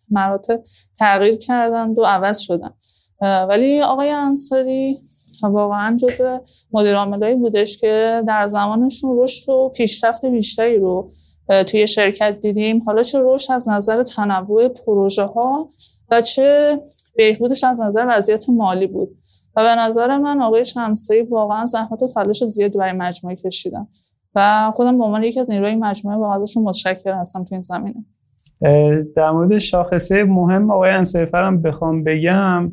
مراتب 0.09 0.63
تغییر 0.99 1.35
کردند 1.35 1.97
و 1.99 2.03
عوض 2.03 2.39
شدن 2.39 2.73
ولی 3.21 3.81
آقای 3.81 4.09
انصاری 4.09 5.01
واقعا 5.49 5.97
جز 5.97 6.21
مدیر 6.71 6.95
عاملایی 6.95 7.35
بودش 7.35 7.77
که 7.77 8.23
در 8.27 8.47
زمانشون 8.47 9.17
رشد 9.19 9.49
و 9.49 9.71
پیشرفت 9.75 10.25
بیشتری 10.25 10.77
رو 10.77 11.11
توی 11.67 11.87
شرکت 11.87 12.39
دیدیم. 12.39 12.83
حالا 12.83 13.03
چه 13.03 13.19
رشد 13.23 13.53
از 13.53 13.69
نظر 13.69 14.03
تنوع 14.03 14.67
پروژه 14.67 15.23
ها 15.23 15.69
و 16.11 16.21
چه 16.21 16.79
بهبودش 17.17 17.63
از 17.63 17.81
نظر 17.81 18.05
وضعیت 18.09 18.49
مالی 18.49 18.87
بود. 18.87 19.17
و 19.55 19.63
به 19.63 19.81
نظر 19.81 20.17
من 20.17 20.41
آقای 20.41 20.65
شمسایی 20.65 21.21
واقعا 21.21 21.65
زحمت 21.65 22.03
و 22.03 22.07
تلاش 22.07 22.43
زیادی 22.43 22.77
برای 22.77 22.93
مجموعه 22.93 23.35
کشیدن. 23.35 23.87
و 24.35 24.71
خودم 24.73 24.97
به 24.97 25.03
عنوان 25.03 25.23
یکی 25.23 25.39
از 25.39 25.49
نیروهای 25.49 25.75
مجموعه 25.75 26.17
واقعا 26.17 26.41
ازشون 26.43 26.63
متشکر 26.63 27.13
هستم 27.13 27.43
تو 27.43 27.55
این 27.55 27.61
زمینه. 27.61 28.05
در 29.15 29.31
مورد 29.31 29.57
شاخصه 29.57 30.23
مهم 30.23 30.71
آقای 30.71 30.91
انصاری 30.91 31.25
بخوام 31.63 32.03
بگم 32.03 32.71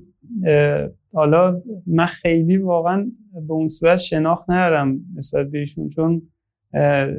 حالا 1.13 1.63
من 1.87 2.07
خیلی 2.07 2.57
واقعا 2.57 3.11
به 3.47 3.53
اون 3.53 3.69
صورت 3.69 3.99
شناخت 3.99 4.51
ندارم 4.51 5.01
نسبت 5.17 5.47
بهشون 5.47 5.89
چون 5.89 6.23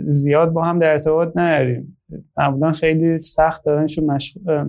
زیاد 0.08 0.54
با 0.54 0.64
هم 0.64 0.80
در 0.80 0.92
ارتباط 0.92 1.38
نداریم. 1.38 1.98
معمولا 2.38 2.72
خیلی 2.72 3.18
سخت 3.18 3.66
دارنشون 3.66 4.18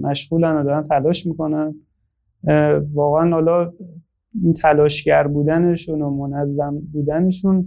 مشغولن 0.03 0.57
و 0.57 0.65
دارن 0.65 0.83
تلاش 0.83 1.27
می‌کنن. 1.27 1.75
واقعا 2.95 3.31
حالا 3.31 3.73
این 4.43 4.53
تلاشگر 4.53 5.27
بودنشون 5.27 6.03
و 6.03 6.11
منظم 6.11 6.83
بودنشون 6.93 7.67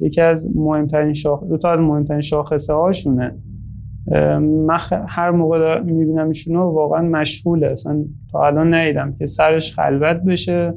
یکی 0.00 0.20
از 0.20 0.56
مهمترین 0.56 1.12
شاخ... 1.12 1.44
دو 1.44 1.56
تا 1.56 1.70
از 1.70 1.80
مهمترین 1.80 2.20
شاخصه 2.20 2.72
هاشونه 2.72 3.38
من 4.40 4.78
هر 5.08 5.30
موقع 5.30 5.80
می‌بینم 5.80 6.28
ایشونو 6.28 6.60
واقعا 6.60 7.02
مشغوله. 7.02 7.66
اصلا 7.66 8.04
تا 8.32 8.46
الان 8.46 8.74
ندیدم 8.74 9.16
که 9.18 9.26
سرش 9.26 9.74
خلوت 9.74 10.16
بشه. 10.16 10.74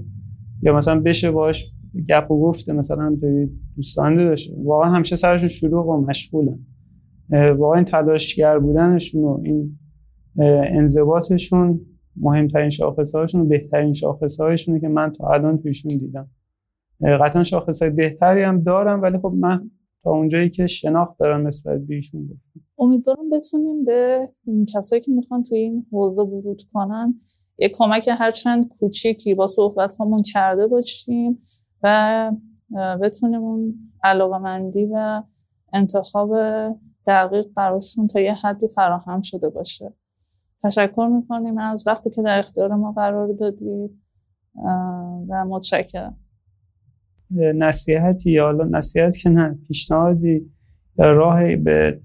یا 0.65 0.73
مثلا 0.75 0.99
بشه 0.99 1.31
باش 1.31 1.71
گپ 2.09 2.31
و 2.31 2.41
گفته 2.41 2.73
مثلا 2.73 3.17
دوستانه 3.75 4.25
داشته 4.25 4.53
واقعا 4.63 4.89
همیشه 4.89 5.15
سرشون 5.15 5.47
شروع 5.47 5.85
و 5.85 6.01
مشغولن. 6.01 6.59
واقعا 7.31 7.75
این 7.75 7.85
تلاشگر 7.85 8.59
بودنشون 8.59 9.23
و 9.23 9.41
این 9.43 9.79
انضباطشون 10.77 11.81
مهمترین 12.15 12.69
شاخصه 12.69 13.17
هاشون 13.17 13.41
و 13.41 13.45
بهترین 13.45 13.93
شاخصه 13.93 14.43
هاشونه 14.43 14.79
که 14.79 14.87
من 14.87 15.11
تا 15.11 15.27
الان 15.27 15.57
تویشون 15.57 15.97
دیدم. 15.97 16.29
قطعا 17.01 17.43
شاخص 17.43 17.81
های 17.81 17.91
بهتری 17.91 18.41
هم 18.41 18.63
دارم 18.63 19.01
ولی 19.01 19.17
خب 19.17 19.33
من 19.39 19.71
تا 20.03 20.11
اونجایی 20.11 20.49
که 20.49 20.67
شناخت 20.67 21.19
دارم 21.19 21.47
نسبت 21.47 21.79
به 21.79 21.97
گفتم. 21.97 22.61
امیدوارم 22.79 23.29
بتونیم 23.29 23.83
به 23.83 24.29
کسایی 24.73 25.01
که 25.01 25.11
می‌خوان 25.11 25.43
توی 25.43 25.57
این 25.57 25.85
حوزه 25.91 26.21
ورود 26.21 26.61
کنن 26.73 27.21
یک 27.57 27.72
کمک 27.77 28.10
هرچند 28.19 28.68
کوچیکی 28.68 29.36
با 29.36 29.48
صحبت 29.48 29.95
همون 29.99 30.22
کرده 30.22 30.68
باشیم 30.68 31.40
و 31.84 32.32
بتونیم 33.02 33.41
اون 33.41 33.76
علاقه 34.03 34.38
مندی 34.38 34.90
و 34.94 35.23
انتخاب 35.73 36.36
دقیق 37.07 37.45
براشون 37.56 38.07
تا 38.07 38.19
یه 38.19 38.34
حدی 38.34 38.68
فراهم 38.68 39.22
شده 39.22 39.49
باشه. 39.49 39.94
تشکر 40.64 41.10
می‌کنیم 41.11 41.57
از 41.57 41.84
وقتی 41.88 42.10
که 42.10 42.22
در 42.22 42.40
اختیار 42.40 42.76
ما 42.76 42.91
قرار 42.91 43.34
دادید 43.34 43.91
و 45.30 45.45
متشکرم. 45.45 46.18
نصیحتی 47.56 48.32
یا 48.32 48.52
نصیحت 48.52 49.18
که 49.18 49.30
نه 49.30 49.60
پیشنهادی 49.68 50.52
راهی 50.98 51.56
به 51.56 52.02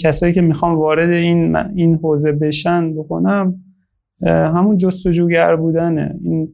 کسایی 0.00 0.32
که 0.32 0.40
می‌خوام 0.40 0.78
وارد 0.78 1.10
این 1.10 1.56
این 1.56 1.94
حوزه 1.94 2.32
بشن 2.32 2.94
بکنم. 2.94 3.64
همون 4.26 4.76
جستجوگر 4.76 5.56
بودنه. 5.56 6.14
این 6.24 6.52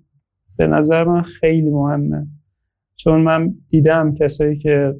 به 0.57 0.67
نظر 0.67 1.05
من 1.05 1.23
خیلی 1.23 1.71
مهمه. 1.71 2.27
چون 2.95 3.21
من 3.21 3.55
دیدم 3.69 4.15
کسایی 4.15 4.57
که 4.57 4.95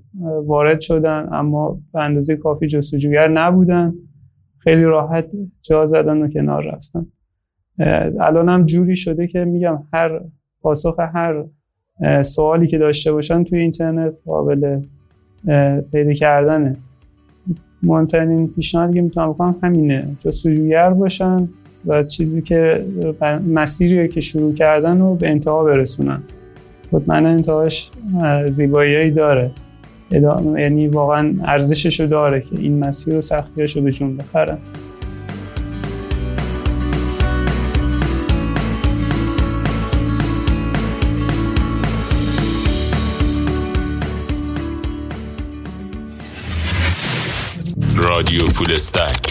وارد 0.47 0.81
شدن 0.81 1.29
اما 1.33 1.81
به 1.93 2.01
اندازه 2.01 2.37
کافی 2.37 2.67
جستجوگر 2.67 3.29
نبودن. 3.29 3.95
خیلی 4.59 4.83
راحت 4.83 5.27
جا 5.63 5.87
زدن 5.87 6.23
و 6.23 6.29
کنار 6.29 6.65
رفتن. 6.65 7.07
الان 8.21 8.49
هم 8.49 8.65
جوری 8.65 8.97
شده 8.97 9.27
که 9.27 9.45
میگم 9.45 9.83
هر 9.93 10.21
پاسخ 10.61 10.99
هر 10.99 11.45
سوالی 12.23 12.67
که 12.67 12.79
داشته 12.79 13.13
باشن 13.13 13.45
توی 13.45 13.59
اینترنت 13.59 14.21
قابل 14.27 14.81
پیدا 15.93 16.13
کردنه. 16.13 16.77
مهمترین 17.83 18.49
پیشنهادی 18.49 18.93
که 18.93 19.03
می‌تونم 19.03 19.33
بکنم 19.33 19.57
همینه. 19.63 20.17
جستجوگر 20.19 20.91
باشن. 20.91 21.49
و 21.87 22.03
چیزی 22.03 22.43
که 22.43 22.85
مسیری 23.55 24.09
که 24.09 24.21
شروع 24.21 24.55
کردن 24.55 25.01
رو 25.01 25.15
به 25.15 25.29
انتها 25.29 25.65
برسونن. 25.65 26.23
مطمئنا 26.93 27.29
انتهاش 27.29 27.91
زیبایی 28.49 29.11
داره. 29.11 29.51
یعنی 30.11 30.89
واقعا 30.89 31.35
ارزشش 31.45 32.01
رو 32.01 32.07
داره 32.07 32.41
که 32.41 32.59
این 32.59 32.79
مسیر 32.79 33.15
و 33.15 33.23
سختیش 33.23 33.77
رو 33.77 33.83
به 33.83 33.93
جون 33.93 34.17
بخرن. 34.17 34.59
رادیو 47.97 48.47
فول 48.47 48.73
استک. 48.73 49.28